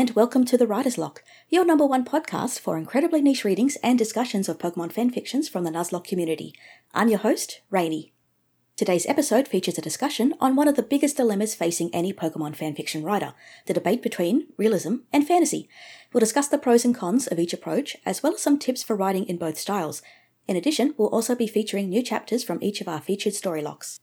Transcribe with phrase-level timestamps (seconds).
[0.00, 3.98] And welcome to the Writer's Locke, your number one podcast for incredibly niche readings and
[3.98, 6.54] discussions of Pokemon fanfictions from the Nuzlocke community.
[6.94, 8.14] I'm your host, Rainey.
[8.78, 13.04] Today's episode features a discussion on one of the biggest dilemmas facing any Pokemon fanfiction
[13.04, 13.34] writer
[13.66, 15.68] the debate between realism and fantasy.
[16.14, 18.96] We'll discuss the pros and cons of each approach, as well as some tips for
[18.96, 20.00] writing in both styles.
[20.48, 24.00] In addition, we'll also be featuring new chapters from each of our featured story lockes.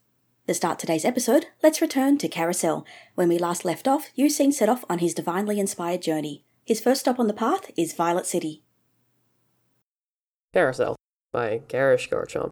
[0.48, 2.86] To start today's episode, let's return to Carousel.
[3.14, 6.42] When we last left off, Eusine set off on his divinely inspired journey.
[6.64, 8.62] His first stop on the path is Violet City.
[10.54, 10.96] Carousel
[11.34, 12.48] by Garish Garchomp.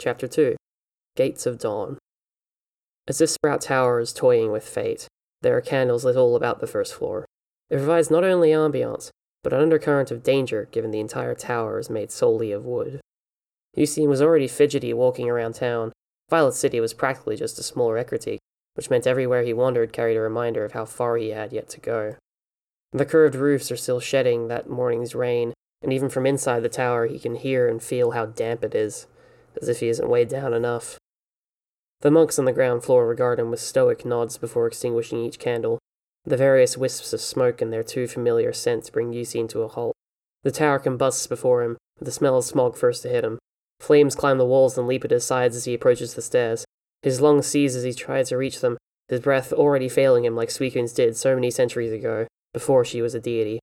[0.00, 0.56] Chapter 2
[1.14, 1.98] Gates of Dawn.
[3.06, 5.06] As if Sprout Tower is toying with fate,
[5.42, 7.26] there are candles lit all about the first floor.
[7.68, 9.10] It provides not only ambiance,
[9.42, 12.98] but an undercurrent of danger given the entire tower is made solely of wood.
[13.76, 15.92] Eusine was already fidgety walking around town,
[16.30, 18.38] Violet City was practically just a small Ecruteak,
[18.74, 21.80] which meant everywhere he wandered carried a reminder of how far he had yet to
[21.80, 22.14] go.
[22.92, 27.06] The curved roofs are still shedding that morning's rain, and even from inside the tower
[27.06, 29.08] he can hear and feel how damp it is,
[29.60, 30.98] as if he isn't weighed down enough.
[32.00, 35.78] The monks on the ground floor regard him with stoic nods before extinguishing each candle.
[36.24, 39.94] The various wisps of smoke and their too familiar scents bring Eusine to a halt.
[40.42, 43.38] The tower combusts before him, with the smell of smog first to hit him,
[43.80, 46.64] Flames climb the walls and leap at his sides as he approaches the stairs.
[47.02, 48.76] His lungs seize as he tries to reach them,
[49.08, 53.14] his breath already failing him like Suicune's did so many centuries ago, before she was
[53.14, 53.58] a deity.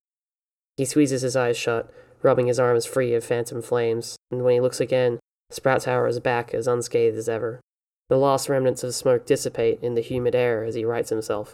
[0.76, 1.90] He squeezes his eyes shut,
[2.22, 5.20] rubbing his arms free of phantom flames, and when he looks again,
[5.50, 7.62] Sprout Tower is back as unscathed as ever.
[8.10, 11.54] The last remnants of smoke dissipate in the humid air as he rights himself.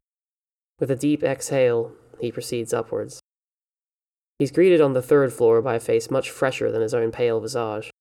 [0.80, 3.20] With a deep exhale, he proceeds upwards.
[4.40, 7.40] He's greeted on the third floor by a face much fresher than his own pale
[7.40, 7.92] visage.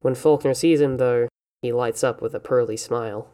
[0.00, 1.28] When Falkner sees him, though,
[1.62, 3.28] he lights up with a pearly smile.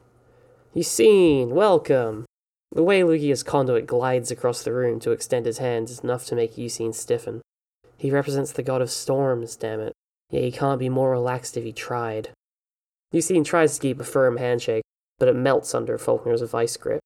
[0.74, 2.24] Eusine, welcome!
[2.72, 6.34] The way Lugia's conduit glides across the room to extend his hand is enough to
[6.34, 7.40] make Eusine stiffen.
[7.96, 9.92] He represents the god of storms, damn it.
[10.30, 12.30] Yet he can't be more relaxed if he tried.
[13.12, 14.82] Eusine tries to keep a firm handshake,
[15.18, 17.00] but it melts under Falkner's vice grip.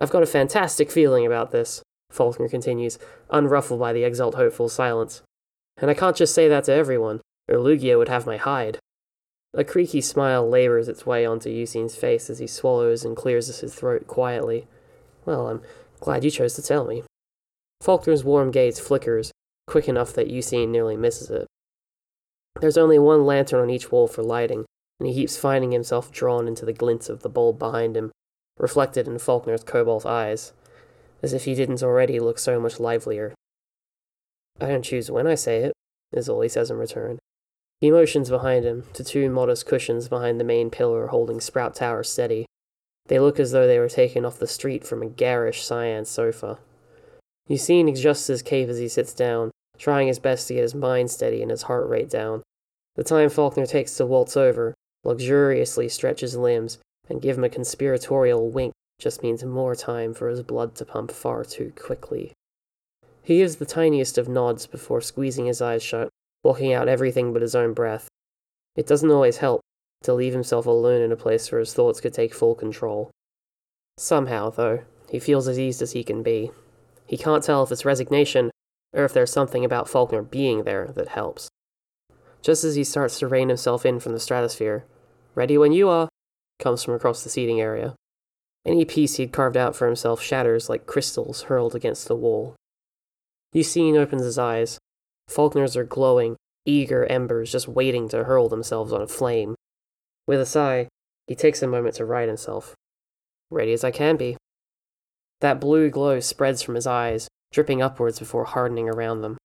[0.00, 5.22] I've got a fantastic feeling about this, Falkner continues, unruffled by the exult hopeful silence.
[5.78, 8.78] And I can't just say that to everyone, or Lugia would have my hide.
[9.56, 13.72] A creaky smile labors its way onto Eusine's face as he swallows and clears his
[13.72, 14.66] throat quietly.
[15.24, 15.62] Well, I'm
[16.00, 17.04] glad you chose to tell me.
[17.82, 19.30] Falkner's warm gaze flickers,
[19.68, 21.46] quick enough that Eusine nearly misses it.
[22.60, 24.64] There's only one lantern on each wall for lighting,
[24.98, 28.10] and he keeps finding himself drawn into the glint of the bulb behind him,
[28.58, 30.52] reflected in Falkner's cobalt eyes,
[31.22, 33.34] as if he didn't already look so much livelier.
[34.60, 35.72] I don't choose when I say it,
[36.12, 37.18] is all he says in return.
[37.80, 42.02] He motions behind him to two modest cushions behind the main pillar holding Sprout Tower
[42.02, 42.46] steady.
[43.06, 46.58] They look as though they were taken off the street from a garish cyan sofa.
[47.48, 51.10] Eusine adjusts his cape as he sits down, trying his best to get his mind
[51.10, 52.42] steady and his heart rate down.
[52.96, 54.74] The time Falkner takes to waltz over,
[55.04, 60.28] luxuriously stretch his limbs, and give him a conspiratorial wink just means more time for
[60.28, 62.32] his blood to pump far too quickly.
[63.22, 66.08] He gives the tiniest of nods before squeezing his eyes shut
[66.44, 68.06] blocking out everything but his own breath.
[68.76, 69.62] It doesn't always help
[70.02, 73.10] to leave himself alone in a place where his thoughts could take full control.
[73.96, 76.52] Somehow, though, he feels as eased as he can be.
[77.06, 78.50] He can't tell if it's resignation
[78.92, 81.48] or if there's something about Falkner being there that helps.
[82.42, 84.84] Just as he starts to rein himself in from the stratosphere,
[85.34, 86.08] ready when you are,
[86.58, 87.94] comes from across the seating area.
[88.66, 92.54] Any piece he'd carved out for himself shatters like crystals hurled against the wall.
[93.52, 94.78] Eusine opens his eyes,
[95.28, 96.36] Falkner's are glowing,
[96.66, 99.54] eager embers just waiting to hurl themselves on a flame.
[100.26, 100.88] With a sigh,
[101.26, 102.74] he takes a moment to right himself.
[103.50, 104.36] Ready as I can be.
[105.40, 109.36] That blue glow spreads from his eyes, dripping upwards before hardening around them.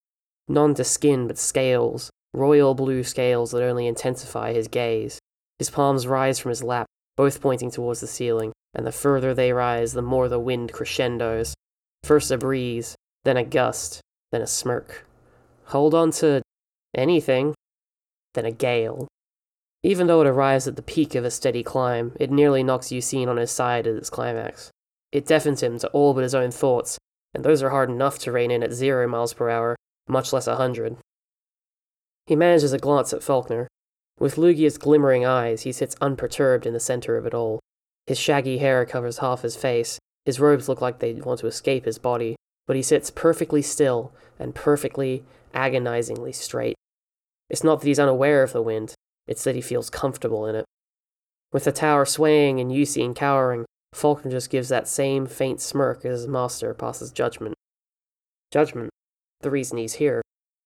[0.47, 5.19] None to skin but scales, royal blue scales that only intensify his gaze.
[5.57, 6.87] His palms rise from his lap,
[7.17, 11.53] both pointing towards the ceiling, and the further they rise, the more the wind crescendos.
[12.03, 12.95] First a breeze,
[13.25, 13.99] then a gust,
[14.31, 15.05] then a smirk
[15.69, 16.41] hold on to
[16.99, 17.55] anything
[18.33, 19.07] than a gale.
[19.81, 23.29] Even though it arrives at the peak of a steady climb, it nearly knocks Eusine
[23.29, 24.69] on his side at its climax.
[25.11, 26.97] It deafens him to all but his own thoughts,
[27.33, 29.75] and those are hard enough to rein in at zero miles per hour,
[30.07, 30.97] much less a hundred.
[32.27, 33.67] He manages a glance at Falkner.
[34.19, 37.59] With Lugia's glimmering eyes, he sits unperturbed in the center of it all.
[38.05, 41.85] His shaggy hair covers half his face, his robes look like they want to escape
[41.85, 42.35] his body,
[42.67, 45.23] but he sits perfectly still and perfectly
[45.53, 46.75] agonizingly straight.
[47.49, 48.93] It's not that he's unaware of the wind,
[49.27, 50.65] it's that he feels comfortable in it.
[51.51, 56.21] With the tower swaying and Eusine cowering, Falkner just gives that same faint smirk as
[56.21, 57.55] his master passes judgment,
[58.51, 58.89] Judgment.
[59.41, 60.23] The reason he's here.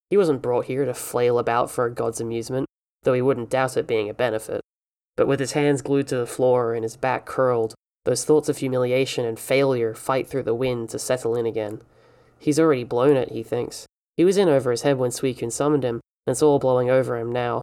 [0.10, 2.66] He wasn't brought here to flail about for a god's amusement,
[3.04, 4.62] though he wouldn't doubt it being a benefit.
[5.18, 7.76] But with his hands glued to the floor and his back curled,
[8.06, 11.82] those thoughts of humiliation and failure fight through the wind to settle in again.
[12.40, 13.86] He's already blown it, he thinks.
[14.16, 17.18] He was in over his head when Suicune summoned him, and it's all blowing over
[17.18, 17.62] him now.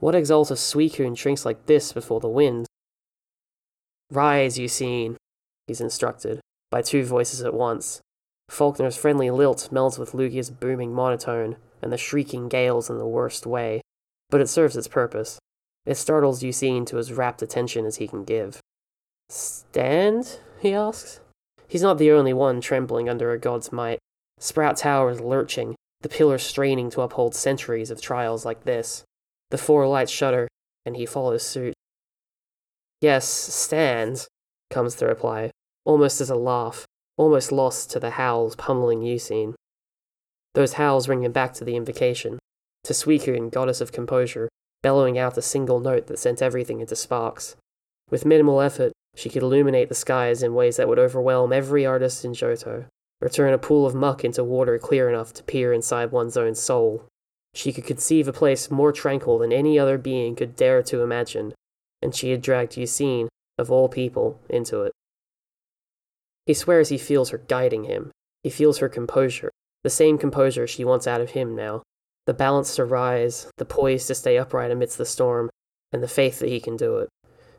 [0.00, 2.66] What exalted Suicune shrinks like this before the wind?
[4.10, 5.16] Rise, Eusine,
[5.66, 8.00] he's instructed, by two voices at once.
[8.50, 13.46] Falkner's friendly lilt melds with Lugia's booming monotone, and the shrieking gales in the worst
[13.46, 13.80] way,
[14.28, 15.38] but it serves its purpose.
[15.86, 18.60] It startles Eusine to as rapt attention as he can give.
[19.28, 20.40] Stand?
[20.60, 21.20] he asks.
[21.66, 23.98] He's not the only one trembling under a god's might.
[24.38, 29.04] Sprout Tower is lurching, the pillars straining to uphold centuries of trials like this.
[29.50, 30.48] The four lights shudder,
[30.84, 31.74] and he follows suit.
[33.00, 34.26] Yes, stand,
[34.70, 35.50] comes the reply,
[35.84, 39.54] almost as a laugh, almost lost to the howls pummeling Eusine.
[40.54, 42.38] Those howls bring him back to the invocation,
[42.84, 44.48] to Suicune, goddess of composure,
[44.82, 47.56] bellowing out a single note that sent everything into sparks.
[48.10, 52.24] With minimal effort, she could illuminate the skies in ways that would overwhelm every artist
[52.24, 52.86] in Johto,
[53.22, 56.54] or turn a pool of muck into water clear enough to peer inside one's own
[56.54, 57.06] soul.
[57.54, 61.54] She could conceive a place more tranquil than any other being could dare to imagine,
[62.02, 64.92] and she had dragged Eusine, of all people, into it.
[66.46, 68.10] He swears he feels her guiding him.
[68.42, 69.52] He feels her composure,
[69.84, 71.82] the same composure she wants out of him now
[72.26, 75.50] the balance to rise, the poise to stay upright amidst the storm,
[75.92, 77.08] and the faith that he can do it.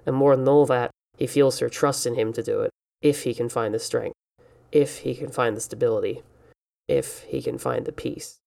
[0.05, 2.71] And more than all that, he feels her trust in him to do it,
[3.01, 4.15] if he can find the strength,
[4.73, 6.23] if he can find the stability,
[6.87, 8.39] if he can find the peace.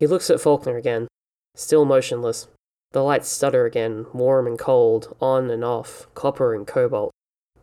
[0.00, 1.06] He looks at Falkner again,
[1.54, 2.48] still motionless.
[2.92, 7.12] The lights stutter again, warm and cold, on and off, copper and cobalt.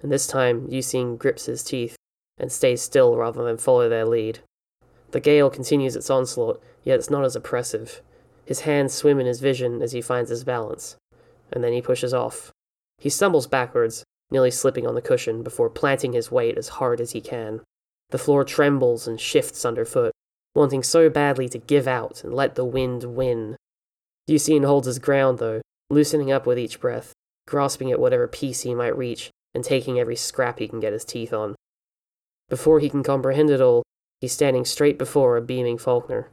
[0.02, 1.96] And this time, Eusine grips his teeth
[2.38, 4.40] and stays still rather than follow their lead.
[5.12, 8.02] The gale continues its onslaught, yet it's not as oppressive.
[8.46, 10.96] His hands swim in his vision as he finds his balance,
[11.52, 12.52] and then he pushes off.
[12.98, 14.04] He stumbles backwards,
[14.36, 17.62] nearly slipping on the cushion, before planting his weight as hard as he can.
[18.10, 20.12] The floor trembles and shifts underfoot,
[20.54, 23.56] wanting so badly to give out and let the wind win.
[24.28, 27.14] Eusine holds his ground, though, loosening up with each breath,
[27.48, 31.06] grasping at whatever piece he might reach, and taking every scrap he can get his
[31.06, 31.56] teeth on.
[32.50, 33.84] Before he can comprehend it all,
[34.22, 36.30] He's standing straight before a beaming Falkner.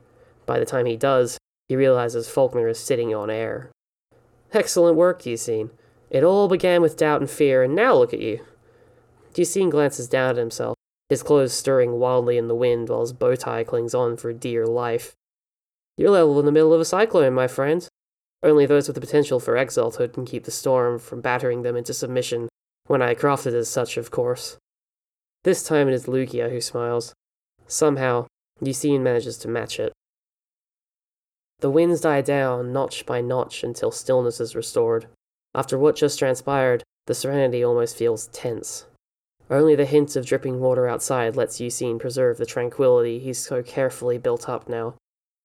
[0.47, 1.39] By the time he does,
[1.69, 3.71] he realizes Falkner is sitting on air.
[4.53, 5.71] Excellent work, Eusine.
[6.13, 8.45] It all began with doubt and fear, and now look at you.
[9.35, 10.77] Eusine glances down at himself,
[11.09, 14.67] his clothes stirring wildly in the wind while his bow tie clings on for dear
[14.67, 15.15] life.
[15.97, 17.89] You're level in the middle of a cyclone, my friend.
[18.43, 21.95] Only those with the potential for exalthood can keep the storm from battering them into
[21.95, 22.51] submission,
[22.89, 24.59] when I crafted as such, of course.
[25.45, 27.15] This time it is Lugia who smiles.
[27.67, 28.27] Somehow,
[28.61, 29.95] Eusine manages to match it.
[31.61, 35.07] The winds die down notch by notch until stillness is restored.
[35.55, 38.87] After what just transpired, the serenity almost feels tense.
[39.51, 44.17] Only the hint of dripping water outside lets Eusine preserve the tranquility he's so carefully
[44.17, 44.95] built up now.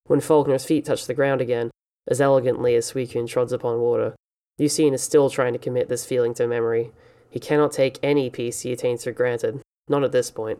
[0.05, 1.71] When Falkner's feet touch the ground again,
[2.07, 4.15] as elegantly as Suicune trods upon water,
[4.57, 6.91] Eusine is still trying to commit this feeling to memory.
[7.29, 10.59] He cannot take any peace he attains for granted, not at this point.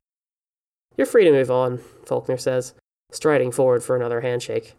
[0.98, 2.74] You're free to move on, Falkner says,
[3.12, 4.76] striding forward for another handshake.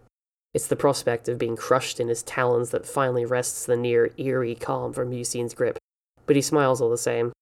[0.54, 4.54] It's the prospect of being crushed in his talons that finally wrests the near eerie
[4.54, 5.78] calm from Eusine's grip,
[6.26, 7.32] but he smiles all the same.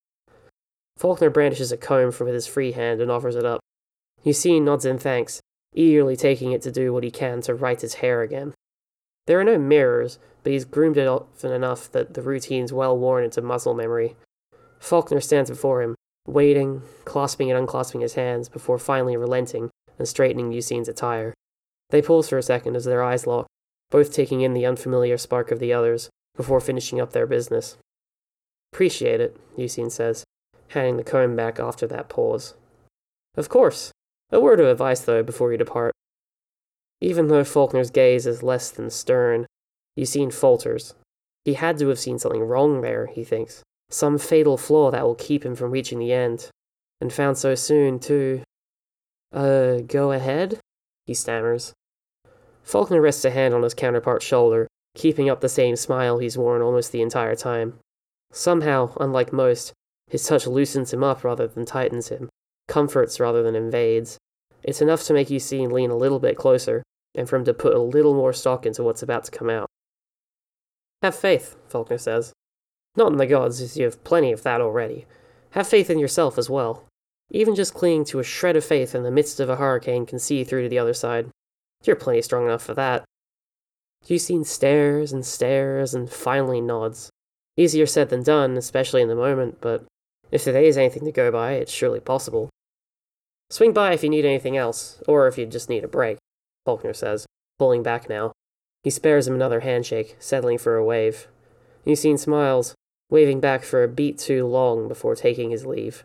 [0.97, 3.61] Falkner brandishes a comb from his free hand and offers it up.
[4.23, 5.39] Eusine nods in thanks,
[5.73, 8.53] eagerly taking it to do what he can to right his hair again.
[9.27, 13.23] There are no mirrors, but he's groomed it often enough that the routine's well worn
[13.23, 14.15] into muscle memory.
[14.79, 15.95] Falkner stands before him,
[16.25, 21.33] waiting, clasping and unclasping his hands before finally relenting and straightening Eusine's attire.
[21.89, 23.47] They pause for a second as their eyes lock,
[23.89, 27.77] both taking in the unfamiliar spark of the others before finishing up their business.
[28.73, 30.23] Appreciate it, Eusine says,
[30.69, 32.53] handing the comb back after that pause.
[33.35, 33.91] Of course.
[34.31, 35.93] A word of advice, though, before you depart.
[36.99, 39.45] Even though Falkner's gaze is less than stern,
[39.95, 40.95] Eusine falters.
[41.45, 45.15] He had to have seen something wrong there, he thinks some fatal flaw that will
[45.15, 46.49] keep him from reaching the end.
[46.99, 48.41] And found so soon, too.
[49.31, 50.59] Uh, go ahead?
[51.07, 51.73] He stammers.
[52.63, 56.61] Falkner rests a hand on his counterpart's shoulder, keeping up the same smile he's worn
[56.61, 57.79] almost the entire time.
[58.33, 59.71] Somehow, unlike most,
[60.09, 62.27] his touch loosens him up rather than tightens him,
[62.67, 64.17] comforts rather than invades.
[64.63, 66.83] It's enough to make Eusine lean a little bit closer,
[67.15, 69.69] and for him to put a little more stock into what's about to come out.
[71.01, 72.33] Have faith, Falkner says.
[72.97, 75.05] Not in the gods, as you have plenty of that already.
[75.51, 76.83] Have faith in yourself as well.
[77.29, 80.19] Even just clinging to a shred of faith in the midst of a hurricane can
[80.19, 81.29] see through to the other side.
[81.83, 83.03] You're plenty strong enough for that.
[84.05, 87.09] Eusine stares and stares and finally nods.
[87.57, 89.85] Easier said than done, especially in the moment, but
[90.31, 92.49] if today is anything to go by, it's surely possible.
[93.49, 96.17] Swing by if you need anything else, or if you just need a break,
[96.65, 97.25] Falkner says,
[97.57, 98.31] pulling back now.
[98.83, 101.27] He spares him another handshake, settling for a wave.
[101.85, 102.75] Eusine smiles,
[103.09, 106.03] waving back for a beat too long before taking his leave.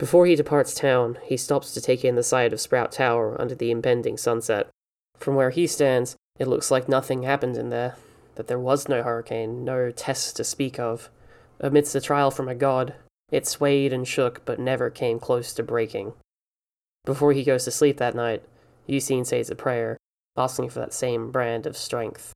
[0.00, 3.54] Before he departs town, he stops to take in the sight of Sprout Tower under
[3.54, 4.70] the impending sunset.
[5.18, 7.96] From where he stands, it looks like nothing happened in there,
[8.36, 11.10] that there was no hurricane, no test to speak of.
[11.60, 12.94] Amidst a trial from a god,
[13.30, 16.14] it swayed and shook but never came close to breaking.
[17.04, 18.42] Before he goes to sleep that night,
[18.86, 19.98] Eusine says a prayer,
[20.34, 22.32] asking for that same brand of strength.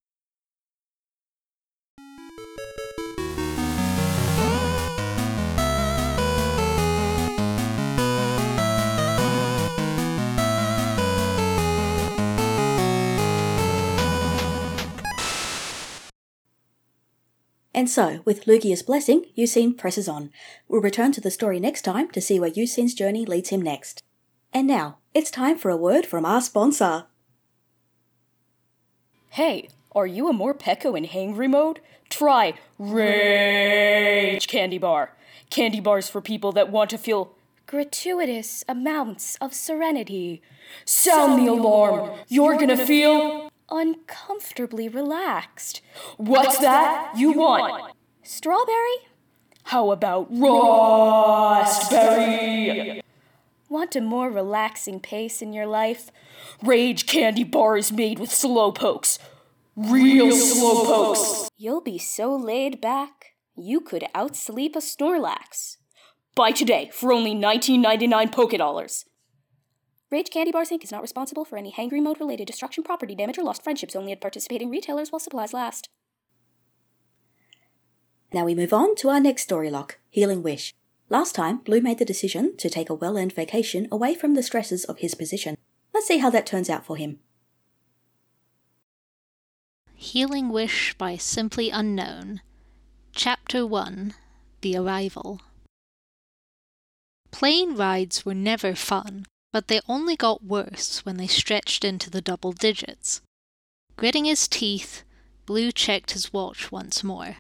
[17.75, 20.31] And so, with Lugia's blessing, Eusine presses on.
[20.69, 24.01] We'll return to the story next time to see where Eusine's journey leads him next.
[24.53, 27.07] And now, it's time for a word from our sponsor.
[29.31, 31.81] Hey, are you a Morpeko in hangry mode?
[32.09, 35.17] Try Rage Candy Bar.
[35.51, 37.35] Candy bars for people that want to feel
[37.67, 40.41] gratuitous amounts of serenity.
[40.85, 42.19] Sound the alarm.
[42.29, 45.81] You're gonna feel uncomfortably relaxed.
[46.17, 47.93] What's that you want?
[48.23, 48.97] Strawberry?
[49.65, 50.29] How about
[51.65, 53.01] raspberry?
[53.69, 56.11] Want a more relaxing pace in your life?
[56.63, 59.19] Rage candy bar is made with Slowpokes.
[59.75, 61.49] Real Slowpokes.
[61.57, 65.79] You'll be so laid back, you could outsleep a Snorlax.
[66.35, 69.05] Buy today for only 19.99 Poké Dollars.
[70.11, 70.85] Rage Candy Bars Inc.
[70.85, 74.13] is not responsible for any hangry mode related destruction, property damage, or lost friendships only
[74.13, 75.89] at participating retailers while supplies last.
[78.33, 80.75] Now we move on to our next story locke Healing Wish.
[81.09, 84.43] Last time, Blue made the decision to take a well earned vacation away from the
[84.43, 85.57] stresses of his position.
[85.93, 87.21] Let's see how that turns out for him.
[89.95, 92.41] Healing Wish by Simply Unknown.
[93.13, 94.15] Chapter 1
[94.61, 95.41] The Arrival.
[97.31, 102.21] Plane rides were never fun, but they only got worse when they stretched into the
[102.21, 103.21] double digits.
[103.95, 105.05] Gritting his teeth,
[105.47, 107.37] Blue checked his watch once more.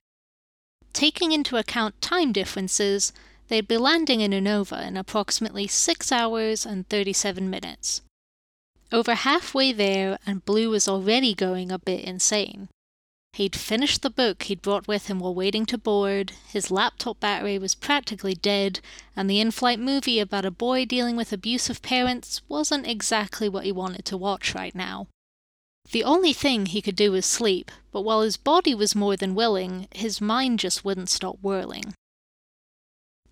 [0.92, 3.12] Taking into account time differences,
[3.49, 8.00] they'd be landing in Unova in approximately 6 hours and 37 minutes.
[8.92, 12.68] Over halfway there, and Blue was already going a bit insane.
[13.35, 17.59] He'd finished the book he'd brought with him while waiting to board, his laptop battery
[17.59, 18.79] was practically dead,
[19.17, 23.64] and the in flight movie about a boy dealing with abusive parents wasn't exactly what
[23.64, 25.09] he wanted to watch right now.
[25.91, 29.35] The only thing he could do was sleep, but while his body was more than
[29.35, 31.93] willing, his mind just wouldn't stop whirling.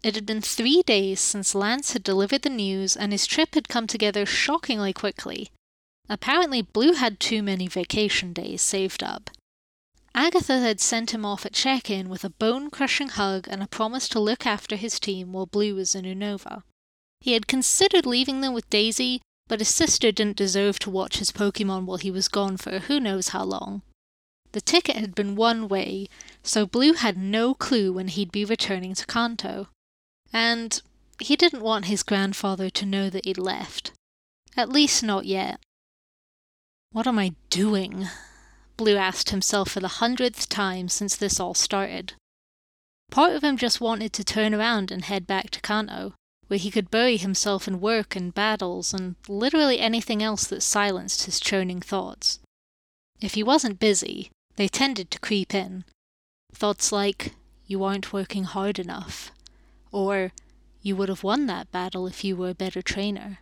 [0.02, 3.68] It had been three days since Lance had delivered the news, and his trip had
[3.68, 5.52] come together shockingly quickly.
[6.09, 9.30] Apparently, Blue had too many vacation days saved up.
[10.14, 13.66] Agatha had sent him off at check in with a bone crushing hug and a
[13.66, 16.62] promise to look after his team while Blue was in Unova.
[17.21, 21.33] He had considered leaving them with Daisy, but his sister didn't deserve to watch his
[21.33, 23.83] Pokemon while he was gone for who knows how long.
[24.52, 26.09] The ticket had been one way,
[26.42, 29.69] so Blue had no clue when he'd be returning to Kanto.
[30.33, 30.83] And
[31.19, 33.92] he didn't want his grandfather to know that he'd left.
[34.57, 35.59] At least not yet.
[36.90, 38.09] What am I doing?
[38.76, 42.14] Blue asked himself for the hundredth time since this all started.
[43.11, 46.14] Part of him just wanted to turn around and head back to Kanto,
[46.49, 51.25] where he could bury himself in work and battles and literally anything else that silenced
[51.25, 52.38] his churning thoughts.
[53.21, 55.85] If he wasn't busy, they tended to creep in.
[56.52, 57.35] Thoughts like,
[57.67, 59.31] you aren't working hard enough,
[59.91, 60.33] or
[60.83, 63.38] you would have won that battle if you were a better trainer.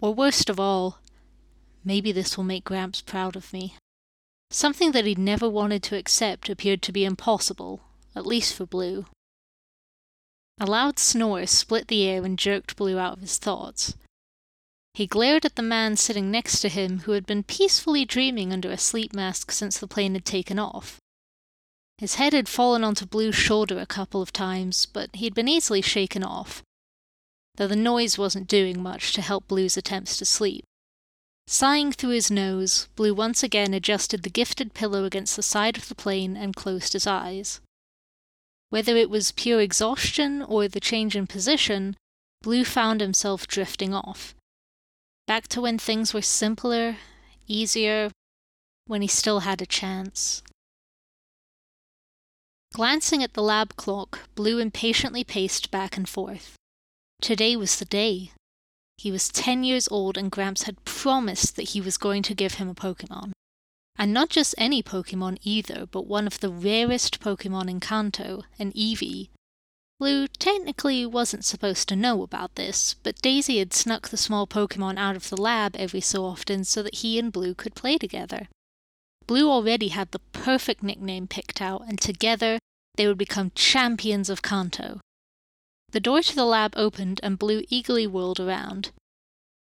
[0.00, 0.98] Or worst of all,
[1.84, 3.76] maybe this will make Gramps proud of me.
[4.52, 7.80] Something that he'd never wanted to accept appeared to be impossible,
[8.14, 9.06] at least for Blue.
[10.60, 13.94] A loud snore split the air and jerked Blue out of his thoughts.
[14.92, 18.70] He glared at the man sitting next to him who had been peacefully dreaming under
[18.70, 20.98] a sleep mask since the plane had taken off.
[21.96, 25.80] His head had fallen onto Blue's shoulder a couple of times, but he'd been easily
[25.80, 26.62] shaken off,
[27.54, 30.66] though the noise wasn't doing much to help Blue's attempts to sleep.
[31.46, 35.88] Sighing through his nose, Blue once again adjusted the gifted pillow against the side of
[35.88, 37.60] the plane and closed his eyes.
[38.70, 41.96] Whether it was pure exhaustion or the change in position,
[42.40, 44.34] Blue found himself drifting off.
[45.26, 46.96] Back to when things were simpler,
[47.46, 48.10] easier,
[48.86, 50.42] when he still had a chance.
[52.72, 56.56] Glancing at the lab clock, Blue impatiently paced back and forth.
[57.20, 58.32] Today was the day.
[59.02, 62.54] He was 10 years old, and Gramps had promised that he was going to give
[62.54, 63.32] him a Pokemon.
[63.96, 68.70] And not just any Pokemon either, but one of the rarest Pokemon in Kanto, an
[68.74, 69.30] Eevee.
[69.98, 74.98] Blue technically wasn't supposed to know about this, but Daisy had snuck the small Pokemon
[74.98, 78.46] out of the lab every so often so that he and Blue could play together.
[79.26, 82.60] Blue already had the perfect nickname picked out, and together
[82.94, 85.00] they would become champions of Kanto.
[85.92, 88.90] The door to the lab opened, and Blue eagerly whirled around.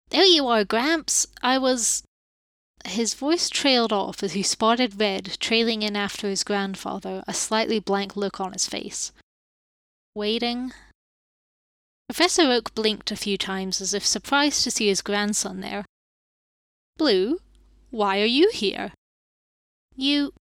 [0.10, 1.28] There you are, Gramps!
[1.42, 2.04] I was.
[2.86, 7.80] His voice trailed off as he spotted Red trailing in after his grandfather, a slightly
[7.80, 9.14] blank look on his face.
[10.14, 10.74] Waiting.
[12.10, 15.86] Professor Oak blinked a few times as if surprised to see his grandson there.
[16.98, 17.40] Blue,
[17.92, 18.92] why are you here?
[19.96, 20.34] You.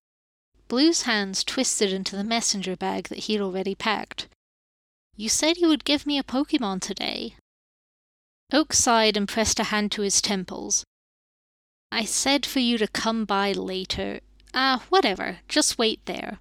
[0.66, 4.26] Blue's hands twisted into the messenger bag that he'd already packed.
[5.18, 7.34] You said you would give me a Pokemon today.
[8.52, 10.84] Oak sighed and pressed a hand to his temples.
[11.90, 14.20] I said for you to come by later.
[14.54, 16.38] Ah, whatever, just wait there.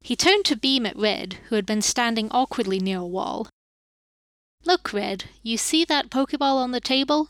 [0.00, 3.46] He turned to beam at Red, who had been standing awkwardly near a wall.
[4.64, 7.28] Look, Red, you see that Pokeball on the table?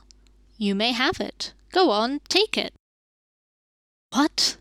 [0.57, 1.55] You may have it.
[1.73, 2.73] Go on, take it.
[4.11, 4.59] What?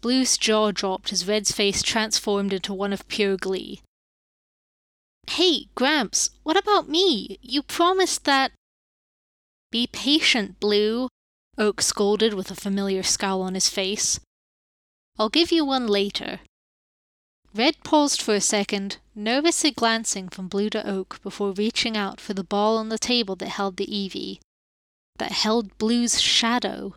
[0.00, 3.82] Blue's jaw dropped as Red's face transformed into one of pure glee.
[5.28, 7.38] Hey, Gramps, what about me?
[7.42, 8.52] You promised that.
[9.70, 11.08] Be patient, Blue,
[11.58, 14.20] Oak scolded with a familiar scowl on his face.
[15.18, 16.40] I'll give you one later.
[17.54, 22.32] Red paused for a second, nervously glancing from Blue to Oak before reaching out for
[22.32, 24.40] the ball on the table that held the Eevee.
[25.18, 26.96] That held Blue's shadow.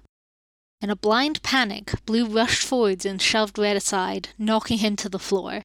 [0.80, 5.20] In a blind panic, Blue rushed forwards and shoved Red aside, knocking him to the
[5.20, 5.64] floor.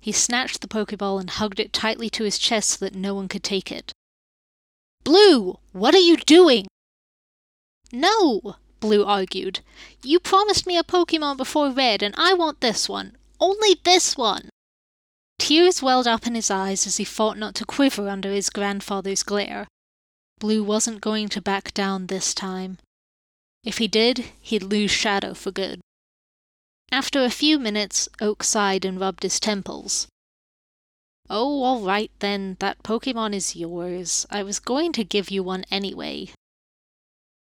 [0.00, 3.28] He snatched the Pokeball and hugged it tightly to his chest so that no one
[3.28, 3.92] could take it.
[5.04, 6.66] Blue, what are you doing?
[7.92, 9.60] No, Blue argued.
[10.02, 13.16] You promised me a Pokemon before Red, and I want this one.
[13.40, 14.50] Only this one.
[15.38, 19.22] Tears welled up in his eyes as he fought not to quiver under his grandfather's
[19.22, 19.68] glare.
[20.38, 22.78] Blue wasn't going to back down this time.
[23.64, 25.80] If he did, he'd lose Shadow for good.
[26.92, 30.06] After a few minutes, Oak sighed and rubbed his temples.
[31.28, 34.26] Oh, all right then, that Pokemon is yours.
[34.30, 36.28] I was going to give you one anyway.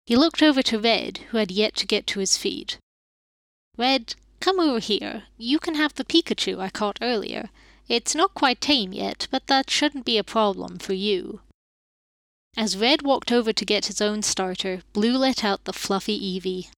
[0.05, 2.77] He looked over to Red, who had yet to get to his feet.
[3.77, 5.23] Red, come over here.
[5.37, 7.49] You can have the Pikachu I caught earlier.
[7.87, 11.41] It's not quite tame yet, but that shouldn't be a problem for you.
[12.57, 16.69] As Red walked over to get his own starter, Blue let out the fluffy Eevee.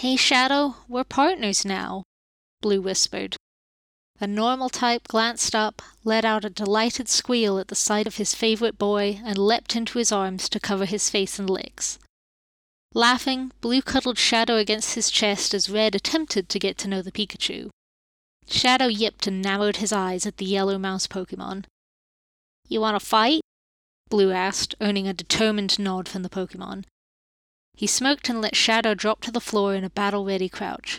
[0.00, 2.02] Hey, Shadow, we're partners now,
[2.60, 3.34] Blue whispered.
[4.18, 8.34] The normal type glanced up, let out a delighted squeal at the sight of his
[8.34, 11.98] favorite boy, and leapt into his arms to cover his face in licks.
[12.92, 17.10] Laughing, Blue cuddled Shadow against his chest as Red attempted to get to know the
[17.10, 17.70] Pikachu.
[18.46, 21.64] Shadow yipped and narrowed his eyes at the yellow mouse Pokemon.
[22.68, 23.40] You want to fight?
[24.10, 26.84] Blue asked, earning a determined nod from the Pokemon.
[27.76, 30.98] He smoked and let Shadow drop to the floor in a battle ready crouch.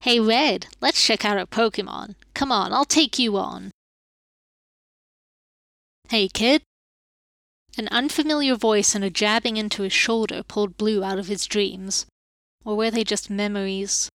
[0.00, 2.14] Hey, Red, let's check out our Pokemon.
[2.32, 3.70] Come on, I'll take you on.
[6.08, 6.62] Hey, kid.
[7.76, 12.06] An unfamiliar voice and a jabbing into his shoulder pulled Blue out of his dreams.
[12.64, 14.08] Or were they just memories?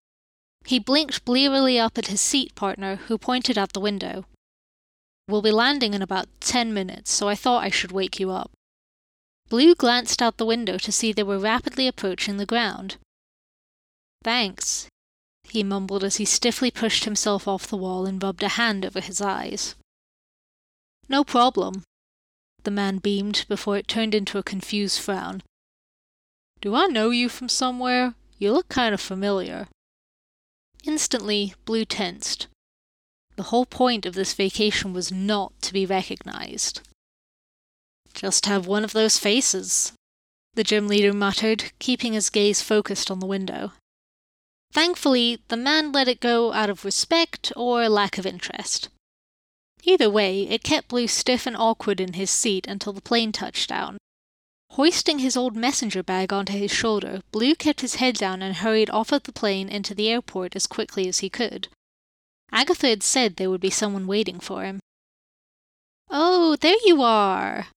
[0.66, 4.26] He blinked blearily up at his seat partner, who pointed out the window.
[5.28, 8.52] We'll be landing in about ten minutes, so I thought I should wake you up.
[9.48, 12.98] Blue glanced out the window to see they were rapidly approaching the ground.
[14.24, 14.88] Thanks,
[15.44, 19.00] he mumbled as he stiffly pushed himself off the wall and rubbed a hand over
[19.00, 19.76] his eyes.
[21.08, 21.84] No problem,
[22.64, 25.44] the man beamed before it turned into a confused frown.
[26.62, 28.16] Do I know you from somewhere?
[28.40, 29.68] You look kind of familiar.
[30.84, 32.48] Instantly, Blue tensed.
[33.36, 36.82] The whole point of this vacation was not to be recognized.
[38.16, 39.92] Just have one of those faces,
[40.54, 43.74] the gym leader muttered, keeping his gaze focused on the window.
[44.72, 48.88] Thankfully, the man let it go out of respect or lack of interest.
[49.84, 53.70] Either way, it kept Blue stiff and awkward in his seat until the plane touched
[53.70, 53.98] down.
[54.72, 58.90] Hoisting his old messenger bag onto his shoulder, Blue kept his head down and hurried
[58.90, 61.68] off of the plane into the airport as quickly as he could.
[62.52, 64.80] Agatha had said there would be someone waiting for him.
[66.10, 67.68] Oh, there you are!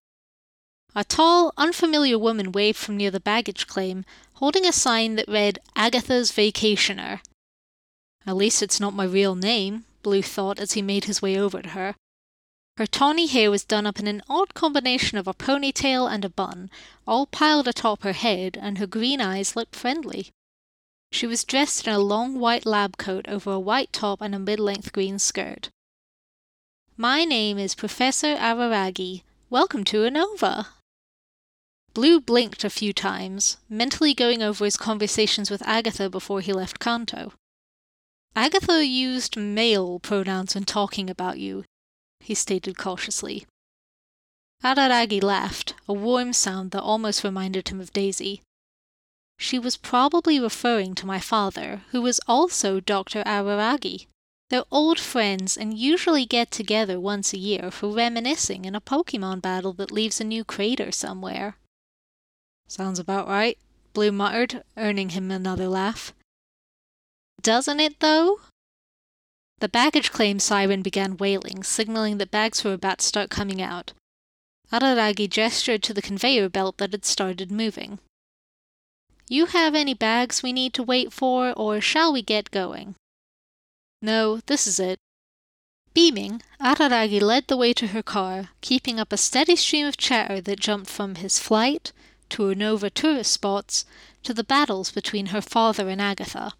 [0.98, 5.60] A tall, unfamiliar woman waved from near the baggage claim, holding a sign that read
[5.76, 7.20] Agatha's Vacationer.
[8.26, 11.62] At least it's not my real name, Blue thought as he made his way over
[11.62, 11.94] to her.
[12.78, 16.28] Her tawny hair was done up in an odd combination of a ponytail and a
[16.28, 16.68] bun,
[17.06, 20.30] all piled atop her head, and her green eyes looked friendly.
[21.12, 24.38] She was dressed in a long white lab coat over a white top and a
[24.40, 25.68] mid length green skirt.
[26.96, 29.22] My name is Professor Araragi.
[29.48, 30.66] Welcome to Unova.
[31.94, 36.78] Blue blinked a few times, mentally going over his conversations with Agatha before he left
[36.78, 37.32] Kanto.
[38.36, 41.64] Agatha used male pronouns when talking about you,
[42.20, 43.46] he stated cautiously.
[44.62, 48.42] Araragi laughed, a warm sound that almost reminded him of Daisy.
[49.38, 53.22] She was probably referring to my father, who was also Dr.
[53.24, 54.06] Araragi.
[54.50, 59.42] They're old friends and usually get together once a year for reminiscing in a Pokemon
[59.42, 61.56] battle that leaves a new crater somewhere.
[62.68, 63.58] Sounds about right,
[63.94, 66.12] Blue muttered, earning him another laugh.
[67.40, 68.40] Doesn't it, though?
[69.60, 73.92] The baggage claim siren began wailing, signaling that bags were about to start coming out.
[74.70, 77.98] Araragi gestured to the conveyor belt that had started moving.
[79.28, 82.94] You have any bags we need to wait for, or shall we get going?
[84.00, 84.98] No, this is it.
[85.94, 90.40] Beaming, Araragi led the way to her car, keeping up a steady stream of chatter
[90.40, 91.92] that jumped from his flight,
[92.30, 93.84] to Unova tourist spots,
[94.22, 96.52] to the battles between her father and Agatha.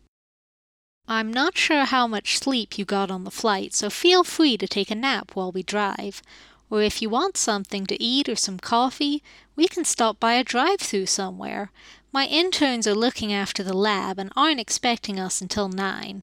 [1.06, 4.68] I'm not sure how much sleep you got on the flight, so feel free to
[4.68, 6.22] take a nap while we drive.
[6.70, 9.22] Or if you want something to eat or some coffee,
[9.56, 11.70] we can stop by a drive through somewhere.
[12.12, 16.20] My interns are looking after the lab and aren't expecting us until nine.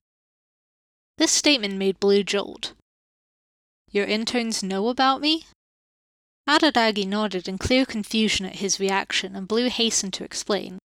[1.18, 2.72] This statement made Blue jolt.
[3.90, 5.46] Your interns know about me?
[6.48, 10.78] Araragi nodded in clear confusion at his reaction, and Blue hastened to explain.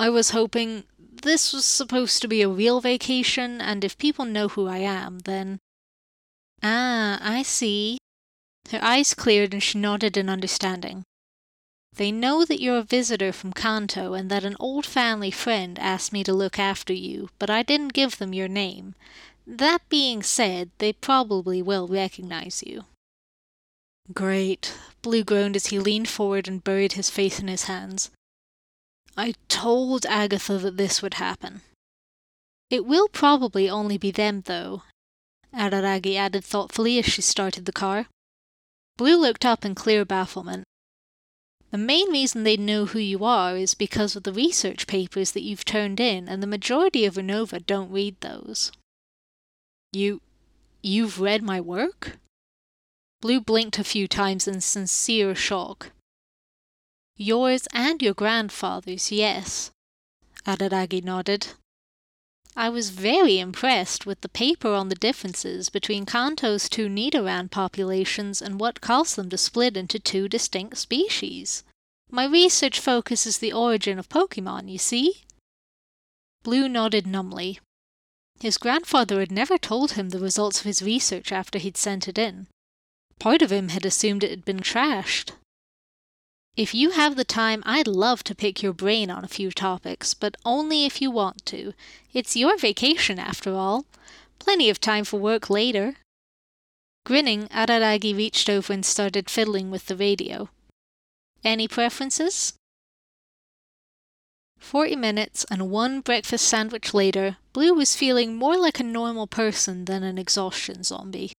[0.00, 4.48] I was hoping this was supposed to be a real vacation, and if people know
[4.48, 5.58] who I am, then.
[6.62, 7.98] Ah, I see.
[8.70, 11.04] Her eyes cleared and she nodded in understanding.
[11.92, 16.12] They know that you're a visitor from Kanto and that an old family friend asked
[16.12, 18.94] me to look after you, but I didn't give them your name.
[19.46, 22.84] That being said, they probably will recognize you.
[24.12, 28.10] Great, Blue groaned as he leaned forward and buried his face in his hands.
[29.16, 31.62] I told Agatha that this would happen.
[32.70, 34.82] It will probably only be them, though,
[35.52, 38.06] Araragi added thoughtfully as she started the car.
[38.96, 40.64] Blue looked up in clear bafflement.
[41.70, 45.42] The main reason they know who you are is because of the research papers that
[45.42, 48.72] you've turned in, and the majority of Unova don't read those.
[49.92, 50.20] You.
[50.82, 52.18] you've read my work?
[53.20, 55.92] Blue blinked a few times in sincere shock.
[57.16, 59.70] Yours and your grandfather's, yes.
[60.46, 61.48] Araragi nodded.
[62.56, 68.40] I was very impressed with the paper on the differences between Kanto's two Nidoran populations
[68.40, 71.62] and what caused them to split into two distinct species.
[72.10, 75.24] My research focuses the origin of Pokemon, you see?
[76.42, 77.60] Blue nodded numbly.
[78.40, 82.16] His grandfather had never told him the results of his research after he'd sent it
[82.16, 82.46] in.
[83.20, 85.32] Part of him had assumed it had been trashed.
[86.56, 90.14] If you have the time, I'd love to pick your brain on a few topics,
[90.14, 91.74] but only if you want to.
[92.12, 93.84] It's your vacation, after all.
[94.38, 95.96] Plenty of time for work later.
[97.04, 100.48] Grinning, Araragi reached over and started fiddling with the radio.
[101.44, 102.54] Any preferences?
[104.58, 109.84] Forty minutes and one breakfast sandwich later, Blue was feeling more like a normal person
[109.84, 111.32] than an exhaustion zombie.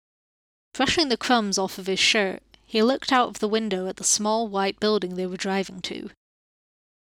[0.74, 4.04] Brushing the crumbs off of his shirt, he looked out of the window at the
[4.04, 6.10] small white building they were driving to.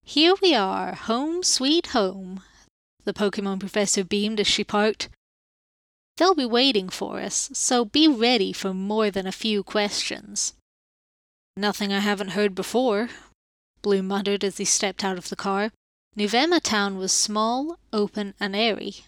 [0.03, 2.43] Here we are, home sweet home,
[3.05, 5.09] the Pokemon professor beamed as she parked.
[6.17, 10.55] They'll be waiting for us, so be ready for more than a few questions.
[11.57, 13.09] Nothing I haven't heard before,
[13.83, 15.71] Blue muttered as he stepped out of the car.
[16.17, 19.05] Nuvema Town was small, open, and airy.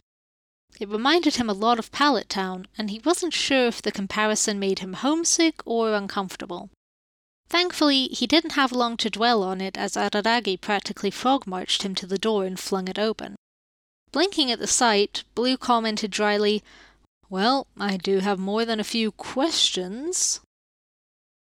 [0.81, 4.59] It reminded him a lot of Pallet Town, and he wasn't sure if the comparison
[4.59, 6.71] made him homesick or uncomfortable.
[7.49, 11.95] Thankfully, he didn't have long to dwell on it as Araragi practically frog marched him
[11.97, 13.37] to the door and flung it open.
[14.11, 16.63] Blinking at the sight, Blue commented dryly,
[17.29, 20.41] Well, I do have more than a few questions.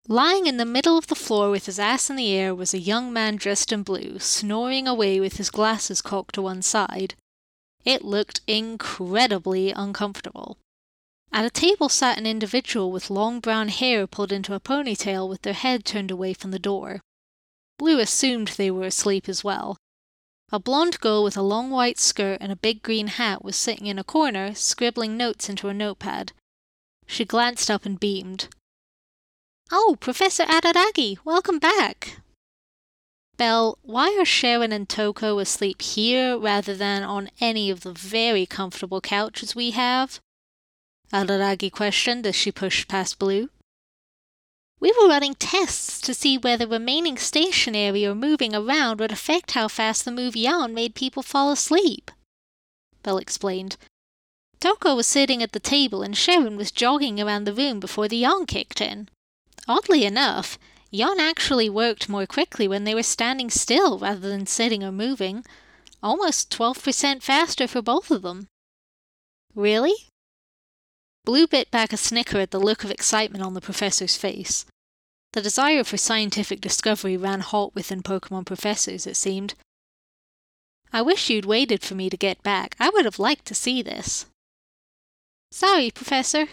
[0.06, 2.78] Lying in the middle of the floor with his ass in the air was a
[2.78, 7.14] young man dressed in blue, snoring away with his glasses cocked to one side,
[7.84, 10.58] it looked incredibly uncomfortable.
[11.32, 15.42] At a table sat an individual with long brown hair pulled into a ponytail with
[15.42, 17.00] their head turned away from the door.
[17.78, 19.76] Blue assumed they were asleep as well.
[20.50, 23.86] A blonde girl with a long white skirt and a big green hat was sitting
[23.86, 26.32] in a corner, scribbling notes into a notepad.
[27.06, 28.48] She glanced up and beamed.
[29.70, 32.20] Oh, Professor Araragi, welcome back.
[33.38, 38.44] Belle, why are Cheren and Toko asleep here rather than on any of the very
[38.46, 40.20] comfortable couches we have?
[41.12, 43.48] Araragi questioned as she pushed past Blue.
[44.80, 49.68] We were running tests to see whether remaining stationary or moving around would affect how
[49.68, 52.10] fast the move yawn made people fall asleep.
[53.04, 53.76] Belle explained.
[54.58, 58.16] Toko was sitting at the table and Cheren was jogging around the room before the
[58.16, 59.08] yawn kicked in.
[59.68, 60.58] Oddly enough,
[60.90, 65.44] yawn actually worked more quickly when they were standing still rather than sitting or moving,
[66.02, 68.46] almost 12% faster for both of them.
[69.54, 69.94] Really?
[71.24, 74.64] Blue bit back a snicker at the look of excitement on the professor's face.
[75.32, 79.54] The desire for scientific discovery ran hot within Pokemon professors, it seemed.
[80.90, 82.74] I wish you'd waited for me to get back.
[82.80, 84.24] I would have liked to see this.
[85.50, 86.46] Sorry, Professor,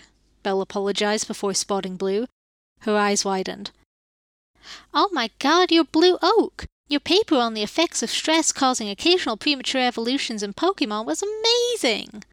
[0.44, 2.28] Belle apologized before spotting Blue.
[2.82, 3.72] Her eyes widened.
[4.94, 6.66] Oh my god, you're Blue Oak!
[6.88, 12.24] Your paper on the effects of stress causing occasional premature evolutions in Pokemon was amazing!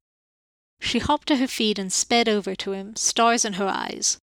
[0.80, 4.18] She hopped to her feet and sped over to him, stars in her eyes.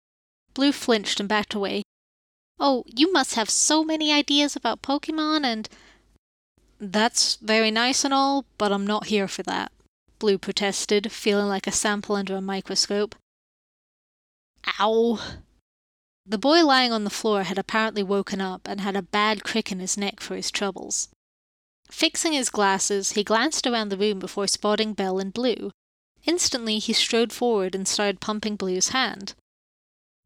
[0.53, 1.83] Blue flinched and backed away.
[2.59, 5.69] Oh, you must have so many ideas about Pokemon and.
[6.79, 9.71] That's very nice and all, but I'm not here for that.
[10.19, 13.15] Blue protested, feeling like a sample under a microscope.
[14.79, 15.19] Ow!
[16.29, 19.71] The boy lying on the floor had apparently woken up and had a bad crick
[19.71, 21.09] in his neck for his troubles.
[21.89, 25.71] Fixing his glasses, he glanced around the room before spotting Belle and Blue.
[26.25, 29.33] Instantly, he strode forward and started pumping Blue's hand.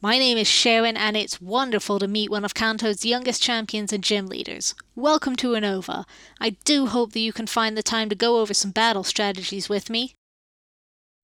[0.01, 4.03] My name is Cheren, and it's wonderful to meet one of Kanto's youngest champions and
[4.03, 4.75] gym leaders.
[4.95, 6.03] Welcome to Unova.
[6.37, 9.69] I do hope that you can find the time to go over some battle strategies
[9.69, 10.15] with me.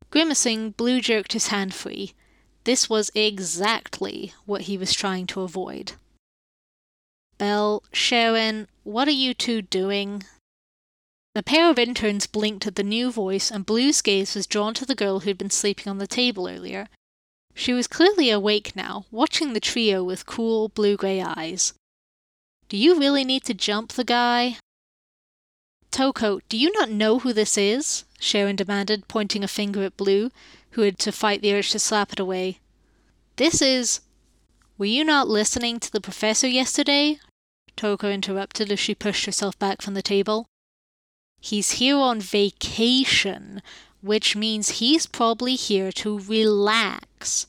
[0.10, 2.14] Grimacing, Blue jerked his hand free.
[2.64, 5.94] This was exactly what he was trying to avoid.
[7.38, 10.24] Belle, Cheren, what are you two doing?
[11.36, 14.86] The pair of interns blinked at the new voice, and Blue's gaze was drawn to
[14.86, 16.88] the girl who'd been sleeping on the table earlier.
[17.56, 21.74] She was clearly awake now, watching the trio with cool, blue gray eyes.
[22.68, 24.58] Do you really need to jump the guy?
[25.92, 28.04] Toko, do you not know who this is?
[28.20, 30.30] Cheren demanded, pointing a finger at Blue,
[30.72, 32.60] who had to fight the urge to slap it away.
[33.36, 34.02] This is.
[34.78, 37.20] Were you not listening to the professor yesterday?
[37.76, 40.46] Toko interrupted as she pushed herself back from the table.
[41.42, 43.62] He's here on vacation,
[44.02, 47.48] which means he's probably here to relax.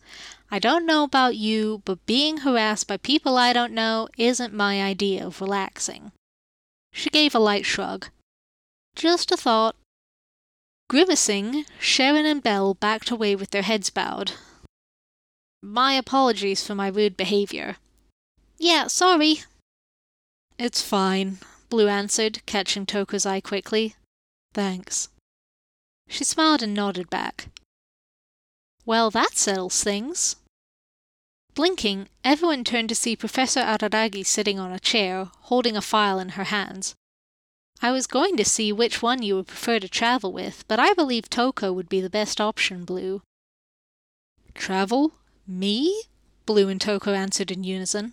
[0.51, 4.83] I don't know about you, but being harassed by people I don't know isn't my
[4.83, 6.13] idea of relaxing.
[6.93, 8.09] She gave a light shrug.
[8.97, 9.77] Just a thought.
[10.91, 14.33] Grimacing, Cheren and Belle backed away with their heads bowed.
[15.63, 17.77] My apologies for my rude behavior.
[18.59, 19.43] Yeah, sorry.
[20.59, 23.95] It's fine, Blue answered, catching Toko's eye quickly.
[24.53, 25.11] Thanks.
[26.09, 27.51] She smiled and nodded back.
[28.85, 30.35] Well, that settles things.
[31.55, 36.31] Blinking, everyone turned to see Professor Araragi sitting on a chair, holding a file in
[36.31, 36.97] her hands.
[37.83, 40.93] I was going to see which one you would prefer to travel with, but I
[40.93, 43.23] believe Toko would be the best option, Blue.
[44.55, 45.13] Travel?
[45.47, 46.03] Me?
[46.45, 48.13] Blue and Toko answered in unison.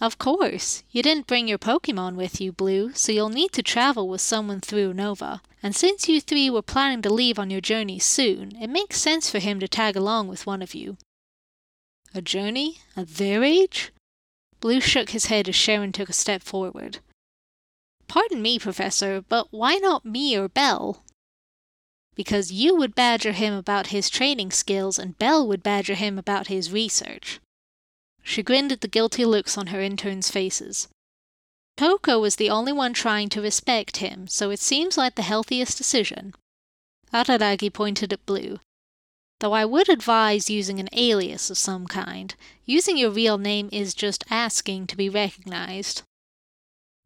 [0.00, 0.82] Of course.
[0.90, 4.60] You didn't bring your Pokemon with you, Blue, so you'll need to travel with someone
[4.60, 5.40] through Unova.
[5.62, 9.30] And since you three were planning to leave on your journey soon, it makes sense
[9.30, 10.96] for him to tag along with one of you.
[12.12, 12.78] A journey?
[12.96, 13.92] At their age?
[14.58, 16.98] Blue shook his head as Cheren took a step forward.
[18.12, 21.02] Pardon me, Professor, but why not me or Belle?
[22.14, 26.48] Because you would badger him about his training skills and Belle would badger him about
[26.48, 27.40] his research.
[28.22, 30.88] She grinned at the guilty looks on her interns' faces.
[31.78, 35.78] Toko was the only one trying to respect him, so it seems like the healthiest
[35.78, 36.34] decision.
[37.14, 38.60] Araragi pointed at Blue.
[39.40, 42.34] Though I would advise using an alias of some kind.
[42.66, 46.02] Using your real name is just asking to be recognized.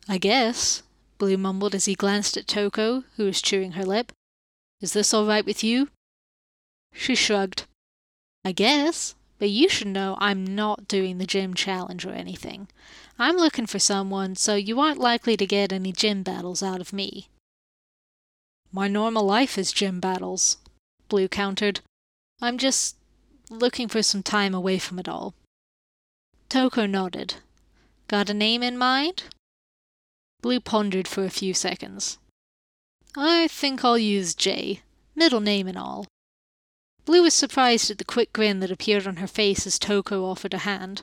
[0.08, 0.82] I guess,
[1.18, 4.12] Blue mumbled as he glanced at Toko, who was chewing her lip.
[4.80, 5.88] Is this all right with you?
[6.92, 7.64] She shrugged.
[8.44, 9.14] I guess.
[9.38, 12.68] But you should know I'm not doing the gym challenge or anything.
[13.18, 16.92] I'm looking for someone, so you aren't likely to get any gym battles out of
[16.92, 17.28] me.
[18.72, 20.56] My normal life is gym battles,
[21.08, 21.80] Blue countered.
[22.40, 22.96] I'm just
[23.50, 25.34] looking for some time away from it all.
[26.48, 27.34] Toko nodded.
[28.08, 29.24] Got a name in mind?
[30.46, 32.18] Blue pondered for a few seconds.
[33.16, 34.80] I think I'll use J,
[35.16, 36.06] middle name and all.
[37.04, 40.54] Blue was surprised at the quick grin that appeared on her face as Toko offered
[40.54, 41.02] a hand.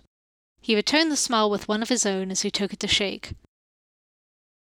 [0.62, 3.34] He returned the smile with one of his own as he took it to shake.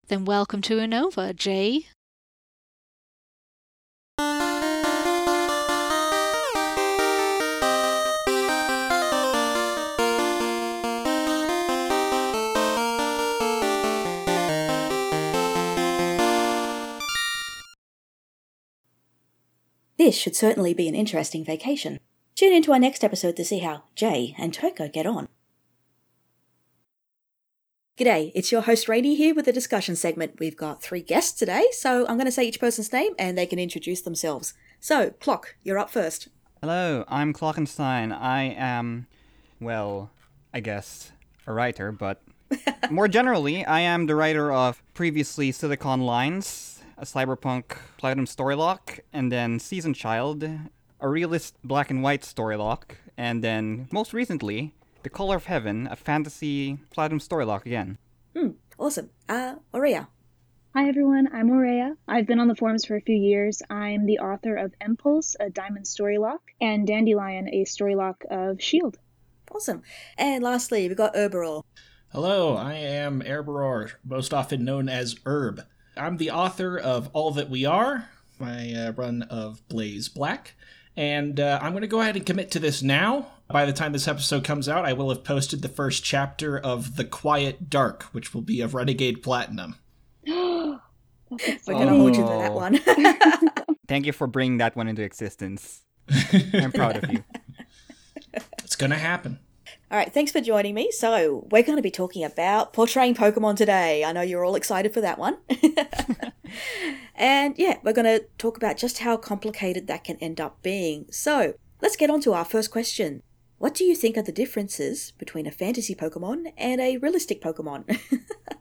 [0.09, 1.87] Then welcome to Unova, Jay.
[19.97, 21.99] This should certainly be an interesting vacation.
[22.35, 25.27] Tune into our next episode to see how Jay and Toko get on.
[27.97, 30.35] G'day, it's your host Rainey here with the discussion segment.
[30.39, 33.47] We've got three guests today, so I'm going to say each person's name and they
[33.47, 34.53] can introduce themselves.
[34.79, 36.27] So, Clock, you're up first.
[36.61, 38.15] Hello, I'm Clockenstein.
[38.15, 39.07] I am,
[39.59, 40.11] well,
[40.53, 41.11] I guess,
[41.47, 42.21] a writer, but
[42.91, 49.31] more generally, I am the writer of previously Silicon Lines, a cyberpunk Platinum Storylocke, and
[49.31, 50.43] then Season Child,
[50.99, 55.95] a realist black and white Storylocke, and then most recently, The Color of Heaven, a
[55.95, 57.97] fantasy Platinum Storylocke again.
[58.35, 59.09] Hmm, awesome.
[59.29, 60.07] Uh, Aurea.
[60.75, 61.97] Hi everyone, I'm Aurea.
[62.07, 63.61] I've been on the forums for a few years.
[63.69, 68.97] I'm the author of Impulse, a Diamond Storylocke, and Dandelion, a Storylocke of Shield
[69.51, 69.81] Awesome.
[70.17, 71.63] And lastly, we've got Erberor.
[72.11, 75.61] Hello, I am Erberor, most often known as Herb.
[75.97, 80.53] I'm the author of All That We Are, my uh, run of Blaze Black,
[80.95, 83.27] and uh, I'm going to go ahead and commit to this now.
[83.49, 86.97] By the time this episode comes out, I will have posted the first chapter of
[86.97, 89.75] The Quiet Dark, which will be of Renegade Platinum.
[90.25, 90.79] We're
[91.65, 92.79] going to hold you to that one.
[93.87, 95.83] Thank you for bringing that one into existence.
[96.53, 97.23] I'm proud of you.
[98.63, 99.39] It's going to happen.
[99.89, 100.91] All right, thanks for joining me.
[100.91, 104.03] So, we're going to be talking about portraying Pokemon today.
[104.03, 105.37] I know you're all excited for that one.
[107.15, 111.05] and yeah, we're going to talk about just how complicated that can end up being.
[111.09, 113.23] So, let's get on to our first question.
[113.59, 117.97] What do you think are the differences between a fantasy Pokemon and a realistic Pokemon?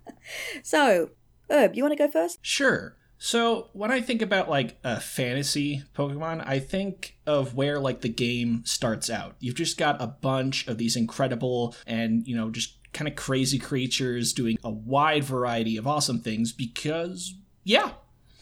[0.63, 1.11] so,
[1.51, 2.39] Herb, you want to go first?
[2.41, 2.95] Sure.
[3.19, 8.09] So when I think about like a fantasy Pokemon, I think of where like the
[8.09, 9.37] game starts out.
[9.41, 13.59] You've just got a bunch of these incredible and, you know, just kind of crazy
[13.59, 17.93] creatures doing a wide variety of awesome things because, yeah,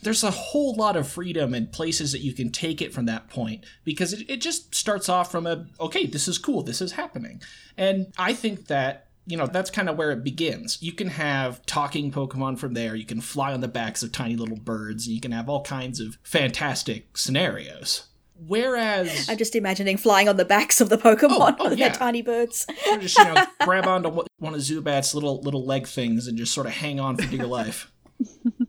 [0.03, 3.29] there's a whole lot of freedom and places that you can take it from that
[3.29, 6.93] point because it, it just starts off from a, okay, this is cool, this is
[6.93, 7.41] happening.
[7.77, 10.83] And I think that you know, that's kind of where it begins.
[10.83, 12.95] You can have talking Pokemon from there.
[12.95, 15.63] You can fly on the backs of tiny little birds, and you can have all
[15.63, 18.07] kinds of fantastic scenarios.
[18.47, 21.89] Whereas, I'm just imagining flying on the backs of the Pokemon Oh, oh, with yeah.
[21.89, 22.67] their tiny birds.
[22.87, 26.37] you just you know grab onto one- one of Zubat's little little leg things and
[26.37, 27.91] just sort of hang on for dear life.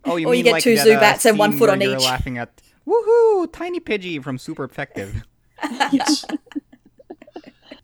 [0.05, 1.65] Oh, you Or you mean get like two that, uh, Zubats and one scene foot
[1.65, 2.03] where on you're each.
[2.03, 5.23] laughing at, woohoo, tiny Pidgey from Super Effective.
[5.91, 6.25] Yes.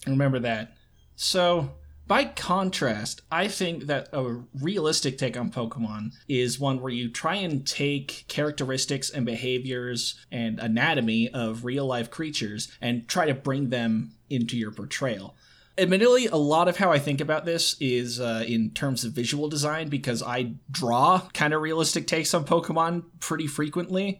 [0.07, 0.73] Remember that.
[1.15, 1.71] So,
[2.11, 7.35] by contrast, I think that a realistic take on Pokemon is one where you try
[7.35, 13.69] and take characteristics and behaviors and anatomy of real life creatures and try to bring
[13.69, 15.37] them into your portrayal.
[15.77, 19.47] Admittedly, a lot of how I think about this is uh, in terms of visual
[19.47, 24.19] design because I draw kind of realistic takes on Pokemon pretty frequently.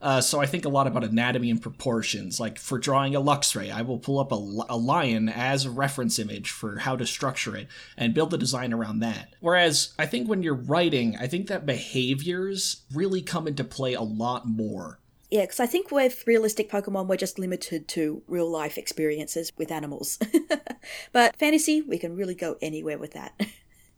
[0.00, 2.38] Uh, so I think a lot about anatomy and proportions.
[2.38, 4.36] Like for drawing a Luxray, I will pull up a,
[4.68, 8.72] a lion as a reference image for how to structure it and build the design
[8.72, 9.34] around that.
[9.40, 14.02] Whereas I think when you're writing, I think that behaviors really come into play a
[14.02, 15.00] lot more.
[15.30, 19.70] Yeah, because I think with realistic Pokemon, we're just limited to real life experiences with
[19.70, 20.18] animals.
[21.12, 23.38] but fantasy, we can really go anywhere with that.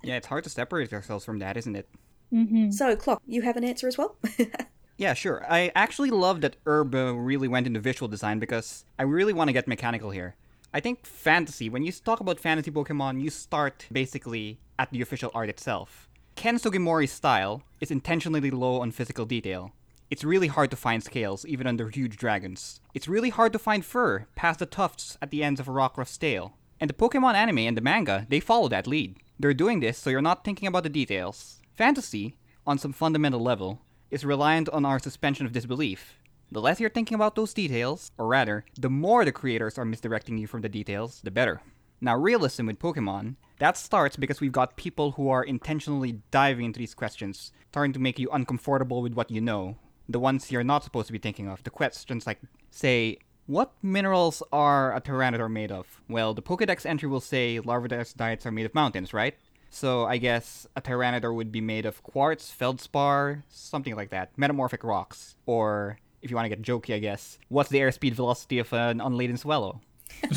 [0.02, 1.86] Yeah, it's hard to separate ourselves from that, isn't it?
[2.32, 2.70] Mm-hmm.
[2.70, 4.16] So, Clock, you have an answer as well?
[5.00, 5.42] Yeah, sure.
[5.48, 9.54] I actually love that Herb really went into visual design because I really want to
[9.54, 10.34] get mechanical here.
[10.74, 15.30] I think fantasy, when you talk about fantasy Pokemon, you start basically at the official
[15.32, 16.06] art itself.
[16.36, 19.72] Ken Sugimori's style is intentionally low on physical detail.
[20.10, 22.82] It's really hard to find scales, even under huge dragons.
[22.92, 26.18] It's really hard to find fur past the tufts at the ends of a Rockruff's
[26.18, 26.58] tail.
[26.78, 29.16] And the Pokemon anime and the manga, they follow that lead.
[29.38, 31.62] They're doing this so you're not thinking about the details.
[31.74, 32.36] Fantasy,
[32.66, 33.80] on some fundamental level,
[34.10, 36.18] is reliant on our suspension of disbelief.
[36.52, 40.36] The less you're thinking about those details, or rather, the more the creators are misdirecting
[40.36, 41.62] you from the details, the better.
[42.00, 46.78] Now, realism with Pokemon, that starts because we've got people who are intentionally diving into
[46.78, 49.76] these questions, trying to make you uncomfortable with what you know.
[50.08, 51.62] The ones you're not supposed to be thinking of.
[51.62, 52.40] The questions like,
[52.70, 56.00] say, What minerals are a Tyranitar made of?
[56.08, 59.36] Well, the Pokedex entry will say Larvitar's diets are made of mountains, right?
[59.70, 64.36] So I guess a Tyranitar would be made of quartz, feldspar, something like that.
[64.36, 65.36] Metamorphic rocks.
[65.46, 69.00] Or, if you want to get jokey, I guess, what's the airspeed velocity of an
[69.00, 69.80] unladen swallow?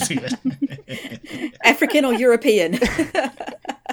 [1.64, 2.80] African or European?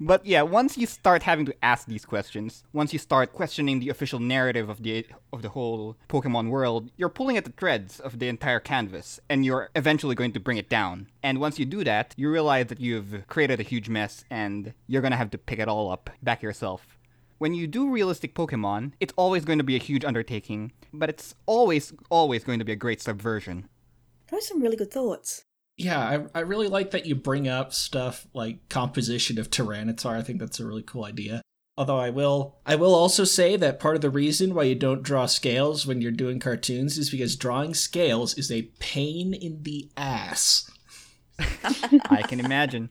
[0.00, 3.88] But yeah, once you start having to ask these questions, once you start questioning the
[3.88, 8.18] official narrative of the of the whole Pokemon world, you're pulling at the threads of
[8.18, 11.08] the entire canvas, and you're eventually going to bring it down.
[11.22, 15.02] And once you do that, you realize that you've created a huge mess, and you're
[15.02, 16.98] gonna have to pick it all up back yourself.
[17.38, 21.34] When you do realistic Pokemon, it's always going to be a huge undertaking, but it's
[21.46, 23.66] always, always going to be a great subversion.
[24.30, 25.44] Those are some really good thoughts
[25.80, 30.16] yeah, I, I really like that you bring up stuff like composition of Tyranitar.
[30.16, 31.40] I think that's a really cool idea.
[31.78, 35.02] Although I will I will also say that part of the reason why you don't
[35.02, 39.88] draw scales when you're doing cartoons is because drawing scales is a pain in the
[39.96, 40.70] ass.
[42.10, 42.90] I can imagine.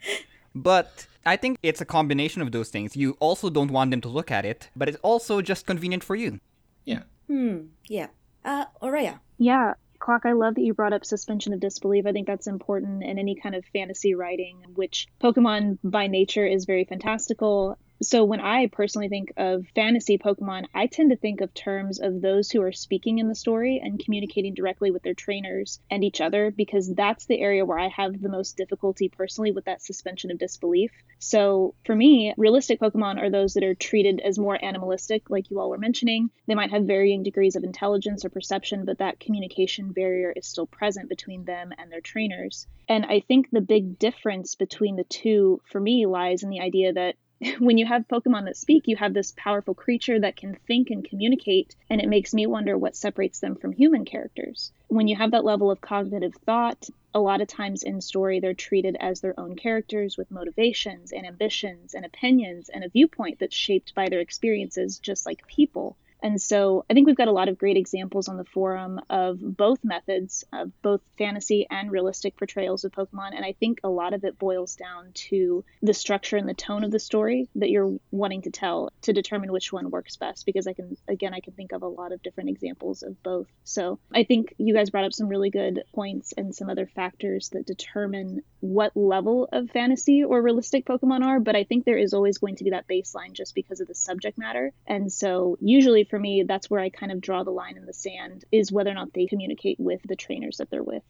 [0.55, 2.97] But I think it's a combination of those things.
[2.97, 6.15] You also don't want them to look at it, but it's also just convenient for
[6.15, 6.39] you.
[6.85, 7.03] Yeah.
[7.27, 7.67] Hmm.
[7.87, 8.07] Yeah.
[8.43, 9.21] Uh, Aurea.
[9.37, 9.75] Yeah.
[9.99, 12.05] Clock, I love that you brought up suspension of disbelief.
[12.05, 16.65] I think that's important in any kind of fantasy writing, which Pokemon by nature is
[16.65, 21.53] very fantastical so when I personally think of fantasy Pokemon, I tend to think of
[21.53, 25.81] terms of those who are speaking in the story and communicating directly with their trainers
[25.91, 29.65] and each other because that's the area where I have the most difficulty personally with
[29.65, 30.91] that suspension of disbelief.
[31.19, 35.59] So for me, realistic Pokemon are those that are treated as more animalistic, like you
[35.59, 36.29] all were mentioning.
[36.47, 40.67] They might have varying degrees of intelligence or perception, but that communication barrier is still
[40.67, 42.65] present between them and their trainers.
[42.87, 46.93] And I think the big difference between the two for me lies in the idea
[46.93, 47.15] that
[47.59, 51.07] when you have Pokemon that speak, you have this powerful creature that can think and
[51.07, 54.73] communicate, and it makes me wonder what separates them from human characters.
[54.87, 58.53] When you have that level of cognitive thought, a lot of times in story, they're
[58.53, 63.55] treated as their own characters with motivations and ambitions and opinions and a viewpoint that's
[63.55, 65.95] shaped by their experiences, just like people.
[66.22, 69.39] And so I think we've got a lot of great examples on the forum of
[69.39, 73.36] both methods, of both fantasy and realistic portrayals of Pokemon.
[73.36, 76.84] And I think a lot of it boils down to the structure and the tone
[76.84, 80.45] of the story that you're wanting to tell to determine which one works best.
[80.45, 83.47] Because I can, again, I can think of a lot of different examples of both.
[83.63, 87.49] So I think you guys brought up some really good points and some other factors
[87.49, 91.39] that determine what level of fantasy or realistic Pokemon are.
[91.39, 93.95] But I think there is always going to be that baseline just because of the
[93.95, 94.74] subject matter.
[94.86, 97.93] And so usually for me, that's where I kind of draw the line in the
[97.93, 101.03] sand is whether or not they communicate with the trainers that they're with.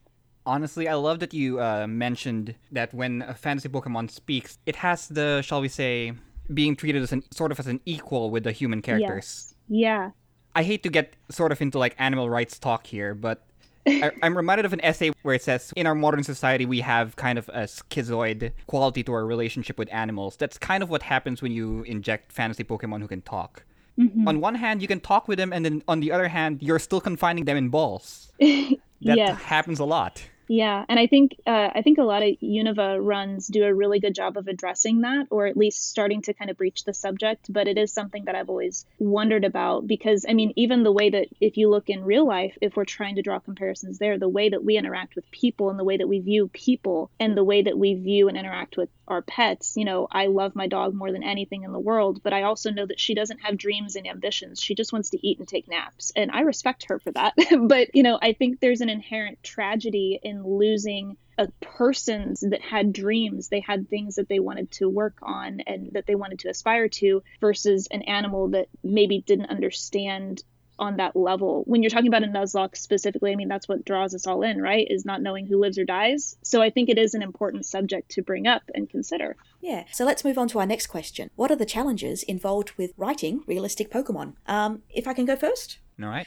[0.45, 5.07] Honestly, I love that you uh, mentioned that when a fantasy Pokemon speaks, it has
[5.07, 6.13] the, shall we say,
[6.53, 9.53] being treated as an sort of as an equal with the human characters.
[9.69, 9.81] Yes.
[9.87, 10.11] Yeah.
[10.55, 13.45] I hate to get sort of into like animal rights talk here, but
[13.87, 17.15] I, am reminded of an essay where it says, in our modern society, we have
[17.15, 20.35] kind of a schizoid quality to our relationship with animals.
[20.35, 23.63] That's kind of what happens when you inject fantasy Pokemon who can talk.
[23.99, 24.27] Mm-hmm.
[24.27, 26.79] On one hand, you can talk with them, and then on the other hand, you're
[26.79, 28.31] still confining them in balls.
[28.39, 29.41] that yes.
[29.41, 30.23] happens a lot.
[30.51, 33.99] Yeah, and I think uh, I think a lot of Unova runs do a really
[33.99, 37.53] good job of addressing that, or at least starting to kind of breach the subject.
[37.53, 41.11] But it is something that I've always wondered about because I mean, even the way
[41.11, 44.27] that if you look in real life, if we're trying to draw comparisons there, the
[44.27, 47.43] way that we interact with people and the way that we view people and the
[47.43, 50.95] way that we view and interact with our pets, you know, I love my dog
[50.95, 53.95] more than anything in the world, but I also know that she doesn't have dreams
[53.95, 54.61] and ambitions.
[54.61, 57.33] She just wants to eat and take naps, and I respect her for that.
[57.67, 62.91] but you know, I think there's an inherent tragedy in losing a person that had
[62.91, 66.49] dreams they had things that they wanted to work on and that they wanted to
[66.49, 70.43] aspire to versus an animal that maybe didn't understand
[70.79, 71.63] on that level.
[71.67, 74.61] When you're talking about a Nuzlocke specifically, I mean, that's what draws us all in,
[74.61, 74.87] right?
[74.89, 76.37] Is not knowing who lives or dies.
[76.41, 79.35] So I think it is an important subject to bring up and consider.
[79.61, 79.83] Yeah.
[79.91, 81.29] So let's move on to our next question.
[81.35, 84.33] What are the challenges involved with writing realistic Pokemon?
[84.47, 85.79] Um, if I can go first.
[86.01, 86.25] All right.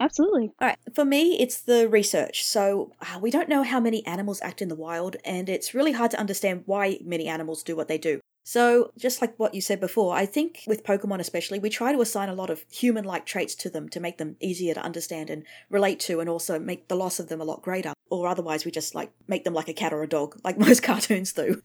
[0.00, 0.52] Absolutely.
[0.60, 0.78] All right.
[0.94, 2.44] For me, it's the research.
[2.44, 5.92] So uh, we don't know how many animals act in the wild, and it's really
[5.92, 8.20] hard to understand why many animals do what they do.
[8.44, 12.00] So, just like what you said before, I think with Pokemon especially, we try to
[12.00, 15.28] assign a lot of human like traits to them to make them easier to understand
[15.28, 17.92] and relate to, and also make the loss of them a lot greater.
[18.08, 20.82] Or otherwise, we just like make them like a cat or a dog, like most
[20.82, 21.60] cartoons do.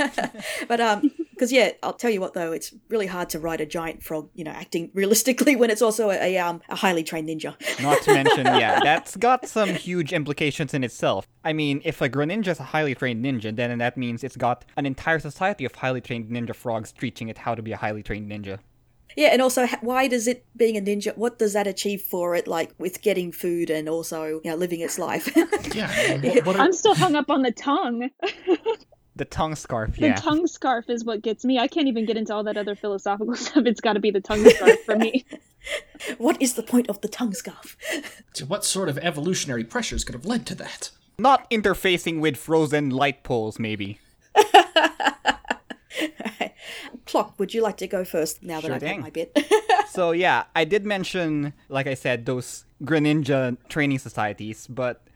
[0.68, 3.66] but, um, because yeah, I'll tell you what though, it's really hard to write a
[3.66, 7.28] giant frog, you know, acting realistically when it's also a, a um a highly trained
[7.28, 7.54] ninja.
[7.82, 11.26] Not to mention, yeah, that's got some huge implications in itself.
[11.44, 14.64] I mean, if a Greninja is a highly trained ninja, then that means it's got
[14.76, 18.02] an entire society of highly trained ninja frogs teaching it how to be a highly
[18.02, 18.58] trained ninja.
[19.16, 21.16] Yeah, and also, why does it being a ninja?
[21.16, 22.48] What does that achieve for it?
[22.48, 25.30] Like with getting food and also, you know, living its life.
[25.72, 26.16] Yeah.
[26.20, 28.10] What, what are- I'm still hung up on the tongue.
[29.16, 30.14] The tongue scarf, yeah.
[30.14, 31.58] The tongue scarf is what gets me.
[31.58, 33.64] I can't even get into all that other philosophical stuff.
[33.66, 35.24] It's got to be the tongue scarf for me.
[36.18, 37.76] what is the point of the tongue scarf?
[38.34, 40.90] To what sort of evolutionary pressures could have led to that?
[41.16, 44.00] Not interfacing with frozen light poles, maybe.
[47.06, 49.00] Clock, would you like to go first now that Sure I've had thing.
[49.00, 49.38] my bit?
[49.90, 55.06] So yeah, I did mention, like I said, those Greninja training societies, but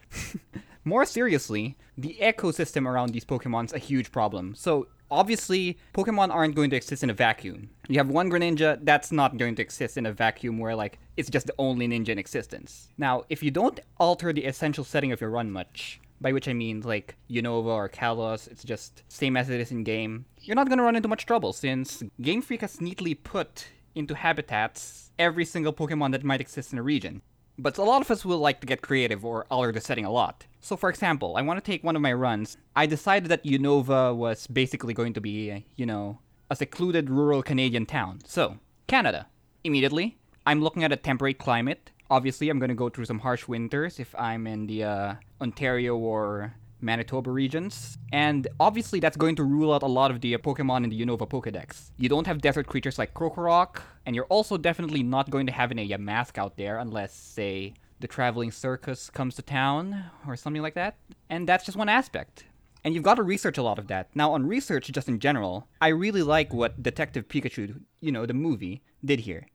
[0.84, 4.54] more seriously, the ecosystem around these Pokemon's a huge problem.
[4.54, 7.70] So obviously, Pokemon aren't going to exist in a vacuum.
[7.88, 11.28] You have one Greninja, that's not going to exist in a vacuum where like it's
[11.28, 12.88] just the only ninja in existence.
[12.98, 16.52] Now, if you don't alter the essential setting of your run much, by which I
[16.52, 20.24] mean like Unova or Kalos, it's just same as it is in game.
[20.40, 25.10] You're not gonna run into much trouble since Game Freak has neatly put into habitats
[25.18, 27.22] every single Pokemon that might exist in a region.
[27.58, 30.12] But a lot of us will like to get creative or alter the setting a
[30.12, 30.46] lot.
[30.60, 32.56] So for example, I want to take one of my runs.
[32.76, 37.84] I decided that Unova was basically going to be, you know, a secluded rural Canadian
[37.84, 38.20] town.
[38.24, 39.26] So, Canada.
[39.64, 41.90] Immediately, I'm looking at a temperate climate.
[42.08, 45.96] Obviously, I'm going to go through some harsh winters if I'm in the uh, Ontario
[45.96, 47.98] or Manitoba regions.
[48.12, 51.28] And obviously, that's going to rule out a lot of the Pokemon in the Unova
[51.28, 51.90] Pokedex.
[51.96, 55.70] You don't have desert creatures like Krokorok, and you're also definitely not going to have
[55.70, 60.74] any Yamask out there unless, say, the traveling circus comes to town or something like
[60.74, 60.96] that.
[61.28, 62.44] And that's just one aspect.
[62.84, 64.08] And you've got to research a lot of that.
[64.14, 68.34] Now, on research, just in general, I really like what Detective Pikachu, you know, the
[68.34, 69.46] movie, did here.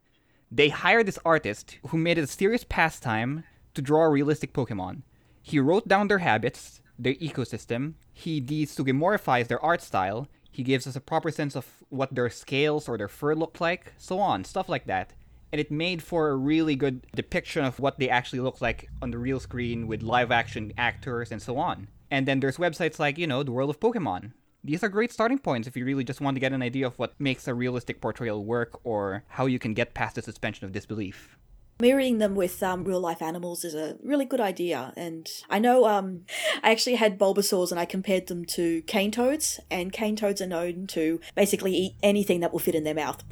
[0.51, 3.43] They hired this artist who made it a serious pastime
[3.74, 5.01] to draw realistic Pokemon.
[5.41, 10.62] He wrote down their habits, their ecosystem, he needs to desugimorphies their art style, he
[10.62, 14.20] gives us a proper sense of what their scales or their fur look like, so
[14.20, 15.12] on, stuff like that.
[15.52, 19.10] And it made for a really good depiction of what they actually look like on
[19.10, 21.88] the real screen with live action actors and so on.
[22.12, 24.34] And then there's websites like, you know, The World of Pokemon.
[24.64, 26.98] These are great starting points if you really just want to get an idea of
[27.00, 30.72] what makes a realistic portrayal work or how you can get past the suspension of
[30.72, 31.36] disbelief.
[31.80, 34.93] Mirroring them with um, real life animals is a really good idea.
[34.95, 36.21] And I know um,
[36.61, 40.47] I actually had Bulbasaurs and I compared them to cane toads, and cane toads are
[40.47, 43.24] known to basically eat anything that will fit in their mouth.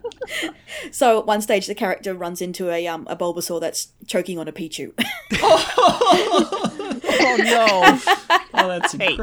[0.90, 4.48] so at one stage, the character runs into a, um, a Bulbasaur that's choking on
[4.48, 4.92] a Pichu.
[7.22, 7.98] Oh no!
[8.54, 9.16] Oh, that's Hey.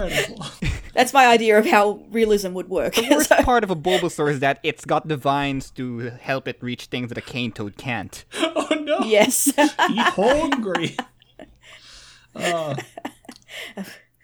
[0.97, 1.03] Incredible.
[1.03, 2.95] that's my idea of how realism would work.
[2.95, 6.47] The worst So- part of a Bulbasaur is that it's got the vines to help
[6.47, 8.25] it reach things that a cane toad can't.
[8.33, 8.99] oh no.
[8.99, 9.47] yes.
[9.57, 10.97] Eat hungry.
[12.35, 12.75] Uh,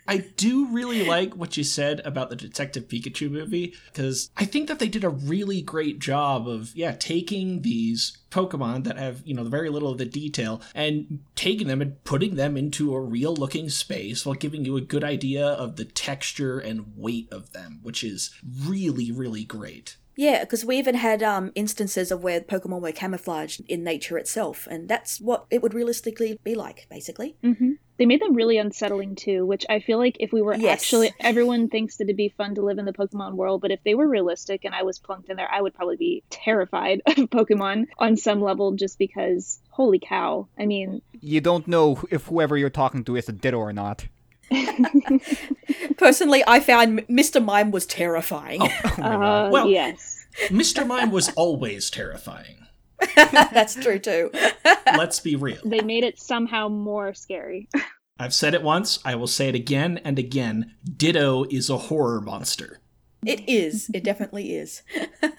[0.07, 4.67] I do really like what you said about the Detective Pikachu movie because I think
[4.67, 9.33] that they did a really great job of yeah taking these Pokemon that have you
[9.33, 13.33] know very little of the detail and taking them and putting them into a real
[13.33, 17.79] looking space while giving you a good idea of the texture and weight of them,
[17.83, 18.33] which is
[18.65, 19.97] really really great.
[20.15, 24.67] Yeah, because we even had um, instances of where Pokemon were camouflaged in nature itself,
[24.69, 27.35] and that's what it would realistically be like, basically.
[27.41, 30.83] hmm They made them really unsettling too, which I feel like if we were Yes.
[30.83, 33.79] actually, everyone thinks that it'd be fun to live in the Pokemon world, but if
[33.83, 37.15] they were realistic and I was plunked in there, I would probably be terrified of
[37.29, 40.47] Pokemon on some level just because, holy cow.
[40.59, 44.07] I mean, You don't know if whoever you're talking to is a Ditto or not.
[45.97, 47.43] Personally, I found Mr.
[47.43, 48.61] Mime was terrifying.
[48.61, 50.25] uh, Well- yes.
[50.47, 50.85] Mr.
[50.85, 52.57] Mime was always terrifying.
[53.15, 54.31] that's true too.
[54.97, 55.59] Let's be real.
[55.63, 57.69] They made it somehow more scary.
[58.17, 60.73] I've said it once, I will say it again and again.
[60.97, 62.79] Ditto is a horror monster.
[63.25, 63.91] it is.
[63.93, 64.81] It definitely is.
[65.21, 65.29] All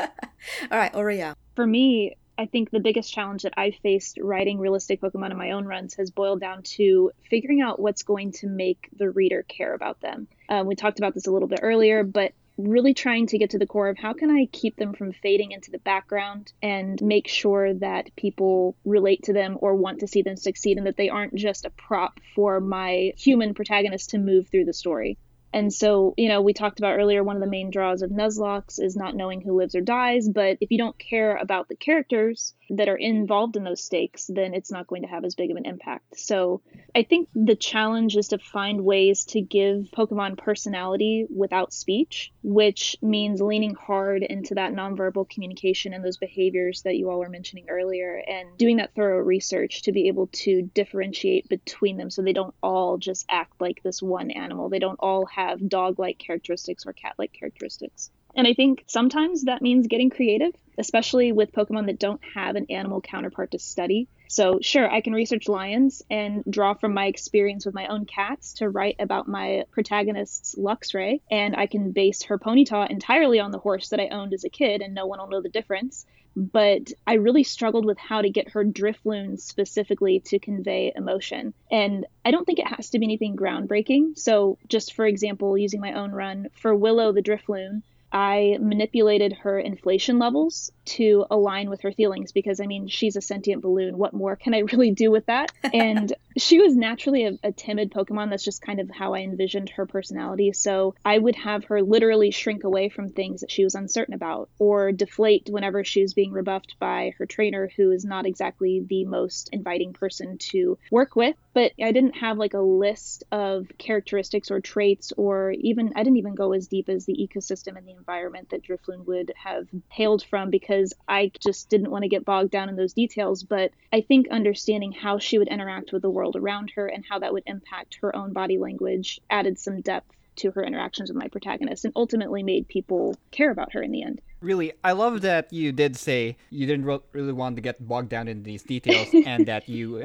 [0.79, 1.35] right, Aurea.
[1.57, 5.53] for me, I think the biggest challenge that I've faced writing realistic Pokemon in my
[5.53, 9.75] own runs has boiled down to figuring out what's going to make the reader care
[9.75, 10.27] about them.
[10.49, 13.59] Um, we talked about this a little bit earlier, but really trying to get to
[13.59, 17.27] the core of how can I keep them from fading into the background and make
[17.27, 21.09] sure that people relate to them or want to see them succeed and that they
[21.09, 25.19] aren't just a prop for my human protagonist to move through the story.
[25.55, 28.77] And so, you know, we talked about earlier, one of the main draws of Nuzlocke
[28.81, 30.29] is not knowing who lives or dies.
[30.29, 34.55] But if you don't care about the characters that are involved in those stakes, then
[34.55, 36.19] it's not going to have as big of an impact.
[36.19, 36.63] So
[36.95, 42.97] I think the challenge is to find ways to give Pokemon personality without speech, which
[43.03, 47.67] means leaning hard into that nonverbal communication and those behaviors that you all were mentioning
[47.69, 52.33] earlier, and doing that thorough research to be able to differentiate between them so they
[52.33, 54.69] don't all just act like this one animal.
[54.69, 58.11] They don't all have dog like characteristics or cat like characteristics.
[58.37, 62.67] And I think sometimes that means getting creative, especially with Pokemon that don't have an
[62.71, 64.09] animal counterpart to study.
[64.29, 68.55] So, sure, I can research lions and draw from my experience with my own cats
[68.55, 73.59] to write about my protagonist's Luxray, and I can base her Ponyta entirely on the
[73.59, 76.05] horse that I owned as a kid, and no one will know the difference.
[76.35, 81.55] But I really struggled with how to get her Drifloon specifically to convey emotion.
[81.71, 84.19] And I don't think it has to be anything groundbreaking.
[84.19, 87.83] So, just for example, using my own run, for Willow the Drifloon,
[88.15, 93.21] I manipulated her inflation levels to align with her feelings because I mean, she's a
[93.21, 93.99] sentient balloon.
[93.99, 95.51] What more can I really do with that?
[95.75, 98.31] And she was naturally a, a, timid Pokemon.
[98.31, 100.53] That's just kind of how I envisioned her personality.
[100.53, 104.51] So I would have her literally shrink away from things that she was uncertain about
[104.59, 109.05] or deflate whenever she was being rebuffed by her trainer, who is not exactly the
[109.05, 111.37] most inviting person to work with.
[111.55, 116.19] But I didn't have like a list of characteristics or traits, or even, I didn't
[116.19, 120.25] even go as deep as the ecosystem and the environment that Drifloon would have hailed
[120.25, 123.43] from because I just didn't want to get bogged down in those details.
[123.43, 127.21] But I think understanding how she would interact with the world around her and how
[127.21, 131.29] that would impact her own body language added some depth to her interactions with my
[131.29, 134.21] protagonist and ultimately made people care about her in the end.
[134.41, 138.29] Really, I love that you did say you didn't really want to get bogged down
[138.29, 140.05] in these details and that you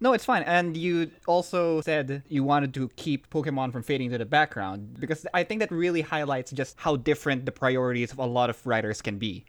[0.00, 0.42] No, it's fine.
[0.44, 5.26] And you also said you wanted to keep Pokemon from fading to the background because
[5.34, 9.02] I think that really highlights just how different the priorities of a lot of writers
[9.02, 9.44] can be.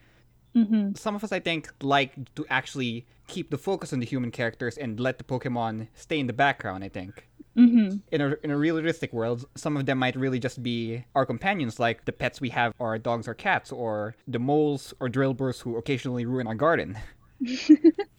[0.56, 0.96] Mm-hmm.
[0.96, 4.78] Some of us, I think, like to actually keep the focus on the human characters
[4.78, 7.28] and let the Pokemon stay in the background, I think.
[7.56, 7.98] Mm-hmm.
[8.12, 11.80] In a, in a realistic world, some of them might really just be our companions,
[11.80, 15.78] like the pets we have, or dogs or cats, or the moles or Drilburs who
[15.78, 16.98] occasionally ruin our garden.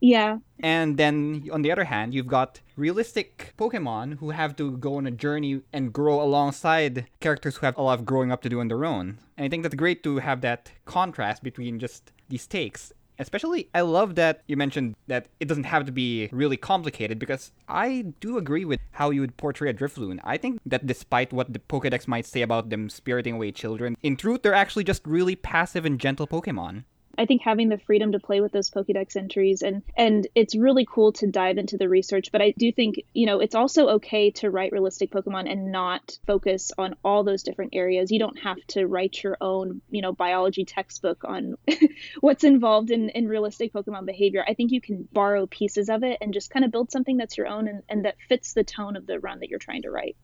[0.00, 0.38] Yeah.
[0.60, 5.06] And then on the other hand, you've got realistic Pokemon who have to go on
[5.06, 8.60] a journey and grow alongside characters who have a lot of growing up to do
[8.60, 9.18] on their own.
[9.36, 12.92] And I think that's great to have that contrast between just these takes.
[13.18, 17.50] Especially, I love that you mentioned that it doesn't have to be really complicated because
[17.66, 20.20] I do agree with how you would portray a Drifloon.
[20.22, 24.16] I think that despite what the Pokedex might say about them spiriting away children, in
[24.16, 26.84] truth, they're actually just really passive and gentle Pokemon.
[27.18, 30.86] I think having the freedom to play with those Pokédex entries and and it's really
[30.90, 32.32] cool to dive into the research.
[32.32, 36.18] But I do think you know it's also okay to write realistic Pokemon and not
[36.26, 38.10] focus on all those different areas.
[38.10, 41.56] You don't have to write your own you know biology textbook on
[42.20, 44.44] what's involved in in realistic Pokemon behavior.
[44.46, 47.36] I think you can borrow pieces of it and just kind of build something that's
[47.36, 49.90] your own and, and that fits the tone of the run that you're trying to
[49.90, 50.16] write.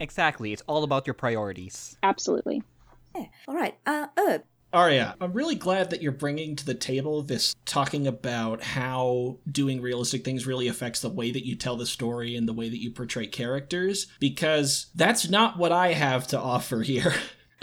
[0.00, 0.52] Exactly.
[0.52, 1.96] It's all about your priorities.
[2.02, 2.62] Absolutely.
[3.16, 3.26] Yeah.
[3.48, 3.76] All right.
[3.86, 4.42] Uh, Herb,
[4.72, 9.80] Aurea, I'm really glad that you're bringing to the table this talking about how doing
[9.80, 12.82] realistic things really affects the way that you tell the story and the way that
[12.82, 17.14] you portray characters, because that's not what I have to offer here.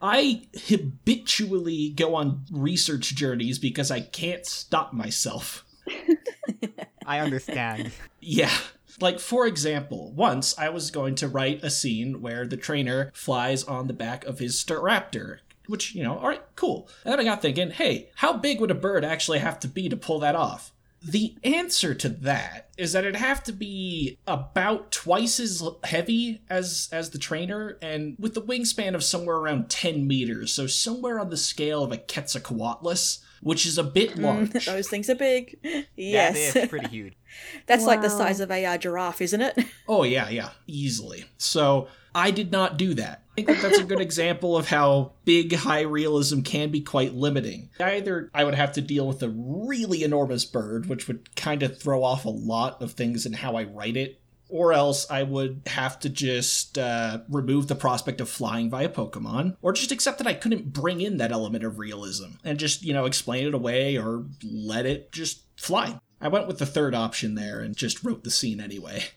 [0.00, 5.64] I habitually go on research journeys because I can't stop myself.
[7.06, 7.90] I understand.
[8.20, 8.52] Yeah.
[9.00, 13.62] Like, for example, once I was going to write a scene where the trainer flies
[13.64, 16.88] on the back of his Staraptor, which, you know, all right, cool.
[17.04, 19.88] And then I got thinking, hey, how big would a bird actually have to be
[19.88, 20.72] to pull that off?
[21.02, 26.88] The answer to that is that it'd have to be about twice as heavy as
[26.90, 31.30] as the trainer, and with the wingspan of somewhere around 10 meters, so somewhere on
[31.30, 34.50] the scale of a Quetzalcoatlus, which is a bit large.
[34.50, 35.58] Mm, those things are big.
[35.96, 36.54] Yes.
[36.54, 37.14] That is pretty huge.
[37.66, 39.58] That's like the size of a uh, giraffe, isn't it?
[39.86, 41.24] Oh yeah, yeah, easily.
[41.38, 43.22] So I did not do that.
[43.32, 47.14] I think that that's a good example of how big high realism can be quite
[47.14, 47.68] limiting.
[47.78, 51.78] Either I would have to deal with a really enormous bird, which would kind of
[51.78, 55.60] throw off a lot of things in how I write it, or else I would
[55.66, 60.26] have to just uh, remove the prospect of flying via Pokemon, or just accept that
[60.26, 63.98] I couldn't bring in that element of realism and just, you know, explain it away
[63.98, 66.00] or let it just fly.
[66.18, 69.04] I went with the third option there and just wrote the scene anyway.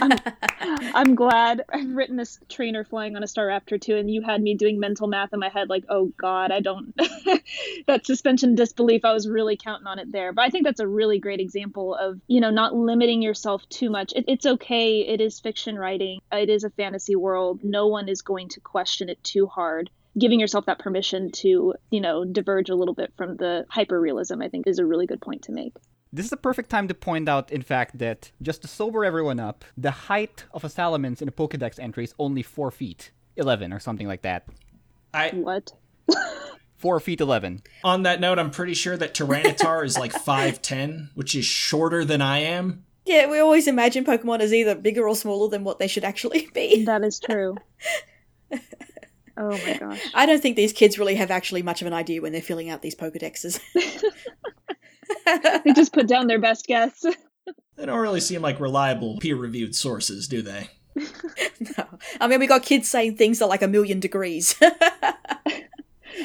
[0.94, 4.54] I'm glad I've written this trainer flying on a Staraptor too, and you had me
[4.54, 6.94] doing mental math in my head, like, oh god, I don't.
[7.86, 10.32] that suspension disbelief, I was really counting on it there.
[10.32, 13.90] But I think that's a really great example of, you know, not limiting yourself too
[13.90, 14.12] much.
[14.14, 15.00] It, it's okay.
[15.00, 16.20] It is fiction writing.
[16.32, 17.60] It is a fantasy world.
[17.62, 19.90] No one is going to question it too hard.
[20.18, 24.40] Giving yourself that permission to, you know, diverge a little bit from the hyper realism,
[24.40, 25.74] I think, is a really good point to make.
[26.12, 29.40] This is the perfect time to point out, in fact, that just to sober everyone
[29.40, 33.72] up, the height of a salamence in a Pokedex entry is only 4 feet 11
[33.72, 34.46] or something like that.
[35.12, 35.72] I What?
[36.76, 37.62] 4 feet 11.
[37.84, 42.22] on that note, I'm pretty sure that Tyranitar is like 5'10, which is shorter than
[42.22, 42.84] I am.
[43.04, 46.48] yeah, we always imagine Pokemon as either bigger or smaller than what they should actually
[46.54, 46.84] be.
[46.84, 47.56] That is true.
[49.38, 50.00] Oh my gosh.
[50.14, 52.70] I don't think these kids really have actually much of an idea when they're filling
[52.70, 53.60] out these Pokedexes.
[55.64, 57.04] they just put down their best guess.
[57.76, 60.70] They don't really seem like reliable peer reviewed sources, do they?
[60.96, 61.84] no.
[62.20, 64.56] I mean, we got kids saying things that like a million degrees.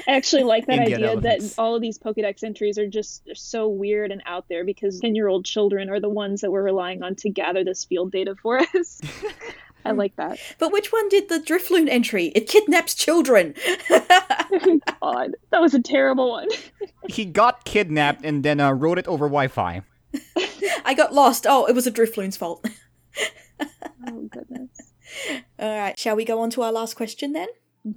[0.07, 1.55] I actually like that Indian idea elephants.
[1.55, 5.13] that all of these Pokedex entries are just so weird and out there because 10
[5.13, 8.35] year old children are the ones that we're relying on to gather this field data
[8.41, 9.01] for us.
[9.85, 10.39] I like that.
[10.59, 12.27] but which one did the Drifloon entry?
[12.27, 13.55] It kidnaps children.
[15.01, 16.47] God, that was a terrible one.
[17.07, 19.81] He got kidnapped and then uh, wrote it over Wi-Fi.
[20.85, 21.45] I got lost.
[21.49, 22.65] Oh, it was a Drifloon's fault.
[24.07, 24.69] Oh, goodness.
[25.59, 27.47] All right, shall we go on to our last question then?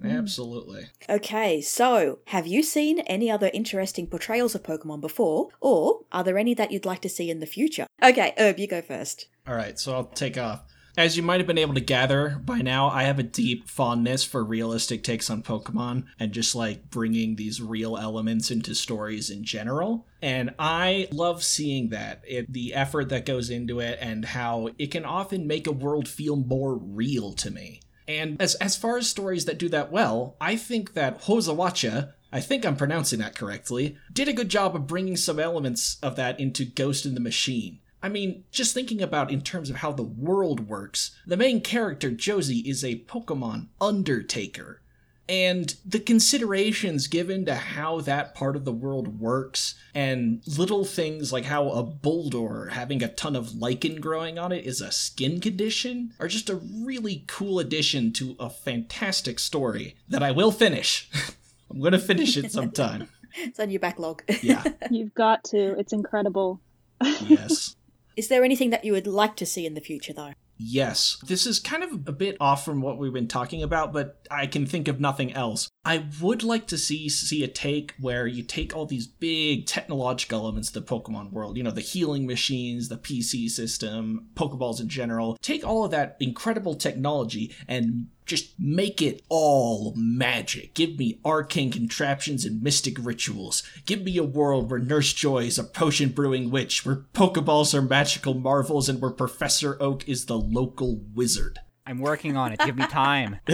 [0.02, 0.86] Absolutely.
[1.08, 6.38] Okay, so have you seen any other interesting portrayals of Pokemon before, or are there
[6.38, 7.86] any that you'd like to see in the future?
[8.02, 9.26] Okay, Herb, you go first.
[9.46, 10.62] All right, so I'll take off.
[10.96, 14.22] As you might have been able to gather by now, I have a deep fondness
[14.22, 19.42] for realistic takes on Pokemon and just like bringing these real elements into stories in
[19.42, 20.06] general.
[20.22, 22.22] And I love seeing that.
[22.24, 26.06] It, the effort that goes into it and how it can often make a world
[26.06, 27.80] feel more real to me.
[28.06, 32.40] And as, as far as stories that do that well, I think that Hozawacha, I
[32.40, 36.38] think I'm pronouncing that correctly, did a good job of bringing some elements of that
[36.38, 37.80] into Ghost in the Machine.
[38.04, 42.10] I mean, just thinking about in terms of how the world works, the main character,
[42.10, 44.82] Josie, is a Pokemon Undertaker.
[45.26, 51.32] And the considerations given to how that part of the world works, and little things
[51.32, 55.40] like how a Boldore having a ton of lichen growing on it is a skin
[55.40, 61.08] condition, are just a really cool addition to a fantastic story that I will finish.
[61.70, 63.08] I'm gonna finish it sometime.
[63.36, 64.22] It's on your backlog.
[64.42, 65.76] Yeah, You've got to.
[65.76, 66.60] It's incredible.
[67.02, 67.74] yes.
[68.16, 70.32] Is there anything that you would like to see in the future, though?
[70.56, 71.18] Yes.
[71.26, 74.46] This is kind of a bit off from what we've been talking about, but I
[74.46, 75.68] can think of nothing else.
[75.84, 80.40] I would like to see see a take where you take all these big technological
[80.40, 84.88] elements of the Pokemon world, you know, the healing machines, the PC system, Pokeballs in
[84.88, 90.74] general, take all of that incredible technology and just make it all magic.
[90.74, 93.62] Give me arcane contraptions and mystic rituals.
[93.86, 97.82] Give me a world where Nurse Joy is a potion brewing witch, where Pokeballs are
[97.82, 101.58] magical marvels, and where Professor Oak is the local wizard.
[101.86, 102.60] I'm working on it.
[102.60, 103.40] Give me time.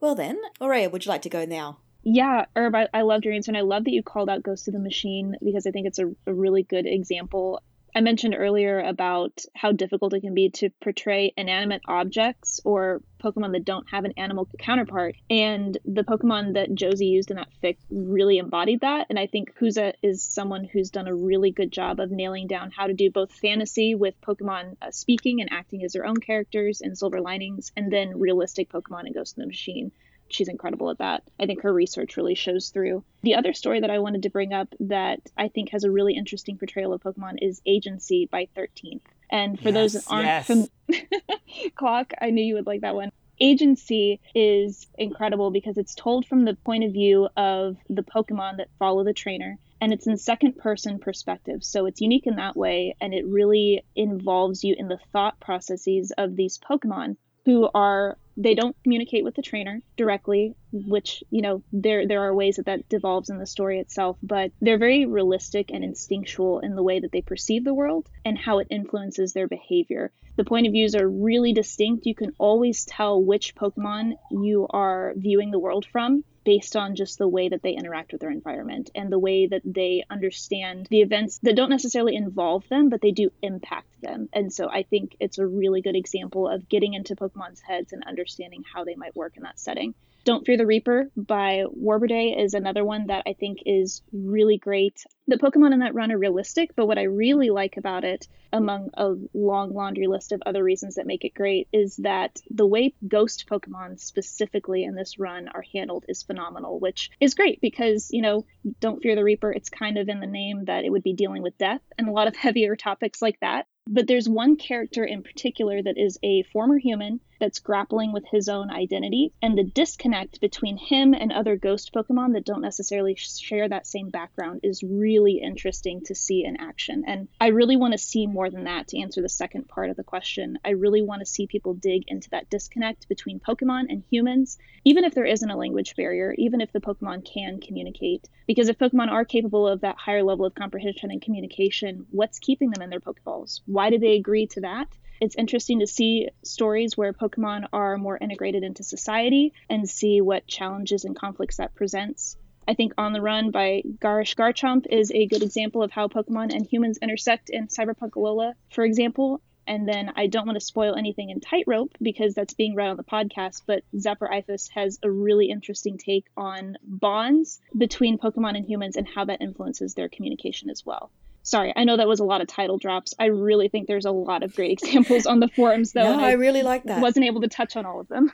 [0.00, 1.78] Well then, Aurea, would you like to go now?
[2.04, 4.68] Yeah, Herb, I, I loved your answer, and I love that you called out Ghost
[4.68, 7.60] of the Machine because I think it's a, a really good example.
[7.94, 13.52] I mentioned earlier about how difficult it can be to portray inanimate objects or Pokemon
[13.52, 15.16] that don't have an animal counterpart.
[15.28, 19.06] And the Pokemon that Josie used in that fic really embodied that.
[19.10, 22.70] And I think Huza is someone who's done a really good job of nailing down
[22.70, 26.80] how to do both fantasy with Pokemon uh, speaking and acting as their own characters
[26.80, 29.90] in Silver Linings, and then realistic Pokemon in Ghost in the Machine
[30.28, 31.22] she's incredible at that.
[31.38, 33.04] I think her research really shows through.
[33.22, 36.14] The other story that I wanted to bring up that I think has a really
[36.14, 39.02] interesting portrayal of Pokemon is Agency by 13th.
[39.30, 40.46] And for those that aren't yes.
[40.46, 40.68] fam-
[41.74, 43.10] Clock, I knew you would like that one.
[43.40, 48.68] Agency is incredible because it's told from the point of view of the Pokemon that
[48.78, 49.58] follow the trainer.
[49.80, 51.62] And it's in second person perspective.
[51.62, 52.96] So it's unique in that way.
[53.00, 58.54] And it really involves you in the thought processes of these Pokemon who are they
[58.54, 62.88] don't communicate with the trainer directly which you know there there are ways that that
[62.88, 67.10] devolves in the story itself but they're very realistic and instinctual in the way that
[67.10, 71.08] they perceive the world and how it influences their behavior the point of views are
[71.08, 76.76] really distinct you can always tell which pokemon you are viewing the world from based
[76.76, 80.02] on just the way that they interact with their environment and the way that they
[80.08, 84.30] understand the events that don't necessarily involve them, but they do impact them.
[84.32, 88.02] And so I think it's a really good example of getting into Pokemon's heads and
[88.02, 89.94] understanding how they might work in that setting.
[90.24, 95.04] Don't Fear the Reaper by Warberday is another one that I think is really great.
[95.26, 98.90] The Pokemon in that run are realistic, but what I really like about it, among
[98.94, 102.94] a long laundry list of other reasons that make it great, is that the way
[103.06, 108.20] ghost Pokemon specifically in this run are handled is phenomenal, which is great because, you
[108.20, 108.44] know,
[108.80, 111.42] Don't Fear the Reaper, it's kind of in the name that it would be dealing
[111.42, 113.66] with death and a lot of heavier topics like that.
[113.86, 118.48] But there's one character in particular that is a former human that's grappling with his
[118.48, 123.68] own identity, and the disconnect between him and other ghost Pokemon that don't necessarily share
[123.68, 127.04] that same background is really interesting to see in action.
[127.06, 129.96] And I really want to see more than that to answer the second part of
[129.96, 130.58] the question.
[130.64, 135.04] I really want to see people dig into that disconnect between Pokemon and humans, even
[135.04, 138.28] if there isn't a language barrier, even if the Pokemon can communicate.
[138.46, 142.70] Because if Pokemon are capable of that higher level of comprehension and communication, what's keeping
[142.70, 143.60] them in their Pokeballs?
[143.66, 144.88] why did they agree to that?
[145.20, 150.46] It's interesting to see stories where Pokemon are more integrated into society and see what
[150.46, 152.36] challenges and conflicts that presents.
[152.68, 156.54] I think On the Run by Garish Garchomp is a good example of how Pokemon
[156.54, 159.40] and humans intersect in Cyberpunk Alola, for example.
[159.66, 162.96] And then I don't want to spoil anything in Tightrope because that's being read on
[162.96, 168.66] the podcast, but Zephyr Eithus has a really interesting take on bonds between Pokemon and
[168.66, 171.10] humans and how that influences their communication as well.
[171.48, 173.14] Sorry, I know that was a lot of title drops.
[173.18, 176.16] I really think there's a lot of great examples on the forums, though.
[176.16, 177.00] no, I really like that.
[177.00, 178.30] Wasn't able to touch on all of them.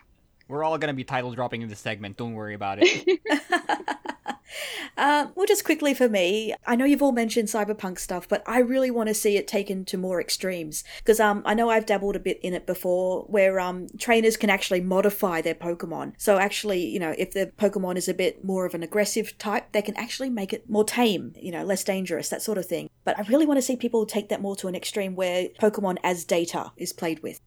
[0.48, 2.16] We're all gonna be title dropping in this segment.
[2.16, 3.20] Don't worry about it.
[4.96, 8.60] Uh, well, just quickly for me, I know you've all mentioned cyberpunk stuff, but I
[8.60, 12.14] really want to see it taken to more extremes because um, I know I've dabbled
[12.14, 16.12] a bit in it before, where um, trainers can actually modify their Pokemon.
[16.16, 19.72] So actually, you know, if the Pokemon is a bit more of an aggressive type,
[19.72, 22.88] they can actually make it more tame, you know, less dangerous, that sort of thing.
[23.02, 25.96] But I really want to see people take that more to an extreme where Pokemon
[26.04, 27.40] as data is played with.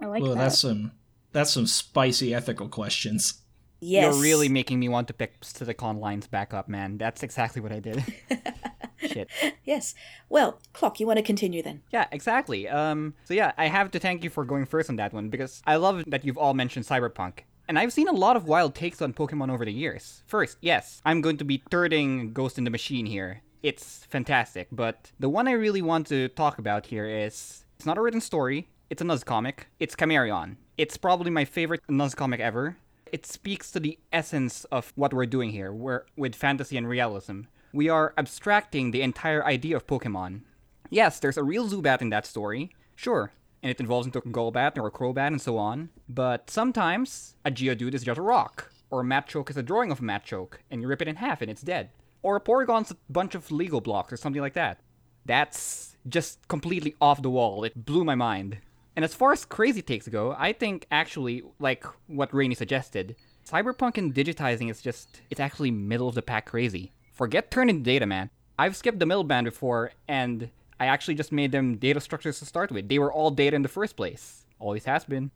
[0.00, 0.38] I like well, that.
[0.38, 0.92] that's some
[1.32, 3.42] that's some spicy ethical questions.
[3.80, 4.14] Yes.
[4.14, 6.98] You're really making me want to pick Silicon lines back up, man.
[6.98, 8.04] That's exactly what I did.
[8.98, 9.28] Shit.
[9.64, 9.94] Yes.
[10.28, 11.82] Well, Clock, you want to continue then?
[11.90, 12.68] Yeah, exactly.
[12.68, 15.62] Um, so yeah, I have to thank you for going first on that one because
[15.66, 17.40] I love that you've all mentioned Cyberpunk.
[17.68, 20.22] And I've seen a lot of wild takes on Pokemon over the years.
[20.26, 23.42] First, yes, I'm going to be thirding Ghost in the Machine here.
[23.62, 27.98] It's fantastic, but the one I really want to talk about here is it's not
[27.98, 29.66] a written story, it's a Nuz comic.
[29.80, 30.58] It's Chameleon.
[30.78, 32.76] It's probably my favorite Nuz comic ever.
[33.12, 37.42] It speaks to the essence of what we're doing here, where with fantasy and realism.
[37.72, 40.42] We are abstracting the entire idea of Pokemon.
[40.90, 43.32] Yes, there's a real Zubat in that story, sure,
[43.62, 47.50] and it evolves into a Golbat or a Crobat and so on, but sometimes a
[47.50, 50.80] Geodude is just a rock, or a Machoke is a drawing of a Machoke, and
[50.80, 51.90] you rip it in half and it's dead.
[52.22, 54.80] Or a Porygon's a bunch of Lego blocks or something like that.
[55.24, 57.64] That's just completely off the wall.
[57.64, 58.58] It blew my mind.
[58.96, 63.14] And as far as crazy takes go, I think actually, like what Rainey suggested,
[63.46, 66.92] Cyberpunk and digitizing is just, it's actually middle of the pack crazy.
[67.12, 68.30] Forget turning data, man.
[68.58, 72.46] I've skipped the middle band before, and I actually just made them data structures to
[72.46, 72.88] start with.
[72.88, 74.46] They were all data in the first place.
[74.58, 75.30] Always has been.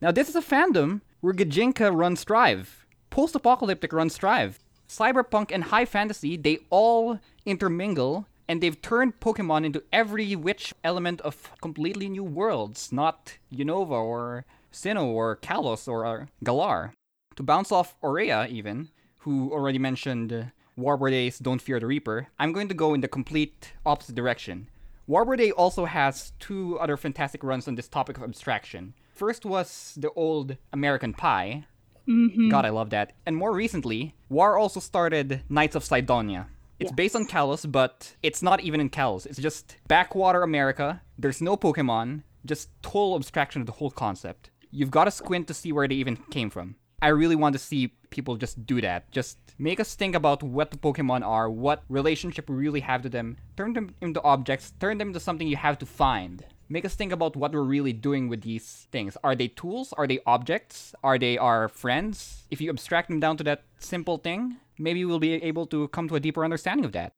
[0.00, 2.84] Now, this is a fandom where Gijinka runs Strive.
[3.08, 4.58] Post apocalyptic runs Strive.
[4.88, 11.20] Cyberpunk and high fantasy, they all intermingle and they've turned Pokemon into every which element
[11.22, 16.92] of completely new worlds, not Unova or Sinnoh or Kalos or uh, Galar.
[17.36, 18.88] To bounce off Aurea, even,
[19.18, 20.44] who already mentioned uh,
[20.78, 24.68] Warbird Days Don't Fear the Reaper, I'm going to go in the complete opposite direction.
[25.08, 28.94] Warbird Day also has two other fantastic runs on this topic of abstraction.
[29.12, 31.64] First was the old American Pie.
[32.08, 32.50] Mm-hmm.
[32.50, 33.12] God, I love that.
[33.24, 36.96] And more recently, War also started Knights of Sidonia, it's Yes.
[36.96, 39.26] based on Kalos, but it's not even in Kalos.
[39.26, 41.02] It's just backwater America.
[41.18, 44.50] There's no Pokemon, just total abstraction of the whole concept.
[44.70, 46.76] You've got to squint to see where they even came from.
[47.00, 49.10] I really want to see people just do that.
[49.10, 53.08] Just make us think about what the Pokemon are, what relationship we really have to
[53.08, 56.44] them, turn them into objects, turn them into something you have to find.
[56.68, 59.16] Make us think about what we're really doing with these things.
[59.22, 59.92] Are they tools?
[59.92, 60.94] Are they objects?
[61.04, 62.44] Are they our friends?
[62.50, 66.08] If you abstract them down to that simple thing, maybe we'll be able to come
[66.08, 67.12] to a deeper understanding of that.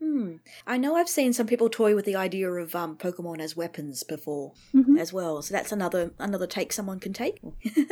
[0.00, 0.36] Hmm.
[0.66, 4.02] I know I've seen some people toy with the idea of um, Pokemon as weapons
[4.02, 4.98] before Mhm.
[4.98, 5.40] as well.
[5.42, 7.40] So that's another another take someone can take.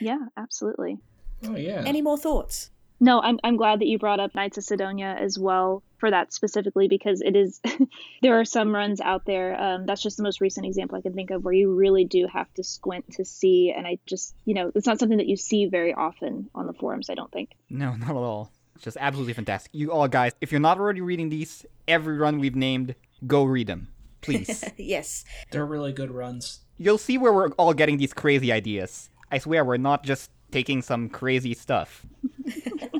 [0.00, 0.98] Yeah, absolutely.
[1.46, 1.82] Oh yeah.
[1.86, 2.70] Any more thoughts?
[2.98, 6.32] No, I'm I'm glad that you brought up Knights of Sidonia as well for that
[6.32, 7.60] specifically because it is
[8.22, 9.54] there are some runs out there.
[9.58, 12.26] Um, that's just the most recent example I can think of where you really do
[12.26, 15.36] have to squint to see, and I just you know it's not something that you
[15.36, 17.08] see very often on the forums.
[17.08, 17.50] I don't think.
[17.70, 18.50] No, not at all.
[18.74, 19.70] It's just absolutely fantastic.
[19.72, 23.68] You all guys, if you're not already reading these, every run we've named, go read
[23.68, 23.86] them.
[24.22, 24.64] Please.
[24.76, 25.24] yes.
[25.52, 26.62] They're really good runs.
[26.78, 29.08] You'll see where we're all getting these crazy ideas.
[29.30, 32.04] I swear we're not just taking some crazy stuff.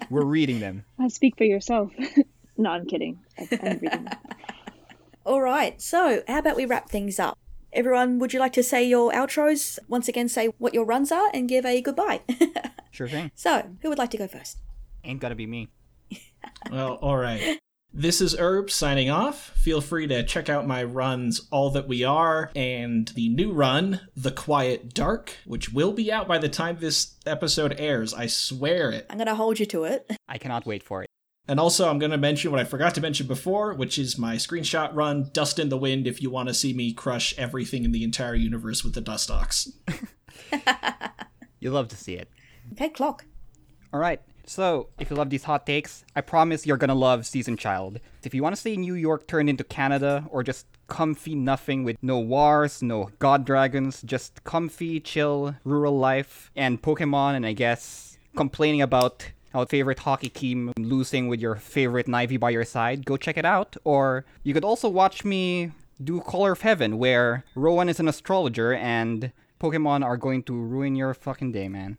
[0.09, 0.85] we're reading them.
[1.01, 1.91] I speak for yourself.
[2.63, 3.19] No, I'm kidding.
[3.39, 4.09] I, I'm
[5.27, 5.81] All right.
[5.81, 7.39] So how about we wrap things up?
[7.73, 9.79] Everyone, would you like to say your outros?
[9.89, 12.21] Once again, say what your runs are and give a goodbye.
[12.91, 13.31] Sure thing.
[13.35, 14.59] so, who would like to go first?
[15.03, 15.71] Ain't gonna be me.
[16.71, 17.59] Well, all right.
[17.95, 19.51] This is Herb signing off.
[19.57, 24.01] Feel free to check out my runs All That We Are and the new run,
[24.17, 28.15] The Quiet Dark, which will be out by the time this episode airs.
[28.15, 29.07] I swear it.
[29.11, 30.11] I'm going to hold you to it.
[30.27, 31.11] I cannot wait for it.
[31.53, 34.37] And also, I'm going to mention what I forgot to mention before, which is my
[34.37, 37.93] screenshot run, Dust in the Wind, if you want to see me crush everything in
[37.93, 39.71] the entire universe with the Dustox.
[41.61, 42.31] You love to see it.
[42.73, 43.27] Okay, clock.
[43.93, 44.23] All right.
[44.47, 48.01] So, if you love these hot takes, I promise you're gonna love Season Child.
[48.23, 51.99] If you want to see New York turned into Canada, or just comfy nothing with
[52.01, 58.17] no wars, no god dragons, just comfy, chill, rural life, and Pokemon, and I guess
[58.35, 63.17] complaining about our favorite hockey team losing with your favorite Nivey by your side, go
[63.17, 63.77] check it out.
[63.85, 65.73] Or you could also watch me
[66.03, 70.97] do Color of Heaven, where Rowan is an astrologer and Pokemon are going to ruin
[70.97, 71.99] your fucking day, man.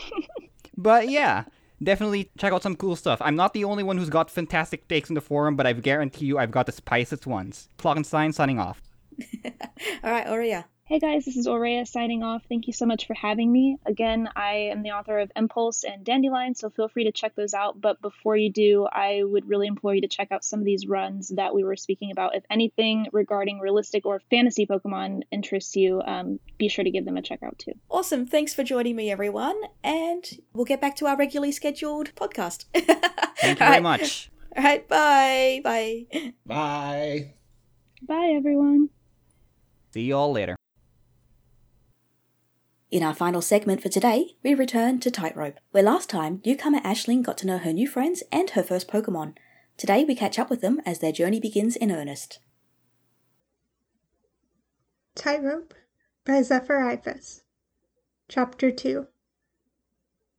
[0.76, 1.44] but yeah,
[1.82, 3.20] definitely check out some cool stuff.
[3.22, 6.26] I'm not the only one who's got fantastic takes in the forum, but I guarantee
[6.26, 7.68] you I've got the spiciest ones.
[7.78, 8.82] Clockenstein signing off.
[9.44, 10.66] All right, Aurea.
[10.86, 12.42] Hey guys, this is Aurea signing off.
[12.46, 13.78] Thank you so much for having me.
[13.86, 17.54] Again, I am the author of Impulse and Dandelion, so feel free to check those
[17.54, 17.80] out.
[17.80, 20.86] But before you do, I would really implore you to check out some of these
[20.86, 22.36] runs that we were speaking about.
[22.36, 27.16] If anything regarding realistic or fantasy Pokemon interests you, um, be sure to give them
[27.16, 27.72] a check out too.
[27.88, 28.26] Awesome.
[28.26, 29.58] Thanks for joining me, everyone.
[29.82, 30.22] And
[30.52, 32.66] we'll get back to our regularly scheduled podcast.
[33.38, 34.30] Thank you very much.
[34.54, 35.62] All right, bye.
[35.64, 36.32] Bye.
[36.44, 37.34] Bye.
[38.02, 38.90] Bye, everyone.
[39.94, 40.56] See you all later.
[42.94, 47.24] In our final segment for today, we return to Tightrope, where last time newcomer Ashling
[47.24, 49.34] got to know her new friends and her first Pokemon.
[49.76, 52.38] Today we catch up with them as their journey begins in earnest.
[55.16, 55.74] Tightrope
[56.24, 57.42] by Zephyr Eifus.
[58.28, 59.08] Chapter 2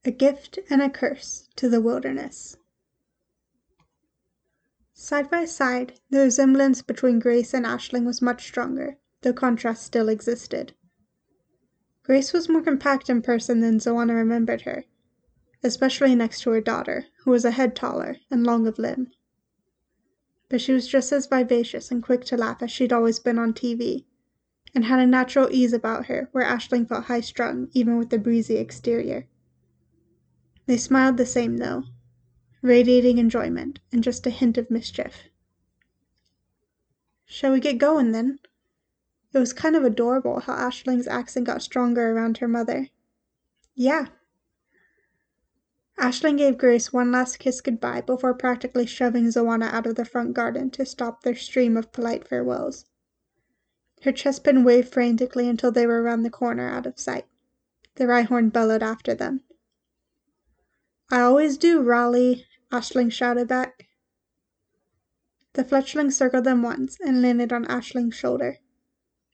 [0.05, 2.55] A Gift and a Curse to the Wilderness.
[4.93, 10.07] Side by side, the resemblance between Grace and Ashling was much stronger, though contrast still
[10.07, 10.73] existed.
[12.05, 14.85] Grace was more compact in person than Zoana remembered her,
[15.63, 19.11] especially next to her daughter, who was a head taller and long of limb.
[20.47, 23.53] But she was just as vivacious and quick to laugh as she'd always been on
[23.53, 24.05] TV,
[24.75, 28.19] and had a natural ease about her where Aisling felt high strung even with the
[28.19, 29.25] breezy exterior.
[30.67, 31.85] They smiled the same, though,
[32.61, 35.23] radiating enjoyment and just a hint of mischief.
[37.25, 38.37] Shall we get going then?
[39.35, 42.87] It was kind of adorable how Ashling's accent got stronger around her mother.
[43.73, 44.07] Yeah.
[45.99, 50.33] Aisling gave Grace one last kiss goodbye before practically shoving Zoana out of the front
[50.33, 52.85] garden to stop their stream of polite farewells.
[54.03, 57.25] Her Chespin waved frantically until they were around the corner out of sight.
[57.95, 59.41] The Rhyhorn bellowed after them.
[61.11, 63.89] I always do, Raleigh, Aisling shouted back.
[65.55, 68.59] The fletchling circled them once and landed on Aisling's shoulder.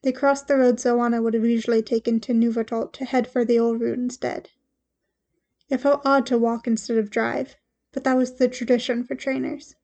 [0.03, 3.59] They crossed the road Zoana would have usually taken to Yveltal to head for the
[3.59, 4.49] old route instead.
[5.69, 7.55] It felt odd to walk instead of drive,
[7.91, 9.75] but that was the tradition for trainers.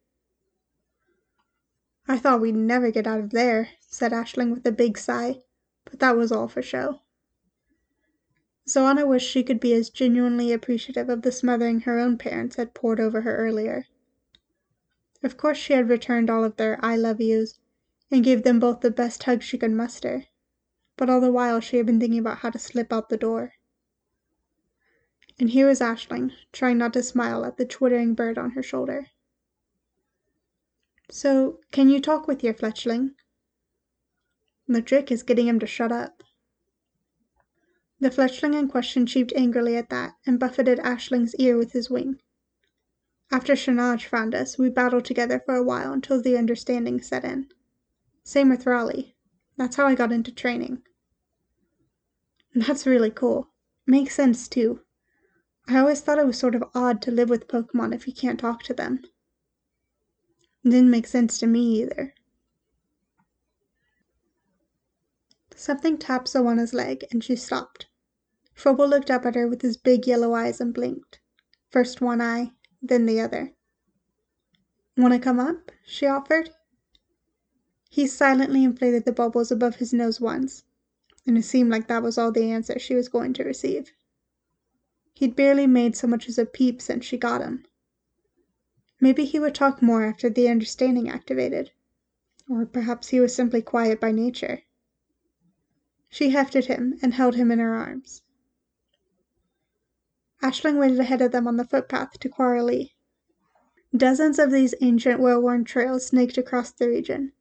[2.07, 5.43] I thought we'd never get out of there, said Aisling with a big sigh,
[5.85, 7.01] but that was all for show.
[8.67, 12.73] Zoana wished she could be as genuinely appreciative of the smothering her own parents had
[12.73, 13.85] poured over her earlier.
[15.21, 17.59] Of course she had returned all of their I love yous,
[18.09, 20.25] and gave them both the best hug she could muster,
[20.95, 23.53] but all the while she had been thinking about how to slip out the door.
[25.39, 29.07] And here was Aisling, trying not to smile at the twittering bird on her shoulder.
[31.11, 33.15] So, can you talk with your fletchling?
[34.67, 36.23] The trick is getting him to shut up.
[37.99, 42.19] The fletchling in question cheeped angrily at that and buffeted Aisling's ear with his wing.
[43.31, 47.49] After Shanaj found us, we battled together for a while until the understanding set in.
[48.27, 49.15] Same with Raleigh.
[49.55, 50.83] That's how I got into training.
[52.53, 53.53] That's really cool.
[53.85, 54.81] Makes sense too.
[55.69, 58.37] I always thought it was sort of odd to live with Pokemon if you can't
[58.37, 58.99] talk to them.
[60.65, 62.13] It didn't make sense to me either.
[65.55, 67.87] Something tapped Zoana's leg and she stopped.
[68.53, 71.21] Phobal looked up at her with his big yellow eyes and blinked.
[71.69, 72.51] First one eye,
[72.81, 73.53] then the other.
[74.97, 75.71] Want to come up?
[75.85, 76.49] she offered.
[77.89, 80.63] He silently inflated the bubbles above his nose once,
[81.25, 83.93] and it seemed like that was all the answer she was going to receive.
[85.13, 87.65] He'd barely made so much as a peep since she got him.
[88.99, 91.71] Maybe he would talk more after the understanding activated.
[92.49, 94.63] Or perhaps he was simply quiet by nature.
[96.09, 98.21] She hefted him and held him in her arms.
[100.43, 102.91] Aisling waited ahead of them on the footpath to Quarrelly.
[103.95, 107.33] Dozens of these ancient, well-worn trails snaked across the region,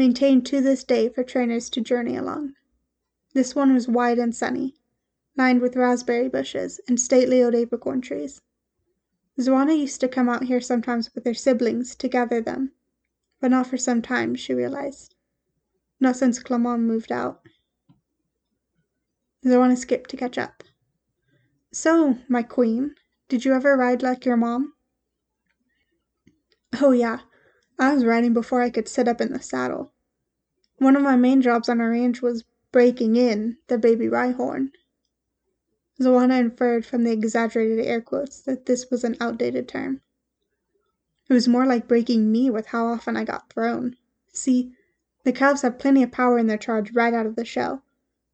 [0.00, 2.54] maintained to this day for trainers to journey along.
[3.34, 4.74] This one was wide and sunny,
[5.36, 8.40] lined with raspberry bushes and stately old apricorn trees.
[9.38, 12.72] Zoana used to come out here sometimes with her siblings to gather them,
[13.42, 15.16] but not for some time, she realized.
[16.00, 17.42] Not since Clement moved out.
[19.44, 20.64] Zoana skipped to catch up.
[21.72, 22.94] So, my queen,
[23.28, 24.72] Did you ever ride like your mom?
[26.80, 27.18] Oh, yeah.
[27.80, 29.90] I was riding before I could sit up in the saddle.
[30.76, 34.72] One of my main jobs on a range was breaking in the baby Rhyhorn.
[35.98, 40.02] Zoana inferred from the exaggerated air quotes that this was an outdated term.
[41.30, 43.96] It was more like breaking me with how often I got thrown.
[44.30, 44.74] See,
[45.24, 47.82] the calves have plenty of power in their charge right out of the shell,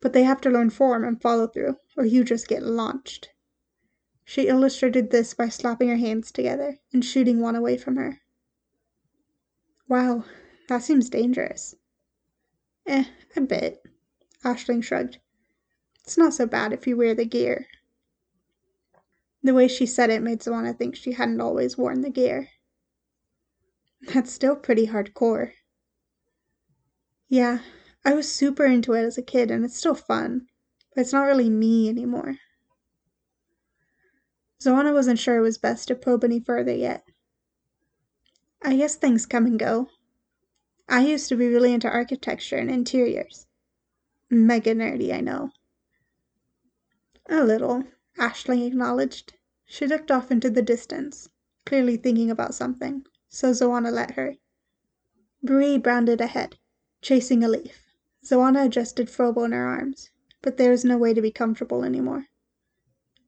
[0.01, 3.30] but they have to learn form and follow through, or you just get launched.
[4.24, 8.22] She illustrated this by slapping her hands together and shooting one away from her.
[9.89, 10.24] Wow,
[10.68, 11.74] that seems dangerous.
[12.87, 13.05] Eh,
[13.37, 13.82] a bit.
[14.45, 15.18] Aisling shrugged.
[16.03, 17.66] It's not so bad if you wear the gear.
[19.43, 22.49] The way she said it made Zoana think she hadn't always worn the gear.
[24.12, 25.53] That's still pretty hardcore.
[27.28, 27.61] Yeah,
[28.05, 30.47] I was super into it as a kid and it's still fun,
[30.95, 32.39] but it's not really me anymore.
[34.62, 37.05] Zoana wasn't sure it was best to probe any further yet.
[38.69, 39.91] I guess things come and go.
[40.89, 43.47] I used to be really into architecture and interiors.
[44.29, 45.53] Mega nerdy, I know.
[47.29, 47.85] A little,
[48.19, 49.35] Aisling acknowledged.
[49.67, 51.29] She looked off into the distance,
[51.64, 54.35] clearly thinking about something, so Zoana let her.
[55.45, 56.59] Bree bounded ahead,
[57.01, 57.87] chasing a leaf.
[58.25, 60.11] Zoana adjusted Frobo in her arms,
[60.43, 62.27] but there was no way to be comfortable anymore.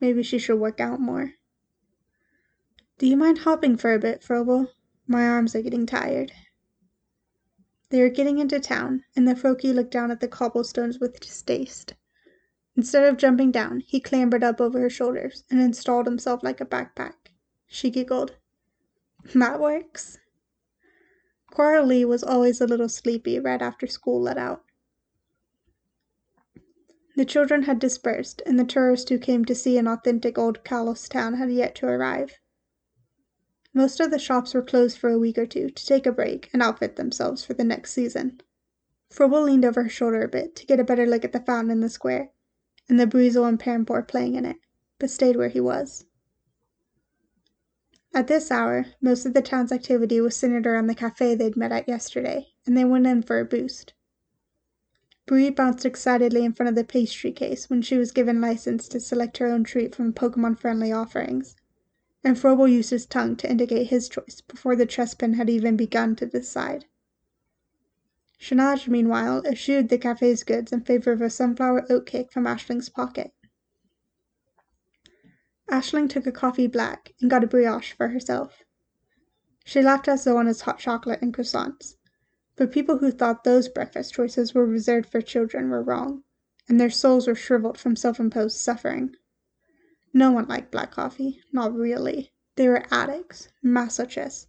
[0.00, 1.34] Maybe she should work out more.
[2.98, 4.70] Do you mind hopping for a bit, Frobo?
[5.10, 6.32] My arms are getting tired.
[7.88, 11.94] They were getting into town, and the Froakie looked down at the cobblestones with distaste.
[12.76, 16.66] Instead of jumping down, he clambered up over her shoulders and installed himself like a
[16.66, 17.32] backpack.
[17.66, 18.36] She giggled.
[19.34, 20.18] That works.
[21.50, 24.62] Coralie was always a little sleepy right after school let out.
[27.16, 31.08] The children had dispersed, and the tourists who came to see an authentic old Kalos
[31.08, 32.38] town had yet to arrive.
[33.78, 36.50] Most of the shops were closed for a week or two to take a break
[36.52, 38.40] and outfit themselves for the next season.
[39.08, 41.70] Frobo leaned over her shoulder a bit to get a better look at the fountain
[41.70, 42.32] in the square,
[42.88, 44.56] and the Brizel and Parampor playing in it,
[44.98, 46.06] but stayed where he was.
[48.12, 51.70] At this hour, most of the town's activity was centered around the cafe they'd met
[51.70, 53.94] at yesterday, and they went in for a boost.
[55.24, 58.98] Bree bounced excitedly in front of the pastry case when she was given license to
[58.98, 61.54] select her own treat from Pokemon friendly offerings
[62.24, 66.16] and Frobo used his tongue to indicate his choice before the Chespin had even begun
[66.16, 66.86] to decide.
[68.40, 73.32] Shanaj, meanwhile, eschewed the cafe's goods in favor of a sunflower oatcake from Aisling's pocket.
[75.70, 78.62] Aisling took a coffee black and got a brioche for herself.
[79.64, 81.96] She laughed at Zoana's hot chocolate and croissants,
[82.56, 86.24] but people who thought those breakfast choices were reserved for children were wrong,
[86.68, 89.14] and their souls were shriveled from self imposed suffering.
[90.12, 92.32] No one liked black coffee, not really.
[92.56, 94.46] They were addicts, masochists,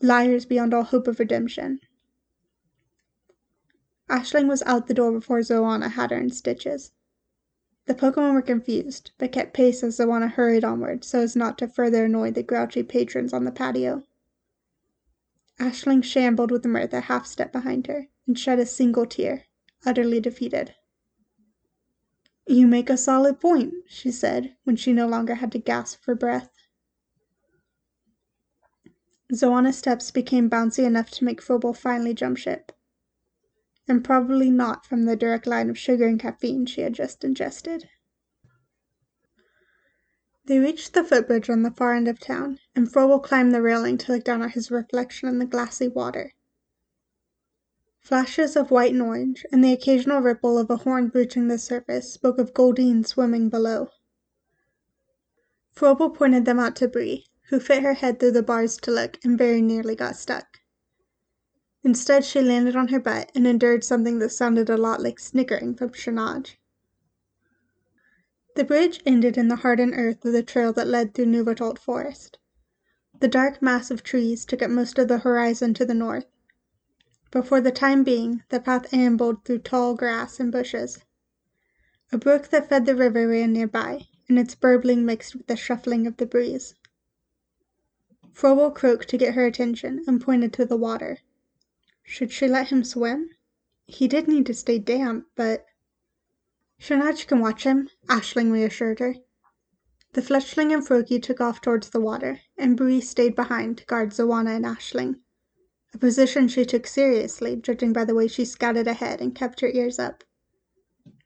[0.00, 1.80] liars beyond all hope of redemption.
[4.08, 6.92] Aisling was out the door before Zoana had her in stitches.
[7.86, 11.68] The Pokemon were confused, but kept pace as Zoana hurried onward so as not to
[11.68, 14.04] further annoy the grouchy patrons on the patio.
[15.58, 19.44] Aisling shambled with mirth a half step behind her and shed a single tear,
[19.84, 20.74] utterly defeated.
[22.50, 26.16] You make a solid point, she said, when she no longer had to gasp for
[26.16, 26.50] breath.
[29.32, 32.72] Zoana's steps became bouncy enough to make Frobo finally jump ship.
[33.86, 37.88] And probably not from the direct line of sugar and caffeine she had just ingested.
[40.46, 43.96] They reached the footbridge on the far end of town, and Frobo climbed the railing
[43.98, 46.32] to look down at his reflection in the glassy water.
[48.00, 52.10] Flashes of white and orange, and the occasional ripple of a horn breaching the surface,
[52.12, 53.90] spoke of Goldeen swimming below.
[55.74, 59.18] Frobo pointed them out to Bree, who fit her head through the bars to look
[59.22, 60.60] and very nearly got stuck.
[61.84, 65.74] Instead, she landed on her butt and endured something that sounded a lot like snickering
[65.74, 66.56] from Shanaj.
[68.56, 72.38] The bridge ended in the hardened earth of the trail that led through Nuvatult Forest.
[73.20, 76.26] The dark mass of trees took up most of the horizon to the north,
[77.30, 81.04] but for the time being the path ambled through tall grass and bushes.
[82.10, 86.08] A brook that fed the river ran nearby, and its burbling mixed with the shuffling
[86.08, 86.74] of the breeze.
[88.32, 91.18] Frobo croaked to get her attention and pointed to the water.
[92.02, 93.30] Should she let him swim?
[93.86, 95.66] He did need to stay damp, but...
[96.80, 99.14] Shanaj can watch him, Aisling reassured her.
[100.14, 104.10] The fletchling and Froakie took off towards the water, and Bree stayed behind to guard
[104.10, 105.20] Zoana and Aisling
[105.92, 109.68] a position she took seriously, judging by the way she scouted ahead and kept her
[109.68, 110.22] ears up.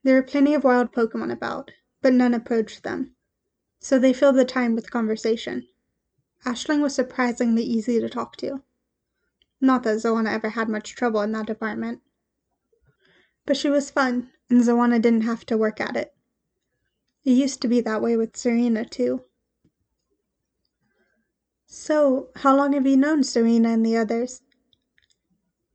[0.02, 1.70] There were plenty of wild Pokemon about,
[2.00, 3.14] but none approached them.
[3.80, 5.68] so they filled the time with conversation.
[6.46, 8.62] Ashling was surprisingly easy to talk to.
[9.60, 12.00] Not that Zoana ever had much trouble in that department.
[13.44, 16.14] But she was fun, and Zoana didn't have to work at it.
[17.24, 19.24] It used to be that way with Serena, too.
[21.66, 24.42] So, how long have you known Serena and the others?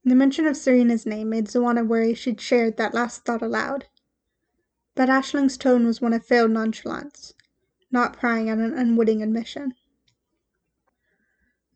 [0.09, 3.85] The mention of Serena's name made Zoana worry she'd shared that last thought aloud.
[4.95, 7.35] But Aisling's tone was one of failed nonchalance,
[7.91, 9.75] not prying at an unwitting admission.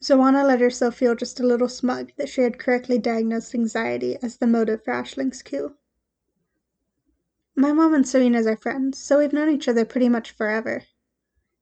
[0.02, 4.38] Zoana let herself feel just a little smug that she had correctly diagnosed anxiety as
[4.38, 5.76] the motive for Aisling's coup.
[7.56, 10.86] My mom and Serena's are friends, so we've known each other pretty much forever.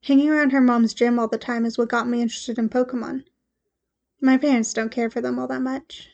[0.04, 3.26] Hanging around her mom's gym all the time is what got me interested in Pokemon.
[4.22, 6.08] My parents don't care for them all that much.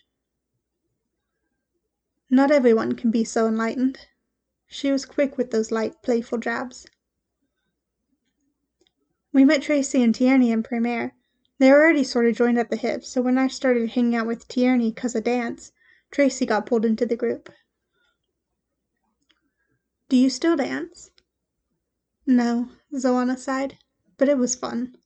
[2.29, 3.99] Not everyone can be so enlightened.
[4.67, 6.85] She was quick with those light, playful jabs.
[9.31, 11.13] We met Tracy and Tierney in Primaire.
[11.57, 14.27] They were already sort of joined at the hip, so when I started hanging out
[14.27, 15.71] with Tierney because of dance,
[16.11, 17.49] Tracy got pulled into the group.
[20.09, 21.11] Do you still dance?
[22.25, 23.77] No, Zoana sighed,
[24.17, 24.97] but it was fun.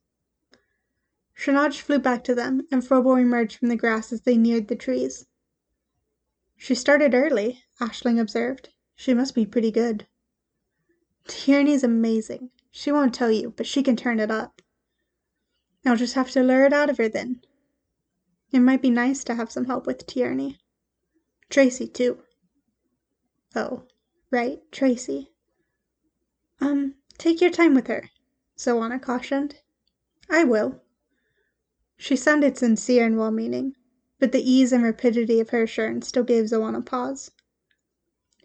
[1.37, 4.75] Shanaj flew back to them, and Frobo emerged from the grass as they neared the
[4.75, 5.25] trees.
[6.63, 8.69] She started early, Ashling observed.
[8.95, 10.05] She must be pretty good.
[11.27, 12.51] Tierney's amazing.
[12.69, 14.61] She won't tell you, but she can turn it up.
[15.83, 17.41] I'll just have to lure it out of her then.
[18.51, 20.59] It might be nice to have some help with Tierney.
[21.49, 22.21] Tracy, too.
[23.55, 23.87] Oh,
[24.29, 25.31] right, Tracy.
[26.59, 28.11] Um, take your time with her,
[28.55, 29.55] Zoana cautioned.
[30.29, 30.83] I will.
[31.97, 33.73] She sounded sincere and well meaning,
[34.21, 37.31] but the ease and rapidity of her assurance still gave Zoana pause.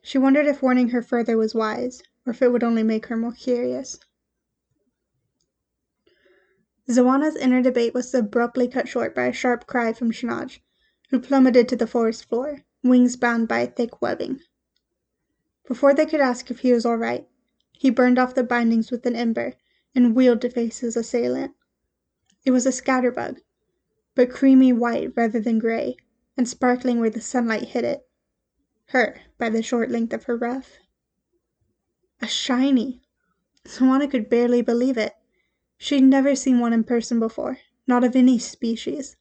[0.02, 3.16] She wondered if warning her further was wise, or if it would only make her
[3.16, 4.00] more curious.
[6.88, 10.60] Zoana's inner debate was abruptly cut short by a sharp cry from Shanaj,
[11.10, 14.40] who plummeted to the forest floor, wings bound by a thick webbing.
[15.68, 17.28] Before they could ask if he was all right,
[17.72, 19.52] he burned off the bindings with an ember
[19.94, 21.52] and wheeled to face his assailant.
[22.46, 23.42] It was a scatterbug,
[24.16, 25.94] but creamy white rather than gray,
[26.36, 28.08] and sparkling where the sunlight hit it.
[28.86, 30.78] Her, by the short length of her ruff.
[32.22, 33.02] A shiny!
[33.66, 35.12] Zoana could barely believe it.
[35.76, 39.16] She'd never seen one in person before, not of any species.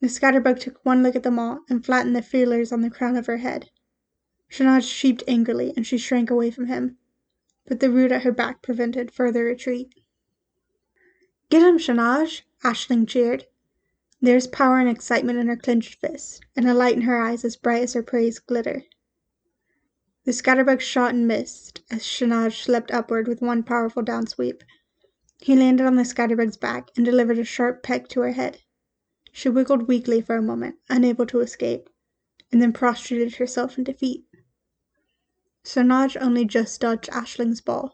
[0.00, 3.16] The scatterbug took one look at them all and flattened the feelers on the crown
[3.16, 3.70] of her head.
[4.50, 6.98] Shanaj sheeped angrily, and she shrank away from him,
[7.66, 9.94] but the root at her back prevented further retreat.
[11.48, 12.42] Get him, Shanaj!
[12.62, 13.46] Aisling cheered.
[14.24, 17.56] There's power and excitement in her clenched fist, and a light in her eyes as
[17.56, 18.84] bright as her prey's glitter.
[20.24, 24.62] The scatterbug shot and missed as Shanaj leapt upward with one powerful down sweep.
[25.40, 28.60] He landed on the scatterbug's back and delivered a sharp peck to her head.
[29.32, 31.90] She wiggled weakly for a moment, unable to escape,
[32.52, 34.24] and then prostrated herself in defeat.
[35.64, 37.92] Shanaj only just dodged Aisling's ball.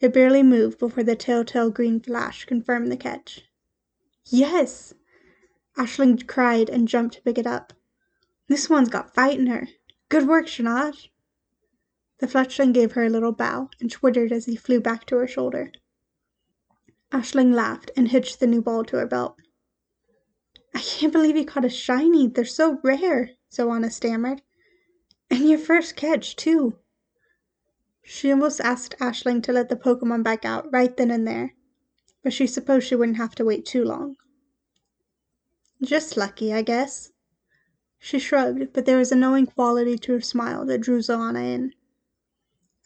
[0.00, 3.44] It barely moved before the telltale green flash confirmed the catch.
[4.24, 4.94] Yes!
[5.78, 7.72] Aisling cried and jumped to pick it up.
[8.48, 9.68] This one's got fight in her.
[10.08, 11.08] Good work, Shanaj.
[12.18, 15.28] The fletchling gave her a little bow and twittered as he flew back to her
[15.28, 15.70] shoulder.
[17.12, 19.36] Aisling laughed and hitched the new ball to her belt.
[20.74, 22.26] I can't believe you caught a shiny.
[22.26, 24.42] They're so rare, Zoana stammered.
[25.30, 26.76] And your first catch, too.
[28.02, 31.54] She almost asked Aisling to let the Pokemon back out right then and there,
[32.24, 34.16] but she supposed she wouldn't have to wait too long.
[35.82, 37.12] Just lucky, I guess.
[37.98, 41.74] She shrugged, but there was a knowing quality to her smile that drew Zoana in.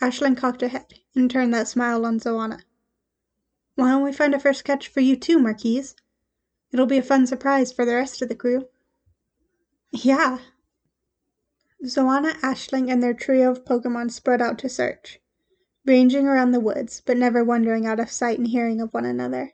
[0.00, 2.60] Aisling cocked her head and turned that smile on Zoana.
[3.74, 5.94] Why don't we find a first catch for you too, Marquise?
[6.72, 8.68] It'll be a fun surprise for the rest of the crew.
[9.90, 10.38] Yeah.
[11.84, 15.20] Zoana, Aisling, and their trio of Pokemon spread out to search,
[15.84, 19.52] ranging around the woods, but never wandering out of sight and hearing of one another.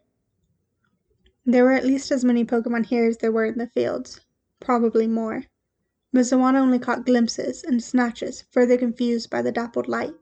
[1.51, 4.21] There were at least as many Pokemon here as there were in the fields,
[4.61, 5.45] probably more,
[6.13, 10.15] but only caught glimpses and snatches, further confused by the dappled light.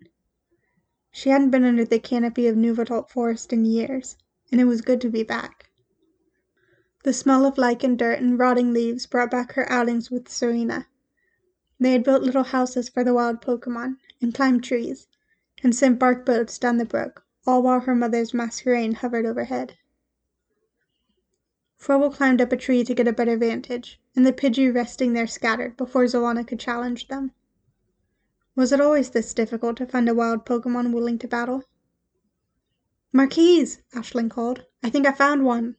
[1.10, 4.16] She hadn't been under the canopy of Nuvotalt Forest in years,
[4.52, 5.68] and it was good to be back.
[7.02, 10.86] The smell of lichen dirt and rotting leaves brought back her outings with Serena.
[11.80, 15.08] They had built little houses for the wild Pokemon, and climbed trees,
[15.60, 19.76] and sent bark boats down the brook, all while her mother's Masquerain hovered overhead.
[21.78, 25.26] Froebel climbed up a tree to get a better vantage, and the Pidgey resting there
[25.26, 27.32] scattered before Zoana could challenge them.
[28.54, 31.64] Was it always this difficult to find a wild Pokemon willing to battle?
[33.12, 34.64] Marquise, Aisling called.
[34.82, 35.76] I think I found one.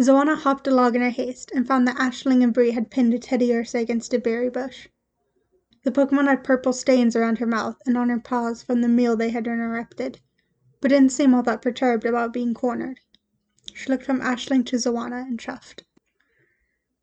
[0.00, 3.18] Zoana hopped along in her haste and found that Aisling and Bree had pinned a
[3.18, 4.86] Teddiursa against a berry bush.
[5.82, 9.16] The Pokemon had purple stains around her mouth and on her paws from the meal
[9.16, 10.20] they had interrupted,
[10.80, 13.00] but didn't seem all that perturbed about being cornered.
[13.80, 15.84] She looked from Ashling to Zoana and chuffed.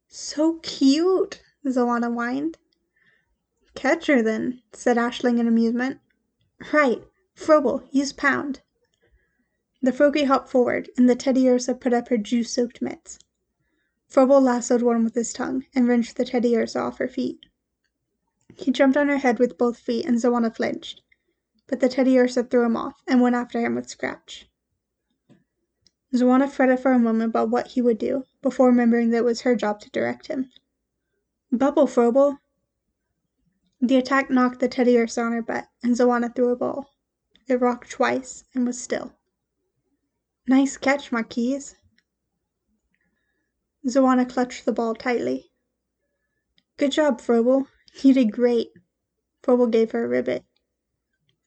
[0.07, 2.59] So cute, Zoana whined.
[3.73, 5.99] Catch her then, said Ashling in amusement.
[6.71, 8.61] Right, Froebel, use pound.
[9.81, 13.17] The Froakie hopped forward, and the Teddiursa put up her juice-soaked mitts.
[14.07, 17.47] Froebel lassoed one with his tongue and wrenched the Teddiursa off her feet.
[18.55, 21.01] He jumped on her head with both feet, and Zoana flinched,
[21.65, 24.47] but the Teddiursa threw him off and went after him with Scratch.
[26.13, 29.41] Zoana fretted for a moment about what he would do, before remembering that it was
[29.41, 30.49] her job to direct him.
[31.51, 32.39] Bubble, Froebel!
[33.81, 36.93] The attack knocked the Teddiursa on her butt, and Zoana threw a ball.
[37.47, 39.13] It rocked twice and was still.
[40.47, 41.75] Nice catch, Marquise.
[43.85, 45.51] Zoana clutched the ball tightly.
[46.77, 47.67] Good job, Froebel.
[48.01, 48.69] You did great.
[49.43, 50.45] Froebel gave her a ribbit.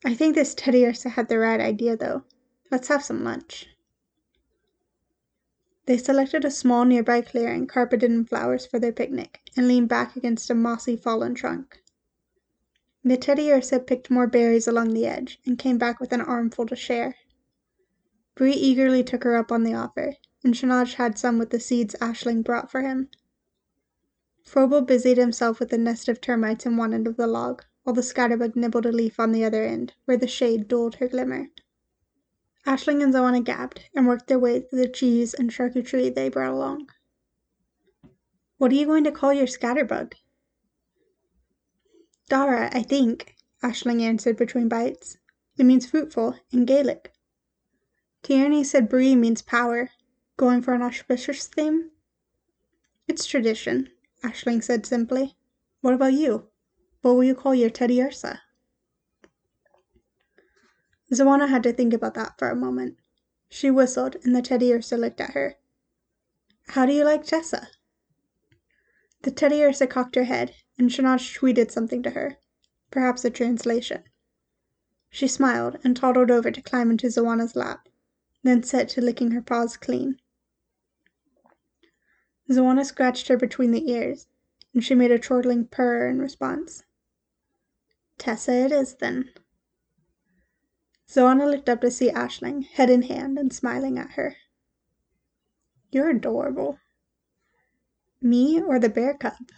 [0.05, 2.25] I think this Teddiursa had the right idea, though.
[2.71, 3.67] Let's have some lunch.
[5.91, 10.15] They selected a small nearby clearing carpeted in flowers for their picnic and leaned back
[10.15, 11.83] against a mossy fallen trunk.
[13.03, 16.77] The Teddiursa picked more berries along the edge and came back with an armful to
[16.77, 17.17] share.
[18.37, 20.15] Bree eagerly took her up on the offer,
[20.45, 23.09] and Shanaj had some with the seeds Aisling brought for him.
[24.45, 27.95] Froebel busied himself with a nest of termites in one end of the log, while
[27.95, 31.49] the scatterbug nibbled a leaf on the other end, where the shade dulled her glimmer.
[32.71, 36.53] Aisling and Zoana gabbed and worked their way through the cheese and charcuterie they brought
[36.53, 36.89] along.
[38.59, 40.13] What are you going to call your scatterbug?
[42.29, 45.19] Dara, I think, Ashling answered between bites.
[45.59, 47.13] It means fruitful in Gaelic.
[48.23, 49.91] Tierney said Bree means power.
[50.37, 51.91] Going for an auspicious theme?
[53.09, 53.89] It's tradition,
[54.23, 55.35] Ashling said simply.
[55.81, 56.47] What about you?
[57.03, 58.39] What will you call your Teddiursa?
[61.13, 62.99] Zoana had to think about that for a moment.
[63.49, 65.57] She whistled, and the Teddiursa looked at her.
[66.69, 67.69] How do you like Tessa?
[69.23, 72.39] The Teddiursa cocked her head, and Shanaj tweeted something to her,
[72.91, 74.05] perhaps a translation.
[75.11, 77.89] She smiled and toddled over to climb into Zoana's lap
[78.43, 80.19] then set to licking her paws clean.
[82.51, 84.27] Zoana scratched her between the ears,
[84.73, 86.85] and she made a chortling purr in response.
[88.19, 89.31] Tessa it is, then.
[91.11, 94.37] Zoana looked up to see Aisling, head in hand, and smiling at her.
[95.91, 96.79] You're adorable.
[98.23, 99.49] Me or the bear cub?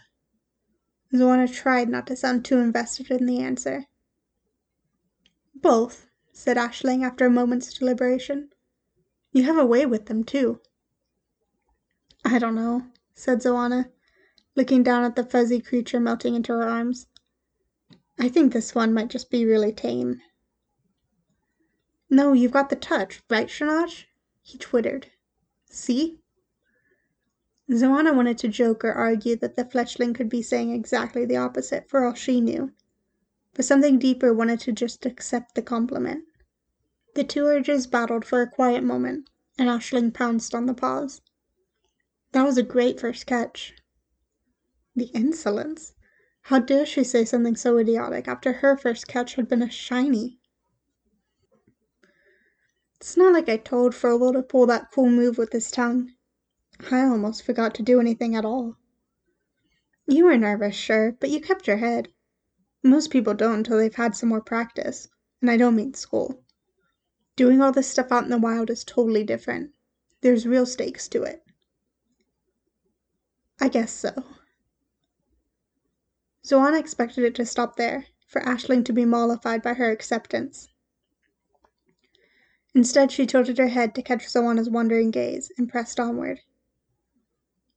[1.13, 3.85] Zoana tried not to sound too invested in the answer.
[5.53, 8.49] Both, said Aisling after a moment's deliberation.
[9.31, 10.59] You have a way with them, too.
[12.25, 13.91] I don't know, said Zoana,
[14.55, 17.05] looking down at the fuzzy creature melting into her arms.
[18.17, 20.19] I think this one might just be really tame.
[22.13, 24.05] No, you've got the touch, right, Shanaj?
[24.43, 25.07] He twittered.
[25.71, 26.19] See?
[27.71, 31.89] Zoana wanted to joke or argue that the fletchling could be saying exactly the opposite
[31.89, 32.71] for all she knew,
[33.55, 36.25] but something deeper wanted to just accept the compliment.
[37.15, 41.19] The two urges battled for a quiet moment, and Ashling pounced on the pause.
[42.31, 43.73] That was a great first catch.
[44.95, 45.95] The insolence!
[46.41, 50.39] How dare she say something so idiotic after her first catch had been a shiny?
[53.03, 56.13] It's not like I told Froebel to pull that cool move with his tongue.
[56.89, 58.77] I almost forgot to do anything at all.
[60.07, 62.13] You were nervous, sure, but you kept your head.
[62.81, 65.09] Most people don't until they've had some more practice,
[65.41, 66.45] and I don't mean school.
[67.35, 69.71] Doing all this stuff out in the wild is totally different.
[70.21, 71.43] There's real stakes to it.
[73.59, 74.13] I guess so.
[76.45, 80.69] Zoana expected it to stop there, for Aisling to be mollified by her acceptance.
[82.75, 86.39] Instead, she tilted her head to catch Zoana's wondering gaze and pressed onward.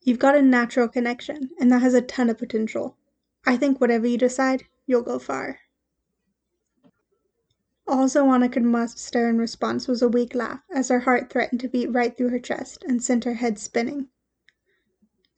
[0.01, 2.97] You've got a natural connection, and that has a ton of potential.
[3.45, 5.61] I think whatever you decide, you'll go far.
[7.89, 11.69] All Zoana could muster in response was a weak laugh as her heart threatened to
[11.69, 14.09] beat right through her chest and sent her head spinning.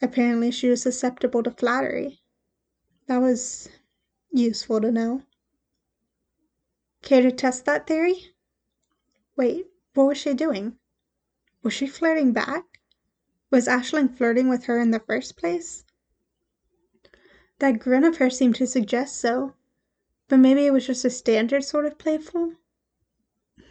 [0.01, 2.23] Apparently, she was susceptible to flattery.
[3.07, 3.69] That was
[4.31, 5.25] useful to know.
[7.03, 8.33] Care to test that theory?
[9.39, 10.77] Wait, what was she doing?
[11.63, 12.81] Was she flirting back?
[13.53, 15.85] Was Aisling flirting with her in the first place?
[17.61, 19.55] That grin of hers seemed to suggest so,
[20.27, 22.55] but maybe it was just a standard sort of playful?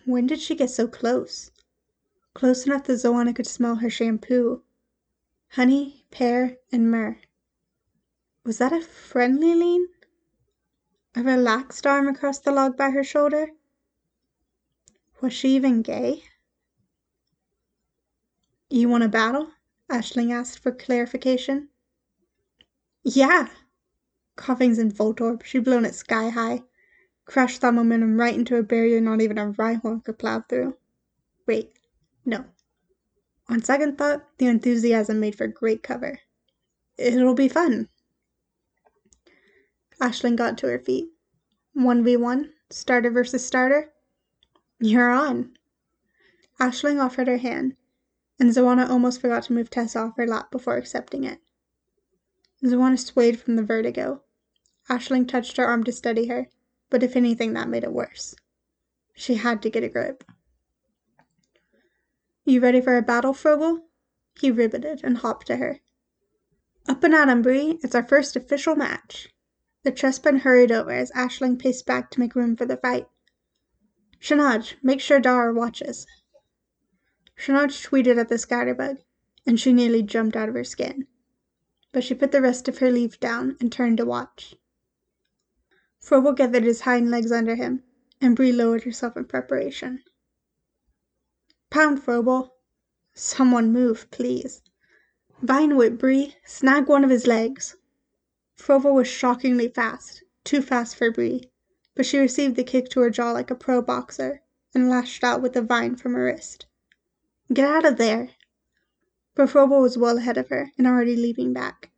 [0.05, 1.51] When did she get so close?
[2.33, 4.63] Close enough that Zoana could smell her shampoo.
[5.49, 7.19] Honey, pear, and myrrh.
[8.45, 9.89] Was that a friendly lean?
[11.13, 13.49] A relaxed arm across the log by her shoulder?
[15.21, 16.23] Was she even gay?
[18.69, 19.51] You want a battle?
[19.89, 21.69] Ashling asked for clarification.
[23.03, 23.47] Yeah!
[24.35, 25.43] Coughing's in Voltorb.
[25.43, 26.63] She'd blown it sky high.
[27.25, 30.77] Crashed that momentum right into a barrier not even a Rhyhorn could plow through.
[31.45, 31.73] Wait,
[32.25, 32.45] no.
[33.49, 36.19] On second thought, the enthusiasm made for great cover.
[36.97, 37.89] It'll be fun.
[39.99, 41.09] Aisling got to her feet.
[41.75, 43.93] 1v1, starter versus starter.
[44.79, 45.57] You're on.
[46.59, 47.75] Ashling offered her hand,
[48.39, 51.39] and Zoana almost forgot to move Tessa off her lap before accepting it.
[52.63, 54.23] Zoana swayed from the vertigo.
[54.89, 56.47] Ashling touched her arm to steady her,
[56.89, 58.35] but if anything, that made it worse.
[59.15, 60.23] She had to get a grip.
[62.45, 63.81] You ready for a battle, Froebel?
[64.39, 65.79] He riveted and hopped to her.
[66.87, 67.79] Up and at 'em, Bree.
[67.83, 69.33] It's our first official match.
[69.83, 73.07] The Chespin hurried over as Ashling paced back to make room for the fight.
[74.27, 76.05] Shanaj, make sure Dara watches.
[77.37, 78.97] Shanaj tweeted at the scatterbug,
[79.45, 81.07] and she nearly jumped out of her skin.
[81.93, 84.55] But she put the rest of her leaf down and turned to watch.
[86.01, 87.83] Froebel gathered his hind legs under him,
[88.19, 90.03] and Bree lowered herself in preparation.
[91.69, 92.49] Pound, Froebel.
[93.13, 94.61] Someone move, please.
[95.41, 96.35] Vine whip, Bree.
[96.45, 97.77] Snag one of his legs.
[98.57, 101.49] Froebel was shockingly fast, too fast for Bree,
[101.97, 104.43] but she received the kick to her jaw like a pro boxer
[104.75, 106.67] and lashed out with the vine from her wrist.
[107.51, 108.29] Get out of there!
[109.33, 111.89] But was well ahead of her and already leaping back.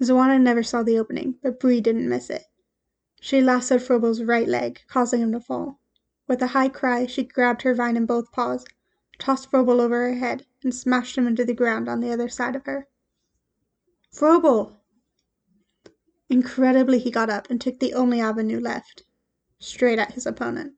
[0.00, 2.44] Zoana never saw the opening, but Bree didn't miss it.
[3.20, 5.80] She lassoed Froebel's right leg, causing him to fall.
[6.28, 8.64] With a high cry, she grabbed her vine in both paws,
[9.18, 12.54] tossed Froebel over her head, and smashed him into the ground on the other side
[12.54, 12.86] of her.
[14.12, 14.76] Froebel!
[16.30, 19.02] Incredibly, he got up and took the only avenue left,
[19.64, 20.74] straight at his opponent.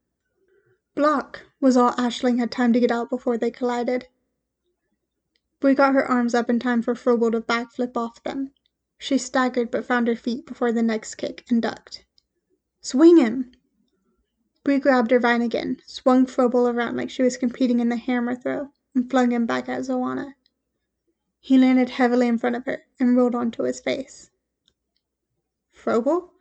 [0.94, 4.08] Block was all Ashling had time to get out before they collided.
[5.60, 8.52] Bree got her arms up in time for Froebel to backflip off them.
[8.98, 12.04] She staggered but found her feet before the next kick and ducked.
[12.80, 13.52] Swing him!
[14.64, 18.34] Bree grabbed her vine again, swung Froebel around like she was competing in the hammer
[18.34, 20.34] throw, and flung him back at Zoana.
[21.40, 24.30] He landed heavily in front of her and rolled onto his face.
[25.72, 26.32] Froebel?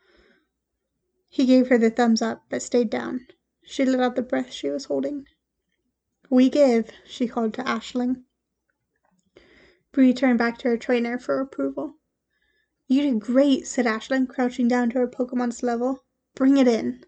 [1.35, 3.27] He gave her the thumbs up, but stayed down.
[3.61, 5.27] She let out the breath she was holding.
[6.29, 8.23] We give, she called to Ashling.
[9.91, 11.97] Bree turned back to her trainer for approval.
[12.87, 16.05] You did great, said Ashling, crouching down to her Pokemon's level.
[16.35, 17.03] Bring it in.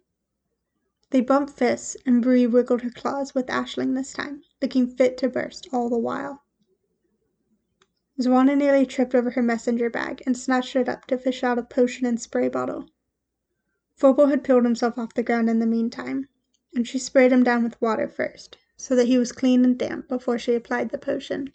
[1.11, 5.29] They bumped fists, and Bree wiggled her claws with Ashling this time, looking fit to
[5.29, 6.43] burst all the while.
[8.19, 11.63] Zoana nearly tripped over her messenger bag and snatched it up to fish out a
[11.63, 12.89] potion and spray bottle.
[13.97, 16.29] Froebel had peeled himself off the ground in the meantime,
[16.75, 20.07] and she sprayed him down with water first, so that he was clean and damp
[20.07, 21.51] before she applied the potion.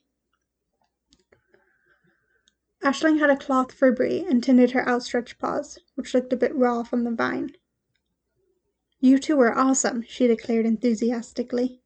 [2.83, 6.53] Aisling had a cloth for Bree and tended her outstretched paws, which looked a bit
[6.53, 7.55] raw from the vine.
[8.99, 11.81] You two are awesome, she declared enthusiastically.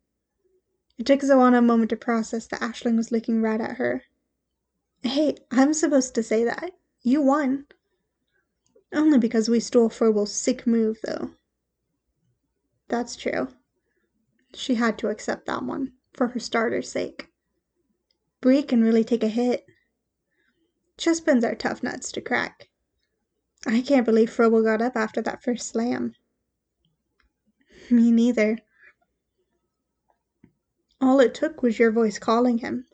[0.97, 4.05] It took Zoana a moment to process that Aisling was looking right at her.
[5.03, 6.73] Hey, I'm supposed to say that.
[7.03, 7.67] You won.
[8.93, 11.33] Only because we stole Froebel's sick move, though.
[12.89, 13.49] That's true.
[14.55, 17.29] She had to accept that one, for her starter's sake.
[18.41, 19.67] Bree can really take a hit.
[20.97, 22.69] Chespins are tough nuts to crack.
[23.67, 26.15] I can't believe Froebel got up after that first slam.
[27.91, 28.59] Me neither.
[31.01, 32.87] All it took was your voice calling him.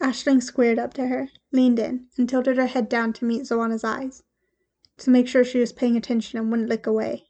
[0.00, 3.84] Aisling squared up to her, leaned in, and tilted her head down to meet Zoana's
[3.84, 4.22] eyes,
[4.98, 7.26] to make sure she was paying attention and wouldn't look away.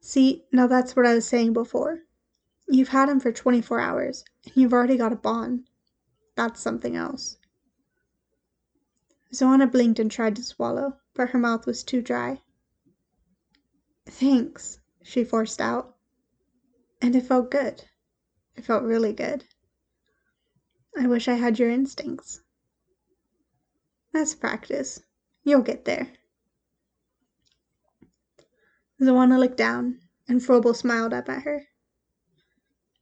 [0.00, 2.00] See, now that's what I was saying before.
[2.68, 5.68] You've had him for 24 hours, and you've already got a bond.
[6.34, 7.36] That's something else.
[9.32, 12.40] Zoana blinked and tried to swallow, but her mouth was too dry.
[14.06, 15.96] Thanks, she forced out.
[17.00, 17.84] And it felt good.
[18.56, 19.44] It felt really good.
[20.98, 22.42] I wish I had your instincts.
[24.12, 25.00] That's practice.
[25.44, 26.12] You'll get there.
[29.00, 29.98] Zoana looked down,
[30.28, 31.66] and Froebel smiled up at her.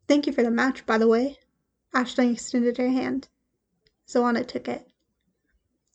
[0.08, 1.38] Thank you for the match, by the way.
[1.94, 3.28] Aisling extended her hand.
[4.08, 4.88] Zoana took it.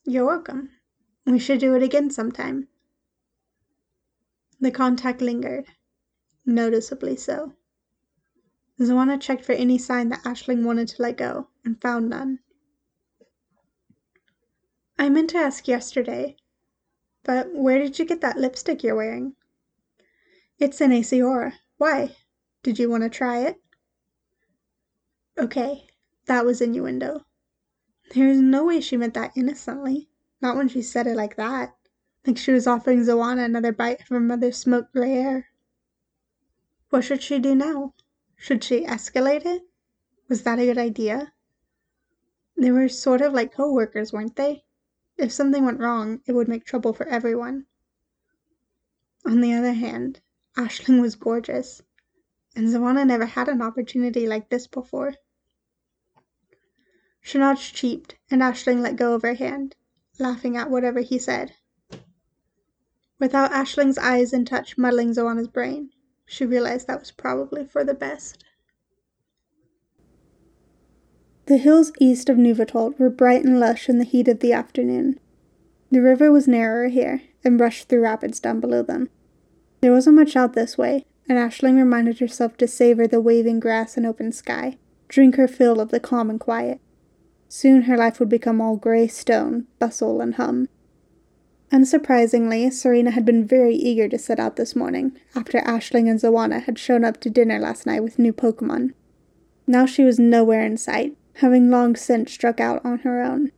[0.04, 0.70] You're welcome.
[1.24, 2.68] We should do it again sometime.
[4.60, 5.66] The contact lingered.
[6.46, 7.54] noticeably so.
[8.80, 12.38] Zoana checked for any sign that Ashling wanted to let go, and found none.
[14.98, 16.36] I meant to ask yesterday,
[17.22, 19.34] but where did you get that lipstick you're wearing?
[20.58, 21.52] It's an Asaora.
[21.76, 22.16] Why?
[22.62, 23.60] Did you want to try it?
[25.38, 25.86] Okay,
[26.26, 27.26] that was innuendo.
[28.14, 30.08] There is no way she meant that innocently.
[30.40, 31.74] Not when she said it like that.
[32.26, 35.48] Like she was offering Zoana another bite of her mother's smoked gray hair.
[36.90, 37.94] What should she do now?
[38.36, 39.62] Should she escalate it?
[40.28, 41.32] Was that a good idea?
[42.56, 44.64] They were sort of like co workers, weren't they?
[45.18, 47.66] If something went wrong, it would make trouble for everyone.
[49.24, 50.20] On the other hand,
[50.56, 51.82] Ashling was gorgeous,
[52.54, 55.14] and Zoana never had an opportunity like this before.
[57.22, 59.76] Shanaj cheeped, and Ashling let go of her hand,
[60.18, 61.56] laughing at whatever he said.
[63.18, 65.90] Without Ashling's eyes and touch muddling Zoana's brain,
[66.24, 68.44] she realized that was probably for the best.
[71.46, 75.20] The hills east of Nuvatold were bright and lush in the heat of the afternoon.
[75.92, 79.10] The river was narrower here and rushed through rapids down below them.
[79.80, 83.96] There wasn't much out this way, and Ashling reminded herself to savor the waving grass
[83.96, 86.80] and open sky, drink her fill of the calm and quiet.
[87.48, 90.68] Soon her life would become all grey stone, bustle, and hum.
[91.70, 96.64] Unsurprisingly, Serena had been very eager to set out this morning, after Ashling and Zoana
[96.64, 98.94] had shown up to dinner last night with new Pokemon.
[99.68, 103.50] Now she was nowhere in sight, having long since struck out on her own.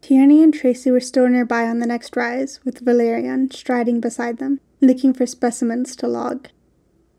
[0.00, 4.60] Tierney and Tracy were still nearby on the next rise, with Valerian striding beside them,
[4.80, 6.48] looking for specimens to log.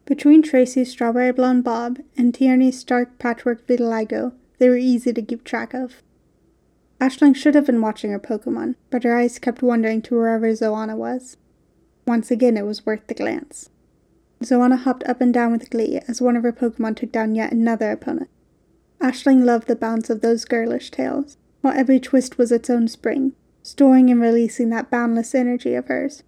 [0.05, 5.43] Between Tracy's strawberry blonde bob and Tierney's stark patchwork vitiligo, they were easy to keep
[5.43, 6.03] track of.
[7.01, 10.95] Ashling should have been watching her Pokemon, but her eyes kept wandering to wherever Zoana
[10.95, 11.38] was.
[12.05, 13.69] Once again, it was worth the glance.
[14.43, 17.51] Zoana hopped up and down with glee as one of her Pokemon took down yet
[17.51, 18.30] another opponent.
[19.06, 23.34] Ashling loved the bounce of those girlish tails, while every twist was its own spring,
[23.61, 26.23] storing and releasing that boundless energy of hers.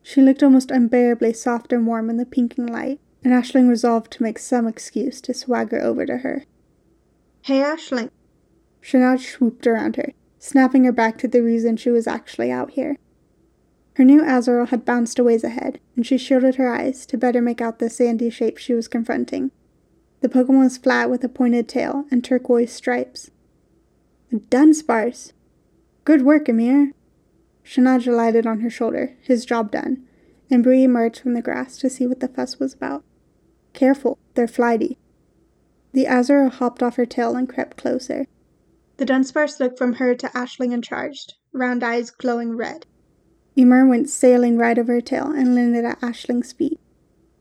[0.00, 4.22] She looked almost unbearably soft and warm in the pinking light, and Ashling resolved to
[4.22, 6.44] make some excuse to swagger over to her.
[7.42, 8.10] Hey, Ashling,
[8.80, 12.96] Shanaj swooped around her, snapping her back to the reason she was actually out here.
[13.94, 17.42] Her new Azurill had bounced a ways ahead, and she shielded her eyes to better
[17.42, 19.50] make out the sandy shape she was confronting.
[20.24, 23.30] The Pokemon was flat with a pointed tail and turquoise stripes.
[24.32, 25.34] Dunsparce!
[26.06, 26.92] Good work, Amir!
[27.62, 30.02] Shanaj alighted on her shoulder, his job done,
[30.50, 33.04] and Bree emerged from the grass to see what the fuss was about.
[33.74, 34.96] Careful, they're flighty.
[35.92, 38.26] The Azurill hopped off her tail and crept closer.
[38.96, 42.86] The Dunsparce looked from her to Ashling and charged, round eyes glowing red.
[43.58, 46.80] Emer went sailing right over her tail and landed at Ashling's feet.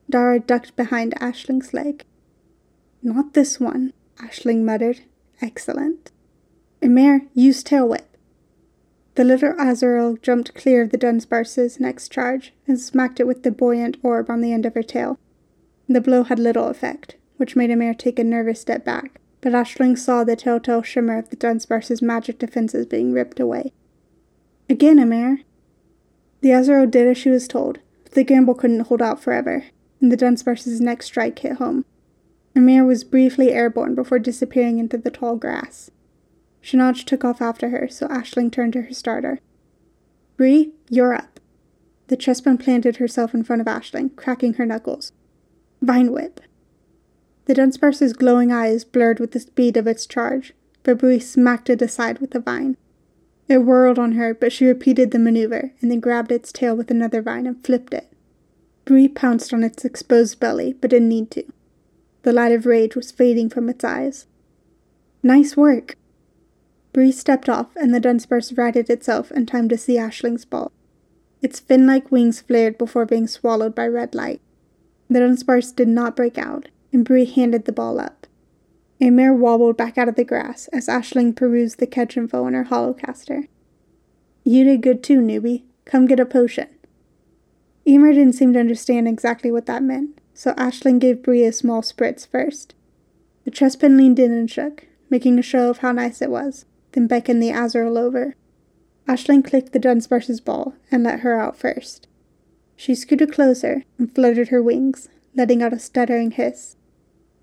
[0.10, 2.04] Dara ducked behind Ashling's leg.
[3.04, 5.02] Not this one, Ashling muttered.
[5.42, 6.12] Excellent.
[6.82, 8.18] Emer, use Tail Whip.
[9.16, 13.52] The little Azurill jumped clear of the Dunsparce's next charge and smacked it with the
[13.52, 15.20] buoyant orb on the end of her tail.
[15.88, 19.98] The blow had little effect, which made Emer take a nervous step back but Ashling
[19.98, 23.74] saw the telltale shimmer of the Dunsparce's magic defenses being ripped away.
[24.70, 25.42] Again, Amir.
[26.40, 29.66] The Azurill did as she was told, but the gamble couldn't hold out forever,
[30.00, 31.84] and the Dunsparce's next strike hit home.
[32.56, 35.90] Amir was briefly airborne before disappearing into the tall grass.
[36.62, 39.40] Shanaj took off after her, so Ashling turned to her starter.
[40.38, 41.40] Bree, you're up.
[42.08, 45.12] The Chespin planted herself in front of Ashling, cracking her knuckles.
[45.82, 46.42] Vine Whip.
[47.46, 50.54] The Dunsparce's glowing eyes blurred with the speed of its charge,
[50.84, 52.78] but Bree smacked it aside with a vine.
[53.50, 56.90] It whirled on her, but she repeated the maneuver and then grabbed its tail with
[56.90, 58.12] another vine and flipped it.
[58.86, 61.44] Bree pounced on its exposed belly, but didn't need to.
[62.24, 64.28] The light of rage was fading from its eyes.
[65.22, 65.96] Nice work!
[66.92, 70.72] Bree stepped off, and the Dunsparce righted itself in time to see Ashling's ball.
[71.42, 74.42] Its fin like wings flared before being swallowed by red light.
[75.10, 78.28] The Dunsparce did not break out, and Bree handed the ball up.
[79.02, 82.66] Amir wobbled back out of the grass as Ashling perused the catch info on her
[82.66, 83.48] holocaster.
[84.46, 85.64] You did good too, newbie.
[85.84, 86.70] Come get a potion.
[87.86, 91.82] Emer didn't seem to understand exactly what that meant, so Ashling gave Bree a small
[91.82, 92.74] spritz first.
[93.46, 97.08] The Chespin leaned in and shook, making a show of how nice it was, then
[97.08, 98.36] beckoned the Azurill over.
[99.08, 102.08] Ashling clicked the Dunsparce's ball and let her out first.
[102.76, 106.76] She scooted closer and fluttered her wings, letting out a stuttering hiss.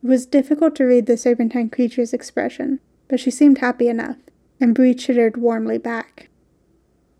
[0.03, 4.17] It was difficult to read the serpentine creature's expression, but she seemed happy enough,
[4.61, 6.29] and Bree chittered warmly back.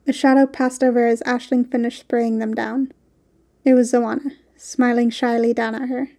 [0.07, 2.93] A shadow passed over as Ashling finished spraying them down.
[3.65, 6.11] It was Zoana, smiling shyly down at her.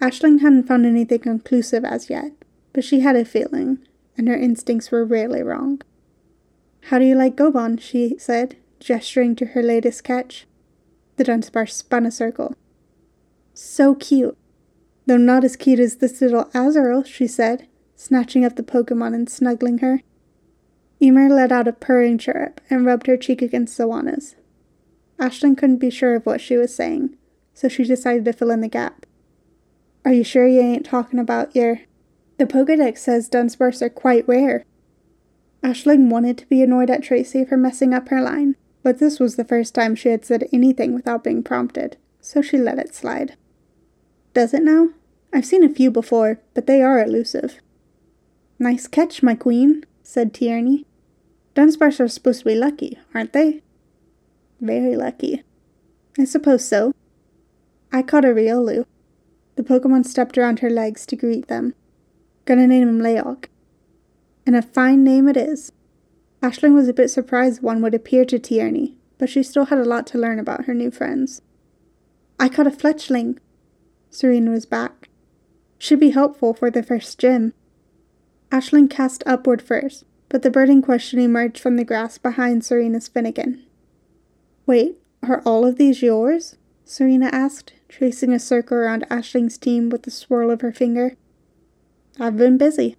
[0.00, 2.32] Aisling hadn't found anything conclusive as yet,
[2.72, 3.78] but she had a feeling,
[4.16, 5.80] and her instincts were rarely wrong.
[6.82, 7.80] How do you like Gobon?
[7.80, 10.46] she said, gesturing to her latest catch.
[11.16, 12.54] The Dunsparce spun a circle.
[13.54, 14.36] So cute.
[15.06, 19.28] Though not as cute as this little Azurill, she said, snatching up the Pokemon and
[19.28, 20.02] snuggling her.
[21.00, 24.34] Emer let out a purring chirrup and rubbed her cheek against Zawana's.
[25.18, 27.16] Aisling couldn't be sure of what she was saying,
[27.58, 29.04] so she decided to fill in the gap.
[30.04, 31.80] Are you sure you ain't talking about your.
[32.36, 34.64] The Pokedex says Dunsparce are quite rare.
[35.64, 38.54] Aisling wanted to be annoyed at Tracy for messing up her line,
[38.84, 42.58] but this was the first time she had said anything without being prompted, so she
[42.58, 43.36] let it slide.
[44.34, 44.90] Does it now?
[45.32, 47.58] I've seen a few before, but they are elusive.
[48.60, 50.86] Nice catch, my queen, said Tierney.
[51.56, 53.62] Dunsparce are supposed to be lucky, aren't they?
[54.60, 55.42] Very lucky.
[56.16, 56.92] I suppose so.
[57.90, 58.84] I caught a Riolu.
[59.56, 61.74] The Pokemon stepped around her legs to greet them.
[62.44, 63.46] Gonna name him Leok.
[64.46, 65.72] And a fine name it is.
[66.42, 69.84] Aisling was a bit surprised one would appear to Tierney, but she still had a
[69.84, 71.42] lot to learn about her new friends.
[72.38, 73.38] I caught a fletchling.
[74.10, 75.08] Serena was back.
[75.78, 77.52] Should be helpful for the first gym.
[78.50, 83.08] Aisling cast upward first, but the bird in question emerged from the grass behind Serena's
[83.08, 83.62] Fennekin.
[84.66, 86.56] Wait, are all of these yours?
[86.84, 91.16] Serena asked, tracing a circle around Aisling's team with the swirl of her finger.
[92.20, 92.96] I've been busy.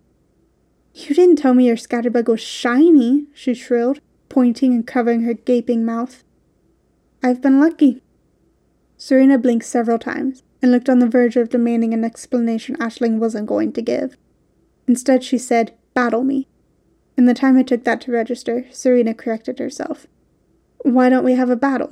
[0.94, 5.86] You didn't tell me your scatterbug was shiny, she shrilled, pointing and covering her gaping
[5.86, 6.24] mouth.
[7.22, 8.02] I've been lucky.
[8.98, 13.48] Serena blinked several times and looked on the verge of demanding an explanation Aisling wasn't
[13.48, 14.18] going to give.
[14.88, 16.48] Instead, she said, Battle me.
[17.18, 20.08] In the time it took that to register, Serena corrected herself.
[20.80, 21.92] Why don't we have a battle?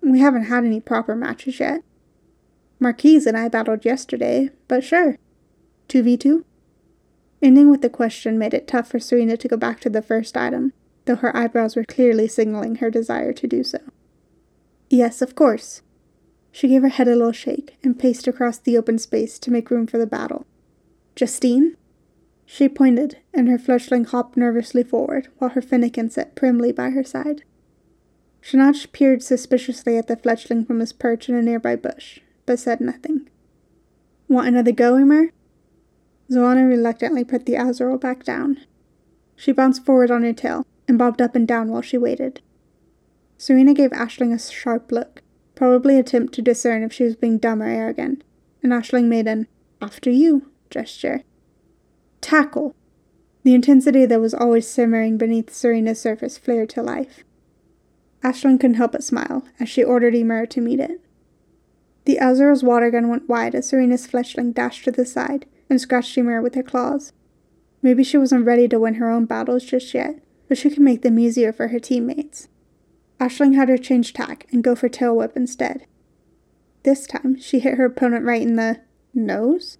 [0.00, 1.82] We haven't had any proper matches yet.
[2.84, 5.16] Marquise and I battled yesterday, but sure.
[5.88, 6.44] 2v2?
[7.40, 10.36] Ending with the question made it tough for Serena to go back to the first
[10.36, 10.74] item,
[11.06, 13.78] though her eyebrows were clearly signaling her desire to do so.
[14.90, 15.80] Yes, of course.
[16.52, 19.70] She gave her head a little shake and paced across the open space to make
[19.70, 20.44] room for the battle.
[21.16, 21.78] Justine?
[22.44, 27.02] She pointed, and her fledgling hopped nervously forward, while her Fennekin sat primly by her
[27.02, 27.44] side.
[28.42, 32.80] Shanach peered suspiciously at the fledgling from his perch in a nearby bush, but said
[32.80, 33.28] nothing.
[34.28, 35.30] Want another go, Emer?
[36.30, 38.58] Zawana reluctantly put the Azurill back down.
[39.36, 42.40] She bounced forward on her tail and bobbed up and down while she waited.
[43.36, 45.22] Serena gave Aisling a sharp look,
[45.54, 48.24] probably attempt to discern if she was being dumb or arrogant,
[48.62, 49.46] and Aisling made an
[49.82, 51.22] after you gesture.
[52.20, 52.74] Tackle!
[53.42, 57.22] The intensity that was always simmering beneath Serena's surface flared to life.
[58.22, 61.00] Aisling couldn't help but smile as she ordered Emer to meet it.
[62.04, 66.16] The Azurill's water gun went wide as Serena's fletchling dashed to the side and scratched
[66.18, 67.12] Emer with her claws.
[67.82, 71.02] Maybe she wasn't ready to win her own battles just yet, but she could make
[71.02, 72.48] them easier for her teammates.
[73.20, 75.86] Aisling had her change tack and go for tail whip instead.
[76.82, 78.80] This time, she hit her opponent right in the
[79.14, 79.78] nose?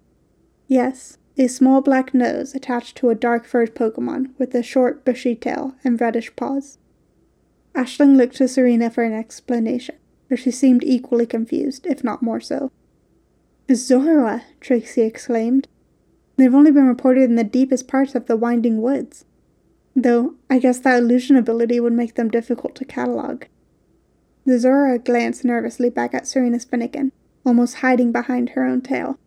[0.67, 5.35] Yes, a small black nose attached to a dark furred Pokemon with a short, bushy
[5.35, 6.77] tail and reddish paws.
[7.75, 9.95] Aisling looked to Serena for an explanation,
[10.29, 12.71] but she seemed equally confused, if not more so.
[13.69, 14.43] Zorua!
[14.59, 15.67] Tracy exclaimed.
[16.37, 19.25] They've only been reported in the deepest parts of the winding woods.
[19.95, 23.45] Though, I guess that illusion ability would make them difficult to catalog.
[24.45, 27.11] The Zorua glanced nervously back at Serena's Fennekin,
[27.45, 29.17] almost hiding behind her own tail.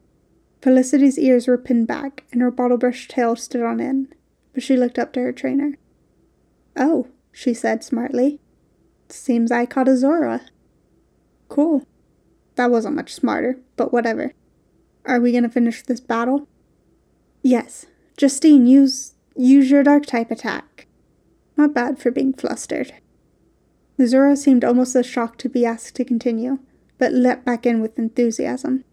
[0.61, 4.15] Felicity's ears were pinned back, and her bottlebrush tail stood on end,
[4.53, 5.79] but she looked up to her trainer.
[6.77, 8.41] Oh, she said smartly.
[9.09, 10.43] Seems I caught a Zorua.
[11.49, 11.87] Cool.
[12.57, 14.33] That wasn't much smarter, but whatever.
[15.05, 16.49] Are we gonna finish this battle?
[17.43, 17.87] Yes.
[18.17, 20.87] Justine, use use your dark type attack.
[21.57, 22.95] Not bad for being flustered.
[23.99, 26.59] Zorua seemed almost as shocked to be asked to continue,
[26.99, 28.85] but leapt back in with enthusiasm.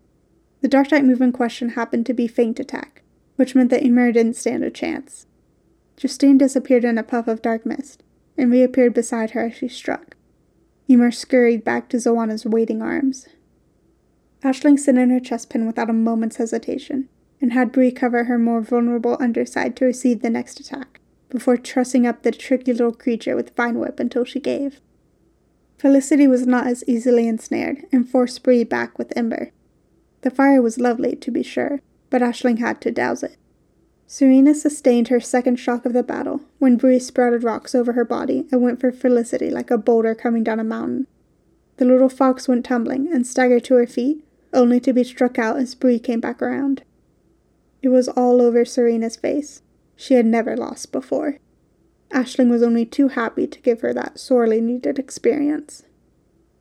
[0.61, 3.03] The dark type move in question happened to be Feint Attack,
[3.35, 5.27] which meant that Emer didn't stand a chance.
[5.97, 8.03] Justine disappeared in a puff of dark mist
[8.37, 10.14] and reappeared beside her as she struck.
[10.89, 13.27] Emer scurried back to Zawana's waiting arms.
[14.43, 17.09] Aisling sat in her Chespin without a moment's hesitation,
[17.41, 20.99] and had Bree cover her more vulnerable underside to receive the next attack,
[21.29, 24.79] before trussing up the tricky little creature with Vine Whip until she gave.
[25.77, 29.51] Felicity was not as easily ensnared, and forced Bree back with Ember,
[30.25, 33.37] the fire was lovely, to be sure, but Aisling had to douse it.
[34.07, 38.47] Serena sustained her second shock of the battle when Bree sprouted rocks over her body
[38.51, 41.07] and went for Felicity like a boulder coming down a mountain.
[41.77, 44.23] The little fox went tumbling and staggered to her feet,
[44.53, 46.83] only to be struck out as Bree came back around.
[47.81, 49.61] It was all over Serena's face.
[49.95, 51.39] She had never lost before.
[52.11, 55.83] Aisling was only too happy to give her that sorely needed experience.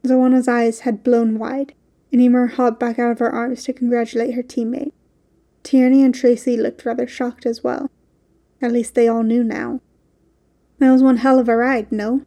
[0.07, 1.75] Zoanna's eyes had blown wide,
[2.11, 4.93] and Emer hopped back out of her arms to congratulate her teammate.
[5.65, 7.91] Tierney and Tracy looked rather shocked as well.
[8.63, 9.81] At least they all knew now.
[10.79, 12.25] That was one hell of a ride, no?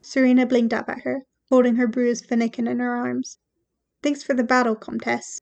[0.00, 3.38] Serena blinked up at her, holding her bruised Fennekin in her arms.
[4.02, 5.40] Thanks for the battle, Comtesse.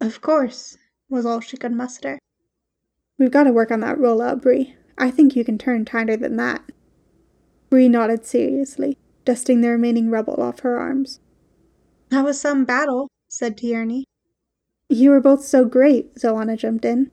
[0.00, 0.76] Of course,
[1.08, 2.18] was all she could muster.
[3.18, 4.74] We've got to work on that roll out, Bree.
[4.98, 6.62] I think you can turn tighter than that.
[7.70, 11.20] Bree nodded seriously, dusting the remaining rubble off her arms.
[12.10, 14.04] That was some battle, said Tierney.
[14.88, 17.10] You were both so great, Zoanna jumped in.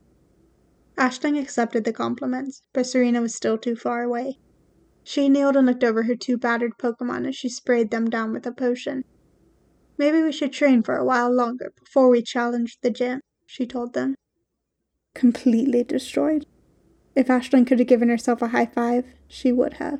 [0.98, 4.38] Aisling accepted the compliments, but Serena was still too far away.
[5.04, 8.46] She kneeled and looked over her two battered Pokemon as she sprayed them down with
[8.46, 9.06] a potion.
[9.98, 13.94] Maybe we should train for a while longer before we challenge the gym, she told
[13.94, 14.16] them.
[15.14, 16.46] Completely destroyed.
[17.16, 20.00] If Aisling could have given herself a high five, she would have.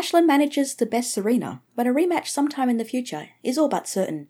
[0.00, 3.86] Ashlyn manages the best Serena, but a rematch sometime in the future is all but
[3.86, 4.28] certain.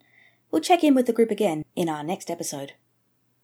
[0.51, 2.73] We'll check in with the group again in our next episode.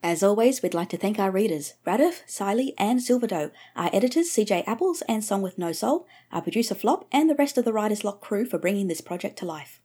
[0.02, 4.64] As always, we'd like to thank our readers, Raderph, SayleeK, and Silverdoe, our editors, CJ
[4.66, 8.02] Apples and Song with No Soul, our producer Flop, and the rest of the Writers
[8.02, 9.80] Locke crew for bringing this project to life.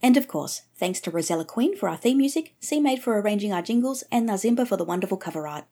[0.00, 3.52] And of course, thanks to Rosella Queen for our theme music, C Made for arranging
[3.52, 5.66] our jingles, and Nazimba for the wonderful cover art.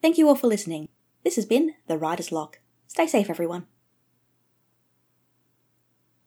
[0.00, 0.88] Thank you all for listening.
[1.24, 2.60] This has been The Writer's Locke.
[2.86, 3.66] Stay safe, everyone.